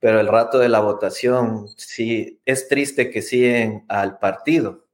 Pero 0.00 0.20
el 0.20 0.28
rato 0.28 0.58
de 0.58 0.68
la 0.68 0.80
votación, 0.80 1.66
sí, 1.76 2.40
es 2.44 2.68
triste 2.68 3.10
que 3.10 3.20
siguen 3.20 3.84
al 3.88 4.18
partido. 4.18 4.86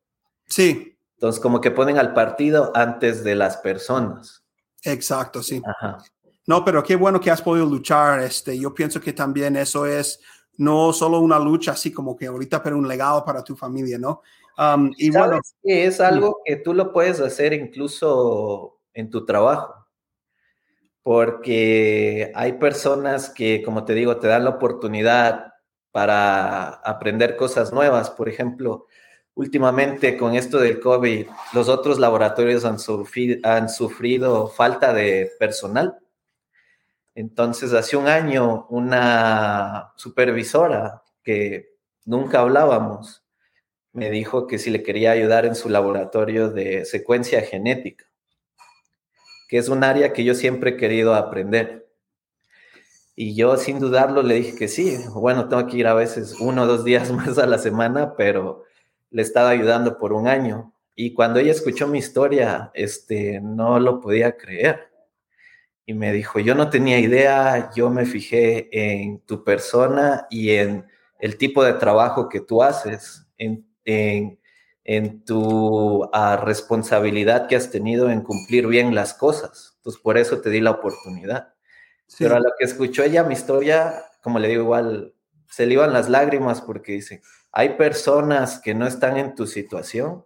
Sí. 0.47 0.97
Entonces, 1.15 1.41
como 1.41 1.61
que 1.61 1.71
ponen 1.71 1.99
al 1.99 2.15
partido 2.15 2.73
antes 2.75 3.23
de 3.23 3.35
las 3.35 3.59
personas. 3.59 4.43
Exacto, 4.83 5.43
sí. 5.43 5.63
Ajá. 5.65 5.99
No, 6.47 6.65
pero 6.65 6.83
qué 6.83 6.97
bueno 6.97 7.21
que 7.21 7.31
has 7.31 7.43
podido 7.43 7.67
luchar. 7.67 8.21
Este, 8.21 8.59
yo 8.59 8.75
pienso 8.75 9.01
que 9.01 9.13
también 9.13 9.57
eso 9.57 9.87
es 9.87 10.21
no 10.57 10.93
solo 10.93 11.21
una 11.21 11.39
lucha 11.39 11.73
así 11.73 11.93
como 11.93 12.17
que 12.17 12.27
ahorita, 12.27 12.63
pero 12.63 12.79
un 12.79 12.87
legado 12.87 13.25
para 13.25 13.43
tu 13.43 13.57
familia, 13.57 13.99
¿no? 13.99 14.23
Um, 14.57 14.93
y 14.97 15.11
bueno, 15.11 15.41
es 15.63 16.01
algo 16.01 16.41
que 16.45 16.57
tú 16.57 16.75
lo 16.75 16.93
puedes 16.93 17.21
hacer 17.21 17.53
incluso 17.53 18.74
en 18.95 19.11
tu 19.11 19.27
trabajo, 19.27 19.87
porque 21.03 22.33
hay 22.35 22.55
personas 22.55 23.29
que, 23.29 23.63
como 23.63 23.85
te 23.85 23.93
digo, 23.93 24.17
te 24.19 24.29
dan 24.29 24.45
la 24.45 24.51
oportunidad 24.51 25.53
para 25.91 26.69
aprender 26.69 27.37
cosas 27.37 27.73
nuevas. 27.73 28.11
Por 28.11 28.29
ejemplo, 28.29 28.87
últimamente 29.35 30.17
con 30.17 30.35
esto 30.35 30.59
del 30.59 30.81
COVID, 30.81 31.27
los 31.53 31.69
otros 31.69 31.99
laboratorios 31.99 32.65
han 32.65 32.79
sufrido, 32.79 34.49
falta 34.49 34.93
de 34.93 35.31
personal. 35.39 35.99
Entonces, 37.15 37.73
hace 37.75 37.97
un 37.97 38.09
año, 38.09 38.67
una 38.71 39.93
supervisora 39.97 41.03
que 41.23 41.77
nunca 42.05 42.41
hablábamos, 42.41 43.25
me 43.93 44.11
dijo 44.11 44.47
que 44.49 44.59
si 44.59 44.71
le 44.71 44.83
quería 44.83 45.13
ayudar 45.13 45.47
en 45.47 45.55
su 45.55 45.69
laboratorio 45.69 46.51
de 46.51 46.85
secuencia 46.85 47.43
genética, 47.43 48.07
es 49.59 49.69
un 49.69 49.85
área 49.85 50.13
que 50.13 50.25
yo 50.25 50.35
siempre 50.35 50.71
he 50.71 50.77
querido 50.77 51.15
aprender. 51.15 51.89
Y 53.17 53.35
yo 53.35 53.57
sin 53.57 53.79
dudarlo 53.79 54.23
le 54.23 54.35
dije 54.37 54.57
que 54.57 54.69
sí. 54.69 54.99
Bueno, 55.13 55.49
tengo 55.49 55.67
que 55.67 55.77
ir 55.77 55.87
a 55.87 55.95
veces 55.95 56.37
uno 56.41 56.63
o 56.63 56.67
dos 56.67 56.85
días 56.85 57.11
más 57.13 57.39
a 57.39 57.47
la 57.47 57.59
semana, 57.59 58.15
pero 58.17 58.65
le 59.11 59.23
estaba 59.23 59.51
ayudando 59.51 59.99
por 59.99 60.13
un 60.13 60.27
año. 60.27 60.73
Y 60.97 61.13
cuando 61.13 61.41
ella 61.41 61.53
escuchó 61.53 61.89
mi 61.89 61.99
historia, 61.99 62.71
este, 62.75 63.41
no 63.41 63.81
lo 63.81 64.01
podía 64.01 64.37
creer. 64.37 64.91
Y 65.87 65.95
me 65.95 66.13
dijo, 66.13 66.41
yo 66.41 66.55
no 66.55 66.71
tenía 66.71 66.99
idea, 66.99 67.71
yo 67.77 67.91
me 67.91 68.07
fijé 68.07 68.69
en 68.73 69.21
tu 69.21 69.45
persona 69.45 70.27
y 70.31 70.51
en 70.51 70.87
el 71.19 71.37
tipo 71.37 71.63
de 71.63 71.75
trabajo 71.75 72.29
que 72.29 72.41
tú 72.41 72.63
haces, 72.63 73.27
en, 73.39 74.39
en 74.85 75.25
tu 75.25 76.09
ah, 76.13 76.37
responsabilidad 76.37 77.49
que 77.49 77.57
has 77.57 77.71
tenido 77.71 78.11
en 78.11 78.21
cumplir 78.21 78.67
bien 78.67 78.95
las 78.95 79.15
cosas. 79.15 79.75
Entonces, 79.77 80.01
por 80.01 80.19
eso 80.19 80.41
te 80.41 80.51
di 80.51 80.61
la 80.61 80.73
oportunidad. 80.73 81.55
Pero 82.19 82.37
a 82.37 82.41
lo 82.41 82.51
que 82.59 82.65
escuchó 82.67 83.03
ella 83.03 83.25
mi 83.25 83.33
historia, 83.33 84.05
como 84.23 84.39
le 84.39 84.49
digo, 84.49 84.63
igual 84.63 85.15
se 85.49 85.67
le 85.67 85.75
iban 85.75 85.93
las 85.93 86.09
lágrimas 86.09 86.61
porque 86.61 86.93
dice, 86.93 87.23
hay 87.51 87.71
personas 87.71 88.61
que 88.61 88.75
no 88.75 88.87
están 88.87 89.17
en 89.17 89.35
tu 89.35 89.47
situación, 89.47 90.25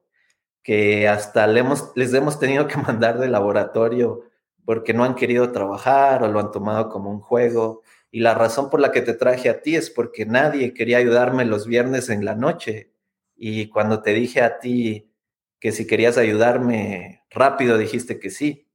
que 0.63 1.09
hasta 1.09 1.47
le 1.47 1.61
hemos, 1.61 1.93
les 1.95 2.13
hemos 2.13 2.39
tenido 2.39 2.67
que 2.67 2.77
mandar 2.79 3.19
de 3.19 3.29
laboratorio 3.29 4.23
porque 4.65 4.93
no 4.93 5.05
han 5.05 5.15
querido 5.15 5.51
trabajar 5.53 6.23
o 6.23 6.29
lo 6.29 6.41
han 6.41 6.51
tomado 6.51 6.91
como 6.91 7.11
un 7.11 7.21
juego. 7.21 7.83
Y 8.11 8.21
la 8.21 8.35
razón 8.35 8.71
por 8.71 8.81
la 8.81 8.93
que 8.93 9.03
te 9.03 9.15
traje 9.15 9.49
a 9.49 9.63
ti 9.63 9.77
es 9.77 9.89
porque 9.89 10.27
nadie 10.27 10.75
quería 10.75 10.99
ayudarme 10.99 11.45
los 11.45 11.67
viernes 11.67 12.11
en 12.11 12.25
la 12.25 12.35
noche. 12.35 12.93
Y 13.39 13.69
cuando 13.69 14.03
te 14.03 14.13
dije 14.13 14.43
a 14.43 14.59
ti 14.59 15.13
que 15.61 15.71
si 15.71 15.87
querías 15.87 16.19
ayudarme 16.19 17.25
rápido, 17.31 17.79
dijiste 17.79 18.19
que 18.19 18.31
sí. 18.31 18.69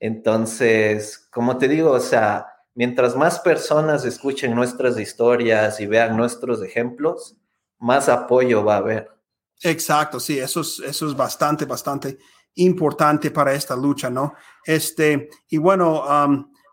Entonces, 0.00 1.28
como 1.30 1.58
te 1.58 1.68
digo, 1.68 1.90
o 1.90 2.00
sea, 2.00 2.46
mientras 2.74 3.14
más 3.14 3.38
personas 3.40 4.04
escuchen 4.04 4.54
nuestras 4.54 4.98
historias 4.98 5.78
y 5.78 5.86
vean 5.86 6.16
nuestros 6.16 6.62
ejemplos, 6.62 7.36
más 7.78 8.08
apoyo 8.08 8.64
va 8.64 8.76
a 8.76 8.78
haber. 8.78 9.10
Exacto, 9.62 10.18
sí, 10.18 10.38
eso 10.38 10.62
es, 10.62 10.80
eso 10.80 11.06
es 11.06 11.14
bastante, 11.14 11.66
bastante 11.66 12.18
importante 12.54 13.30
para 13.30 13.52
esta 13.52 13.76
lucha, 13.76 14.10
¿no? 14.10 14.34
Este, 14.64 15.28
y 15.48 15.58
bueno, 15.58 16.04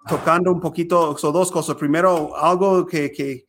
tocando 0.07 0.51
un 0.51 0.59
poquito, 0.59 1.17
son 1.17 1.33
dos 1.33 1.51
cosas. 1.51 1.75
Primero, 1.75 2.35
algo 2.35 2.85
que, 2.85 3.11
que 3.11 3.45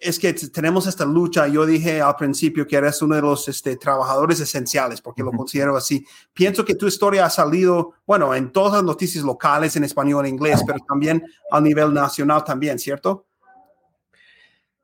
es 0.00 0.18
que 0.18 0.32
tenemos 0.32 0.86
esta 0.86 1.04
lucha. 1.04 1.48
Yo 1.48 1.64
dije 1.64 2.00
al 2.00 2.16
principio 2.16 2.66
que 2.66 2.76
eres 2.76 3.00
uno 3.02 3.14
de 3.14 3.22
los 3.22 3.48
este, 3.48 3.76
trabajadores 3.76 4.40
esenciales, 4.40 5.00
porque 5.00 5.22
lo 5.22 5.32
considero 5.32 5.76
así. 5.76 6.04
Pienso 6.32 6.64
que 6.64 6.74
tu 6.74 6.86
historia 6.86 7.24
ha 7.24 7.30
salido, 7.30 7.94
bueno, 8.06 8.34
en 8.34 8.52
todas 8.52 8.74
las 8.74 8.84
noticias 8.84 9.24
locales, 9.24 9.76
en 9.76 9.84
español, 9.84 10.26
en 10.26 10.34
inglés, 10.34 10.62
pero 10.66 10.78
también 10.86 11.24
a 11.50 11.60
nivel 11.60 11.94
nacional 11.94 12.44
también, 12.44 12.78
¿cierto? 12.78 13.26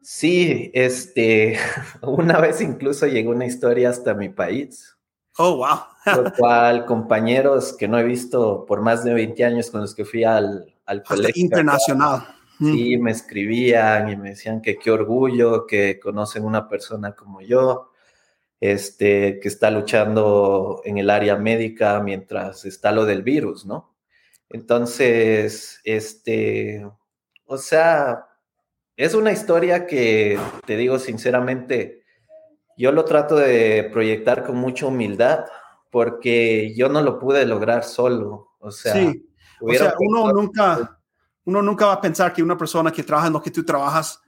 Sí, 0.00 0.70
este, 0.72 1.58
una 2.02 2.40
vez 2.40 2.60
incluso 2.60 3.06
llegó 3.06 3.32
una 3.32 3.46
historia 3.46 3.90
hasta 3.90 4.14
mi 4.14 4.28
país. 4.28 4.96
Oh, 5.38 5.56
wow. 5.56 5.78
lo 6.24 6.32
cual 6.32 6.86
compañeros 6.86 7.74
que 7.74 7.88
no 7.88 7.98
he 7.98 8.04
visto 8.04 8.64
por 8.64 8.80
más 8.80 9.04
de 9.04 9.12
20 9.12 9.44
años 9.44 9.70
con 9.70 9.82
los 9.82 9.94
que 9.94 10.06
fui 10.06 10.24
al, 10.24 10.72
al 10.86 11.02
colegio. 11.02 11.42
Internacional. 11.42 12.35
Sí, 12.58 12.96
me 12.96 13.10
escribían 13.10 14.08
y 14.08 14.16
me 14.16 14.30
decían 14.30 14.62
que 14.62 14.78
qué 14.78 14.90
orgullo 14.90 15.66
que 15.66 16.00
conocen 16.00 16.44
una 16.44 16.68
persona 16.68 17.14
como 17.14 17.42
yo, 17.42 17.90
este, 18.60 19.40
que 19.40 19.48
está 19.48 19.70
luchando 19.70 20.80
en 20.84 20.98
el 20.98 21.10
área 21.10 21.36
médica 21.36 22.00
mientras 22.00 22.64
está 22.64 22.92
lo 22.92 23.04
del 23.04 23.22
virus, 23.22 23.66
¿no? 23.66 23.94
Entonces, 24.48 25.80
este, 25.84 26.88
o 27.44 27.58
sea, 27.58 28.26
es 28.96 29.14
una 29.14 29.32
historia 29.32 29.86
que, 29.86 30.38
te 30.64 30.76
digo 30.76 30.98
sinceramente, 30.98 32.02
yo 32.78 32.92
lo 32.92 33.04
trato 33.04 33.36
de 33.36 33.88
proyectar 33.92 34.44
con 34.44 34.56
mucha 34.56 34.86
humildad 34.86 35.44
porque 35.90 36.74
yo 36.74 36.88
no 36.88 37.02
lo 37.02 37.18
pude 37.18 37.44
lograr 37.46 37.84
solo. 37.84 38.52
O 38.58 38.70
sea, 38.70 38.94
sí. 38.94 39.28
o 39.60 39.72
sea 39.72 39.94
uno 39.98 40.32
nunca, 40.32 40.95
uno 41.46 41.62
nunca 41.62 41.86
va 41.86 41.94
a 41.94 42.00
pensar 42.00 42.32
que 42.32 42.42
una 42.42 42.56
persona 42.56 42.92
que 42.92 43.02
trabaja 43.02 43.28
en 43.28 43.32
lo 43.32 43.42
que 43.42 43.50
tú 43.50 43.64
trabajas 43.64 44.20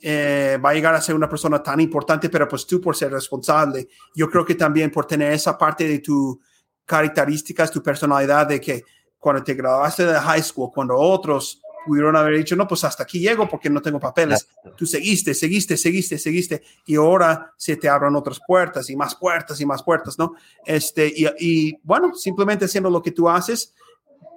eh, 0.00 0.58
va 0.62 0.70
a 0.70 0.74
llegar 0.74 0.94
a 0.94 1.00
ser 1.00 1.14
una 1.14 1.28
persona 1.28 1.62
tan 1.62 1.80
importante, 1.80 2.28
pero 2.28 2.46
pues 2.48 2.66
tú 2.66 2.80
por 2.80 2.96
ser 2.96 3.12
responsable, 3.12 3.88
yo 4.14 4.28
creo 4.28 4.44
que 4.44 4.54
también 4.54 4.90
por 4.90 5.06
tener 5.06 5.32
esa 5.32 5.56
parte 5.56 5.88
de 5.88 6.00
tu 6.00 6.38
características, 6.84 7.70
tu 7.70 7.82
personalidad, 7.82 8.46
de 8.46 8.60
que 8.60 8.82
cuando 9.18 9.42
te 9.42 9.54
graduaste 9.54 10.04
de 10.04 10.18
high 10.18 10.42
school, 10.42 10.70
cuando 10.74 10.96
otros 10.96 11.62
pudieron 11.86 12.16
haber 12.16 12.36
dicho, 12.36 12.56
no, 12.56 12.66
pues 12.66 12.82
hasta 12.82 13.04
aquí 13.04 13.20
llego 13.20 13.48
porque 13.48 13.70
no 13.70 13.80
tengo 13.80 14.00
papeles. 14.00 14.48
Tú 14.76 14.84
seguiste, 14.84 15.32
seguiste, 15.32 15.76
seguiste, 15.76 16.18
seguiste 16.18 16.62
y 16.86 16.96
ahora 16.96 17.52
se 17.56 17.76
te 17.76 17.88
abren 17.88 18.16
otras 18.16 18.40
puertas 18.46 18.90
y 18.90 18.96
más 18.96 19.14
puertas 19.14 19.60
y 19.60 19.66
más 19.66 19.82
puertas, 19.82 20.18
¿no? 20.18 20.34
Este, 20.64 21.06
y, 21.06 21.26
y 21.38 21.78
bueno, 21.82 22.14
simplemente 22.14 22.64
haciendo 22.64 22.90
lo 22.90 23.00
que 23.00 23.12
tú 23.12 23.28
haces, 23.28 23.74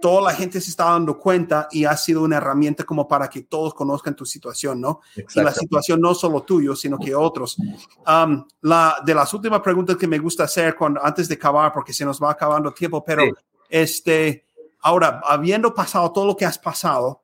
toda 0.02 0.22
la 0.22 0.34
gente 0.34 0.62
se 0.62 0.70
está 0.70 0.86
dando 0.86 1.18
cuenta 1.20 1.68
y 1.72 1.86
ha 1.86 1.96
sido 1.98 2.24
una 2.24 2.38
herramienta 2.38 2.84
como 2.84 3.08
para 3.08 3.30
que 3.30 3.44
todos 3.44 3.74
conozcan 3.74 4.16
tu 4.16 4.26
situación, 4.26 4.80
¿no? 4.80 5.02
Y 5.16 5.42
la 5.42 5.54
situación 5.54 6.02
no 6.02 6.14
solo 6.14 6.44
tuyo, 6.44 6.76
sino 6.76 6.98
que 6.98 7.16
otros. 7.16 7.58
Um, 7.58 8.46
la, 8.62 9.02
de 9.06 9.14
las 9.14 9.34
últimas 9.34 9.62
preguntas 9.62 9.98
que 9.98 10.08
me 10.08 10.20
gusta 10.20 10.44
hacer 10.44 10.76
cuando, 10.76 11.04
antes 11.04 11.28
de 11.28 11.36
acabar, 11.36 11.72
porque 11.74 11.94
se 11.94 12.06
nos 12.06 12.22
va 12.22 12.32
acabando 12.32 12.74
tiempo, 12.74 13.04
pero 13.04 13.24
este, 13.70 14.46
ahora, 14.82 15.22
habiendo 15.26 15.74
pasado 15.74 16.12
todo 16.12 16.26
lo 16.26 16.36
que 16.36 16.46
has 16.46 16.60
pasado, 16.60 17.22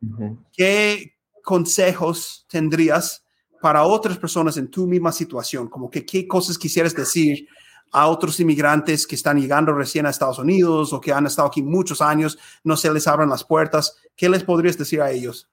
¿qué 0.52 1.16
consejos 1.44 2.46
tendrías 2.50 3.24
para 3.62 3.84
otras 3.84 4.18
personas 4.18 4.58
en 4.58 4.70
tu 4.70 4.88
misma 4.88 5.12
situación? 5.12 5.70
Como 5.70 5.90
que 5.90 6.06
qué 6.06 6.28
cosas 6.28 6.58
quisieras 6.58 6.94
decir 6.94 7.48
a 7.94 8.08
otros 8.08 8.40
inmigrantes 8.40 9.06
que 9.06 9.16
están 9.16 9.40
llegando 9.40 9.72
recién 9.72 10.06
a 10.06 10.10
Estados 10.10 10.40
Unidos 10.40 10.92
o 10.92 11.00
que 11.00 11.14
han 11.14 11.28
estado 11.28 11.48
aquí 11.48 11.62
muchos 11.62 12.02
años, 12.02 12.40
no 12.64 12.76
se 12.76 12.92
les 12.92 13.08
abran 13.08 13.30
las 13.30 13.44
puertas. 13.44 13.98
¿Qué 14.16 14.28
les 14.28 14.44
podrías 14.44 14.78
decir 14.78 15.00
a 15.00 15.12
ellos? 15.12 15.48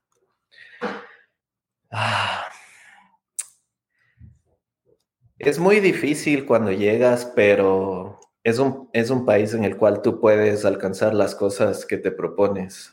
Ah. 1.91 2.47
Es 5.39 5.59
muy 5.59 5.81
difícil 5.81 6.47
cuando 6.47 6.73
llegas, 6.73 7.31
pero 7.37 8.21
es 8.43 8.59
un, 8.59 8.89
es 8.93 9.11
un 9.11 9.27
país 9.27 9.53
en 9.53 9.65
el 9.65 9.77
cual 9.77 10.01
tú 10.01 10.19
puedes 10.19 10.65
alcanzar 10.65 11.15
las 11.15 11.35
cosas 11.35 11.85
que 11.85 11.99
te 11.99 12.11
propones. 12.11 12.93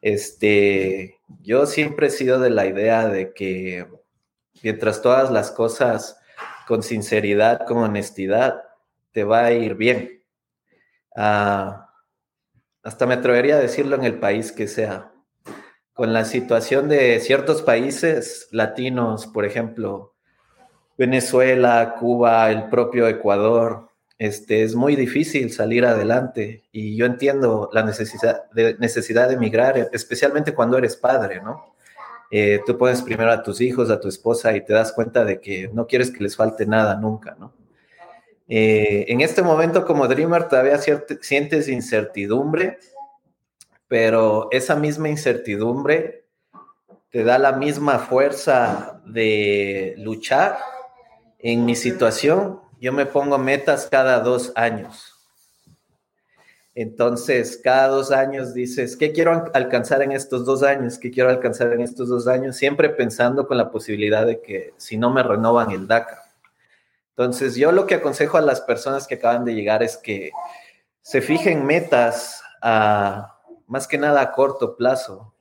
Este, 0.00 1.20
yo 1.42 1.66
siempre 1.66 2.08
he 2.08 2.10
sido 2.10 2.40
de 2.40 2.50
la 2.50 2.66
idea 2.66 3.08
de 3.08 3.32
que 3.32 3.86
mientras 4.62 5.00
todas 5.00 5.30
las 5.30 5.50
cosas 5.50 6.18
con 6.66 6.82
sinceridad, 6.82 7.66
con 7.66 7.78
honestidad, 7.78 8.63
te 9.14 9.24
va 9.24 9.46
a 9.46 9.52
ir 9.52 9.76
bien. 9.76 10.22
Ah, 11.16 11.88
hasta 12.82 13.06
me 13.06 13.14
atrevería 13.14 13.56
a 13.56 13.60
decirlo 13.60 13.96
en 13.96 14.04
el 14.04 14.18
país 14.18 14.52
que 14.52 14.68
sea. 14.68 15.12
Con 15.94 16.12
la 16.12 16.24
situación 16.24 16.88
de 16.88 17.20
ciertos 17.20 17.62
países 17.62 18.48
latinos, 18.50 19.28
por 19.28 19.44
ejemplo, 19.44 20.14
Venezuela, 20.98 21.94
Cuba, 21.98 22.50
el 22.50 22.68
propio 22.68 23.06
Ecuador, 23.08 23.88
este, 24.18 24.64
es 24.64 24.74
muy 24.74 24.96
difícil 24.96 25.52
salir 25.52 25.86
adelante 25.86 26.64
y 26.72 26.96
yo 26.96 27.06
entiendo 27.06 27.70
la 27.72 27.84
necesidad 27.84 28.50
de, 28.50 28.76
necesidad 28.78 29.28
de 29.28 29.34
emigrar, 29.34 29.90
especialmente 29.92 30.54
cuando 30.54 30.76
eres 30.76 30.96
padre, 30.96 31.40
¿no? 31.40 31.74
Eh, 32.30 32.60
tú 32.66 32.76
pones 32.76 33.02
primero 33.02 33.30
a 33.30 33.42
tus 33.42 33.60
hijos, 33.60 33.90
a 33.90 34.00
tu 34.00 34.08
esposa 34.08 34.56
y 34.56 34.64
te 34.64 34.72
das 34.72 34.92
cuenta 34.92 35.24
de 35.24 35.40
que 35.40 35.68
no 35.72 35.86
quieres 35.86 36.10
que 36.10 36.22
les 36.24 36.34
falte 36.34 36.66
nada 36.66 36.96
nunca, 36.96 37.36
¿no? 37.38 37.52
Eh, 38.48 39.06
en 39.08 39.20
este 39.20 39.42
momento 39.42 39.86
como 39.86 40.06
Dreamer 40.06 40.48
todavía 40.48 40.78
sientes 40.78 41.68
incertidumbre, 41.68 42.78
pero 43.88 44.48
esa 44.50 44.76
misma 44.76 45.08
incertidumbre 45.08 46.24
te 47.10 47.24
da 47.24 47.38
la 47.38 47.52
misma 47.52 48.00
fuerza 48.00 49.00
de 49.06 49.94
luchar. 49.98 50.58
En 51.38 51.64
mi 51.64 51.76
situación, 51.76 52.60
yo 52.80 52.92
me 52.92 53.06
pongo 53.06 53.38
metas 53.38 53.88
cada 53.90 54.20
dos 54.20 54.52
años. 54.56 55.14
Entonces, 56.74 57.60
cada 57.62 57.86
dos 57.86 58.10
años 58.10 58.52
dices, 58.52 58.96
¿qué 58.96 59.12
quiero 59.12 59.44
alcanzar 59.54 60.02
en 60.02 60.10
estos 60.10 60.44
dos 60.44 60.64
años? 60.64 60.98
¿Qué 60.98 61.12
quiero 61.12 61.30
alcanzar 61.30 61.72
en 61.72 61.82
estos 61.82 62.08
dos 62.08 62.26
años? 62.26 62.56
Siempre 62.56 62.88
pensando 62.88 63.46
con 63.46 63.58
la 63.58 63.70
posibilidad 63.70 64.26
de 64.26 64.40
que 64.40 64.74
si 64.76 64.96
no 64.96 65.12
me 65.12 65.22
renovan 65.22 65.70
el 65.70 65.86
DACA. 65.86 66.23
Entonces, 67.16 67.54
yo 67.54 67.70
lo 67.70 67.86
que 67.86 67.94
aconsejo 67.94 68.38
a 68.38 68.42
las 68.42 68.60
personas 68.60 69.06
que 69.06 69.14
acaban 69.14 69.44
de 69.44 69.54
llegar 69.54 69.82
es 69.82 69.96
que 69.96 70.32
se 71.00 71.20
fijen 71.20 71.64
metas 71.64 72.42
a, 72.60 73.38
más 73.68 73.86
que 73.86 73.98
nada 73.98 74.20
a 74.20 74.32
corto 74.32 74.76
plazo, 74.76 75.34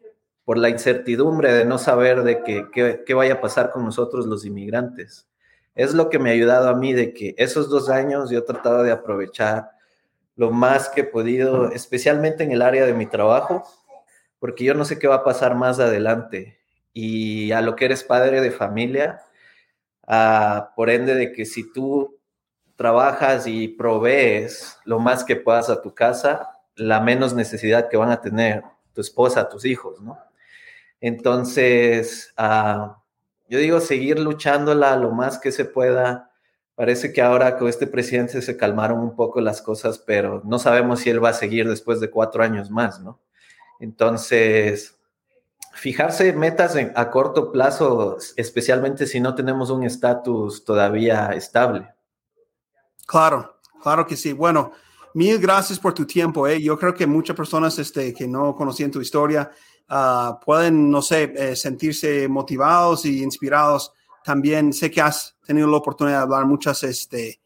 por 0.45 0.57
la 0.57 0.69
incertidumbre 0.69 1.53
de 1.53 1.65
no 1.65 1.78
saber 1.78 2.24
de 2.24 2.43
qué, 2.43 3.13
vaya 3.13 3.36
a 3.36 3.41
pasar 3.41 3.71
con 3.71 3.86
nosotros 3.86 4.26
los 4.26 4.45
inmigrantes. 4.45 5.28
es 5.74 5.93
lo 5.93 6.09
que 6.09 6.19
me 6.19 6.30
ha 6.30 6.34
ayudado 6.34 6.69
a 6.69 6.76
mí 6.76 6.93
de 6.93 7.13
que 7.13 7.34
esos 7.38 7.69
dos 7.69 7.89
años 7.89 8.30
yo 8.30 8.39
he 8.39 8.41
tratado 8.43 8.84
de 8.84 8.91
aprovechar 8.91 9.71
lo 10.36 10.51
más 10.51 10.89
que 10.89 11.01
he 11.01 11.03
podido, 11.05 11.71
especialmente 11.71 12.43
en 12.43 12.51
el 12.51 12.61
área 12.61 12.86
de 12.86 12.93
mi 12.93 13.05
trabajo, 13.05 13.63
porque 14.39 14.63
yo 14.65 14.74
no 14.74 14.86
sé 14.86 14.99
qué 14.99 15.07
va 15.07 15.15
a 15.15 15.24
pasar 15.24 15.55
más 15.55 15.80
adelante. 15.80 16.59
Y 16.93 17.51
a 17.53 17.61
lo 17.61 17.76
que 17.76 17.86
eres 17.86 18.03
padre 18.03 18.41
de 18.41 18.51
familia, 18.51 19.21
por 20.76 20.89
ende 20.89 21.16
de 21.16 21.32
que 21.32 21.45
si 21.45 21.72
tú 21.72 22.20
trabajas 22.76 23.47
y 23.47 23.68
provees 23.68 24.78
lo 24.86 24.99
más 24.99 25.24
que 25.24 25.36
puedas 25.36 25.70
a 25.70 25.82
tu 25.82 25.93
casa, 25.93 26.49
la 26.76 26.99
menos 26.99 27.34
necesidad 27.34 27.89
que 27.89 27.97
van 27.97 28.12
a 28.12 28.22
tener 28.22 28.64
tu 28.93 29.01
esposa, 29.01 29.49
tus 29.49 29.66
hijos, 29.66 30.01
¿no? 30.01 30.18
Entonces, 30.99 32.34
ah, 32.38 33.01
yo 33.49 33.60
digo, 33.60 33.80
seguir 33.82 34.20
luchándola 34.20 34.95
lo 34.95 35.12
más 35.12 35.38
que 35.38 35.51
se 35.51 35.66
pueda. 35.66 36.32
Parece 36.76 37.14
que 37.14 37.22
ahora 37.22 37.58
con 37.58 37.68
este 37.68 37.88
presidente 37.88 38.41
se 38.41 38.58
calmaron 38.58 38.99
un 38.99 39.16
poco 39.16 39.41
las 39.41 39.62
cosas, 39.62 39.99
pero 39.99 40.41
no 40.45 40.60
sabemos 40.60 41.01
si 41.01 41.10
él 41.10 41.24
va 41.24 41.30
a 41.30 41.34
seguir 41.34 41.70
después 41.70 41.99
de 41.99 42.10
cuatro 42.10 42.43
años 42.43 42.72
más, 42.72 42.99
¿no? 43.01 43.20
Entonces, 43.80 44.97
fijarse 45.74 46.34
metas 46.34 46.76
a 46.76 47.09
corto 47.09 47.51
plazo, 47.51 48.17
especialmente 48.36 49.07
si 49.07 49.19
no 49.19 49.36
tenemos 49.36 49.69
un 49.69 49.84
estatus 49.84 50.63
todavía 50.63 51.30
estable. 51.34 51.93
Claro, 53.05 53.57
claro 53.82 54.05
que 54.05 54.15
sí. 54.15 54.34
Bueno, 54.34 54.71
mil 55.13 55.39
gracias 55.39 55.80
por 55.80 55.93
tu 55.93 56.05
tiempo. 56.05 56.47
¿eh? 56.47 56.61
Yo 56.61 56.78
creo 56.78 56.93
que 56.93 57.07
muchas 57.07 57.36
personas 57.36 57.78
este, 57.80 58.13
que 58.13 58.28
no 58.28 58.55
conocían 58.55 58.91
tu 58.91 59.01
historia 59.01 59.51
uh, 59.89 60.39
pueden, 60.43 60.89
no 60.89 61.01
sé, 61.01 61.34
eh, 61.36 61.55
sentirse 61.55 62.28
motivados 62.28 63.05
y 63.05 63.24
inspirados. 63.24 63.91
También 64.24 64.71
sé 64.71 64.89
que 64.89 65.01
has 65.01 65.36
tenido 65.45 65.67
la 65.67 65.78
oportunidad 65.78 66.19
de 66.19 66.24
hablar 66.24 66.45
muchas, 66.45 66.84
este, 66.84 67.41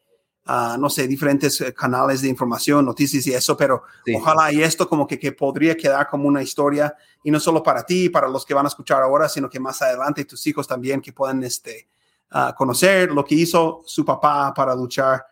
uh, 0.48 0.78
no 0.80 0.90
sé, 0.90 1.08
diferentes 1.08 1.60
eh, 1.62 1.74
canales 1.74 2.22
de 2.22 2.30
información, 2.30 2.86
noticias 2.86 3.26
y 3.28 3.34
eso, 3.34 3.58
pero 3.58 3.84
sí. 4.06 4.16
ojalá 4.16 4.52
y 4.52 4.62
esto 4.62 4.88
como 4.88 5.06
que, 5.08 5.20
que, 5.20 5.32
podría 5.32 5.76
quedar 5.76 6.08
como 6.08 6.28
una 6.28 6.42
historia 6.42 6.96
y 7.24 7.32
no 7.32 7.40
solo 7.40 7.62
para 7.62 7.84
ti, 7.84 8.10
para 8.10 8.28
los 8.28 8.46
que 8.46 8.54
van 8.54 8.66
a 8.66 8.70
escuchar 8.70 9.02
ahora, 9.02 9.30
sino 9.30 9.50
que 9.50 9.60
más 9.60 9.82
adelante 9.82 10.26
tus 10.26 10.46
hijos 10.48 10.68
también 10.68 11.02
que 11.02 11.14
puedan 11.14 11.44
este, 11.44 11.88
uh, 12.34 12.54
conocer 12.56 13.12
lo 13.12 13.24
que 13.24 13.36
hizo 13.36 13.82
su 13.86 14.06
papá 14.06 14.54
para 14.54 14.76
luchar 14.76 15.26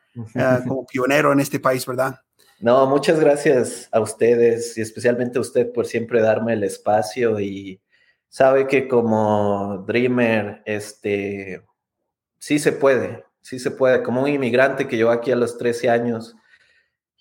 como 0.65 0.85
pionero 0.85 1.33
en 1.33 1.41
este 1.41 1.59
país, 1.59 1.85
¿verdad? 1.85 2.17
No, 2.59 2.87
muchas 2.87 3.19
gracias 3.19 3.89
a 3.91 3.99
ustedes 3.99 4.77
y 4.77 4.81
especialmente 4.81 5.37
a 5.37 5.41
usted 5.41 5.73
por 5.73 5.85
siempre 5.85 6.21
darme 6.21 6.53
el 6.53 6.63
espacio 6.63 7.37
y 7.39 7.81
sabe 8.29 8.67
que 8.67 8.87
como 8.87 9.83
Dreamer, 9.85 10.61
este, 10.65 11.61
sí 12.39 12.59
se 12.59 12.71
puede, 12.71 13.25
sí 13.45 13.59
se 13.59 13.69
puede. 13.69 14.01
Como 14.01 14.23
un 14.23 14.27
inmigrante 14.27 14.87
que 14.87 14.97
llegó 14.97 15.11
aquí 15.11 15.31
a 15.31 15.35
los 15.35 15.59
13 15.59 15.91
años, 15.91 16.35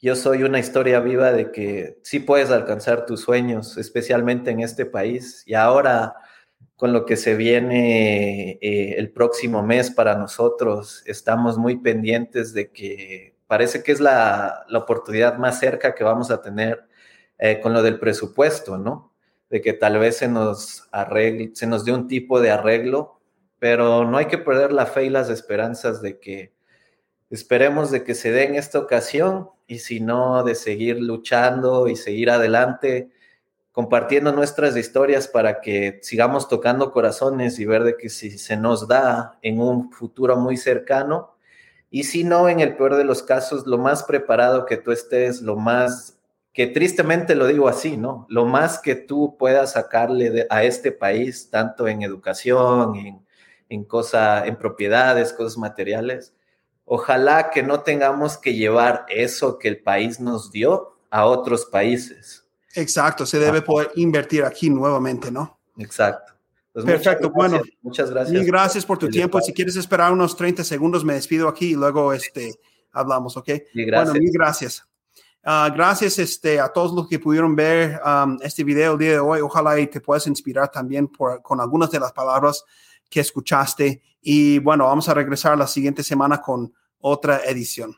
yo 0.01 0.17
soy 0.17 0.43
una 0.43 0.59
historia 0.59 1.01
viva 1.01 1.33
de 1.33 1.53
que 1.53 1.99
sí 2.03 2.19
puedes 2.19 2.51
alcanzar 2.51 3.05
tus 3.05 3.21
sueños, 3.21 3.77
especialmente 3.77 4.51
en 4.51 4.61
este 4.61 4.87
país. 4.87 5.43
Y 5.47 5.53
ahora, 5.53 6.15
con 6.77 6.95
lo 6.95 7.05
que 7.05 7.17
se 7.17 7.37
viene 7.37 8.59
eh, 8.63 8.95
el 8.97 9.13
próximo 9.13 9.63
mes 9.63 9.91
para 9.91 10.17
nosotros, 10.17 11.03
estamos 11.05 11.59
muy 11.59 11.77
pendientes 11.77 12.55
de 12.55 12.71
que 12.71 13.37
parece 13.47 13.83
que 13.83 13.93
es 13.93 14.01
la, 14.01 14.65
oportunidad 14.75 15.37
más 15.37 15.59
cerca 15.61 15.95
que 15.95 16.05
vamos 16.05 16.31
a 16.31 16.41
tener 16.41 16.87
eh, 17.39 17.61
con 17.61 17.75
lo 17.75 17.83
del 17.83 17.99
presupuesto, 17.99 18.79
¿no? 18.79 19.13
De 19.51 19.61
que 19.61 19.75
tal 19.75 19.99
vez 19.99 20.17
se 20.17 20.29
nos 20.29 20.89
arregle, 20.91 21.51
se 21.55 21.67
nos 21.67 21.85
dé 21.85 21.93
un 21.93 22.09
tipo 22.09 22.41
de 22.41 22.51
arreglo, 22.51 23.21
pero 23.59 24.05
no 24.05 24.19
hay 24.19 24.27
que 24.27 24.39
perder 24.39 24.73
la 24.73 24.87
fe 24.87 25.05
y 25.05 25.11
las 25.11 25.31
esperanzas 25.31 26.03
de 26.03 26.19
que 26.19 26.53
esperemos 27.31 27.91
de 27.91 28.05
que 28.05 28.15
se 28.15 28.31
dé 28.31 28.45
en 28.45 28.55
esta 28.55 28.79
ocasión 28.79 29.51
y 29.67 29.79
si 29.79 30.01
no, 30.01 30.45
de 30.45 30.55
seguir 30.55 31.01
luchando 31.01 31.89
y 31.89 31.97
seguir 31.97 32.31
adelante, 32.31 33.11
compartiendo 33.73 34.33
nuestras 34.33 34.77
historias 34.77 35.27
para 35.27 35.61
que 35.61 35.99
sigamos 36.03 36.49
tocando 36.49 36.93
corazones 36.93 37.59
y 37.59 37.65
ver 37.65 37.83
de 37.83 37.97
que 37.97 38.09
si 38.09 38.39
se 38.39 38.57
nos 38.57 38.87
da 38.87 39.39
en 39.43 39.61
un 39.61 39.91
futuro 39.91 40.37
muy 40.37 40.57
cercano, 40.57 41.35
y 41.91 42.05
si 42.05 42.25
no, 42.25 42.49
en 42.49 42.59
el 42.59 42.77
peor 42.77 42.97
de 42.97 43.05
los 43.05 43.23
casos, 43.23 43.69
lo 43.69 43.79
más 43.79 44.03
preparado 44.03 44.67
que 44.67 44.77
tú 44.77 44.91
estés, 44.91 45.43
lo 45.43 45.55
más, 45.55 46.19
que 46.53 46.67
tristemente 46.67 47.37
lo 47.37 47.47
digo 47.47 47.69
así, 47.69 47.97
¿no? 47.97 48.27
Lo 48.29 48.47
más 48.47 48.81
que 48.81 48.97
tú 48.97 49.37
puedas 49.39 49.73
sacarle 49.75 50.45
a 50.51 50.65
este 50.65 50.91
país, 50.91 51.51
tanto 51.51 51.87
en 51.87 52.03
educación, 52.03 52.97
en, 52.97 53.24
en, 53.75 53.85
cosa, 53.85 54.47
en 54.47 54.57
propiedades, 54.57 55.33
cosas 55.33 55.59
materiales. 55.59 56.33
Ojalá 56.85 57.51
que 57.51 57.63
no 57.63 57.81
tengamos 57.81 58.39
que 58.39 58.55
llevar 58.55 59.07
eso 59.09 59.59
que 59.59 59.69
el 59.69 59.83
país 59.83 60.21
nos 60.21 60.51
dio 60.51 60.97
a 61.11 61.27
otros 61.27 61.67
países. 61.67 62.45
Exacto, 62.75 63.25
se 63.25 63.39
debe 63.39 63.63
poder 63.63 63.91
invertir 63.95 64.45
aquí 64.45 64.69
nuevamente, 64.69 65.31
¿no? 65.31 65.59
Exacto. 65.79 66.33
Pues 66.73 66.85
Perfecto, 66.85 67.31
muchas 67.31 67.35
bueno. 67.35 67.65
Muchas 67.83 68.11
gracias. 68.11 68.33
Mil 68.33 68.47
gracias 68.47 68.85
por 68.85 68.99
tu 68.99 69.09
tiempo. 69.09 69.41
Si 69.41 69.53
quieres 69.53 69.77
esperar 69.77 70.13
unos 70.13 70.37
30 70.37 70.65
segundos, 70.65 71.05
me 71.05 71.15
despido 71.15 71.49
aquí 71.49 71.71
y 71.71 71.75
luego 71.75 72.13
este, 72.13 72.53
hablamos, 72.93 73.37
¿ok? 73.37 73.47
Sí, 73.47 73.85
gracias. 73.85 74.11
Bueno, 74.11 74.25
mil 74.25 74.33
gracias. 74.33 74.89
Uh, 75.47 75.71
gracias 75.75 76.19
este, 76.19 76.59
a 76.59 76.69
todos 76.69 76.93
los 76.93 77.07
que 77.07 77.19
pudieron 77.19 77.55
ver 77.55 78.01
um, 78.05 78.39
este 78.43 78.65
video 78.65 78.95
el 78.95 78.99
día 78.99 79.11
de 79.13 79.19
hoy. 79.21 79.41
Ojalá 79.41 79.79
y 79.79 79.87
te 79.87 80.01
puedas 80.01 80.27
inspirar 80.27 80.71
también 80.71 81.07
por, 81.07 81.43
con 81.43 81.61
algunas 81.61 81.91
de 81.91 82.01
las 82.01 82.13
palabras 82.13 82.65
que 83.15 83.21
escuchaste. 83.21 84.03
Y 84.21 84.59
bueno, 84.59 84.87
vamos 84.87 85.09
a 85.09 85.15
regresar 85.15 85.57
la 85.57 85.69
siguiente 85.69 86.03
semana 86.03 86.43
con 86.43 86.75
otra 86.99 87.45
edición. 87.45 87.95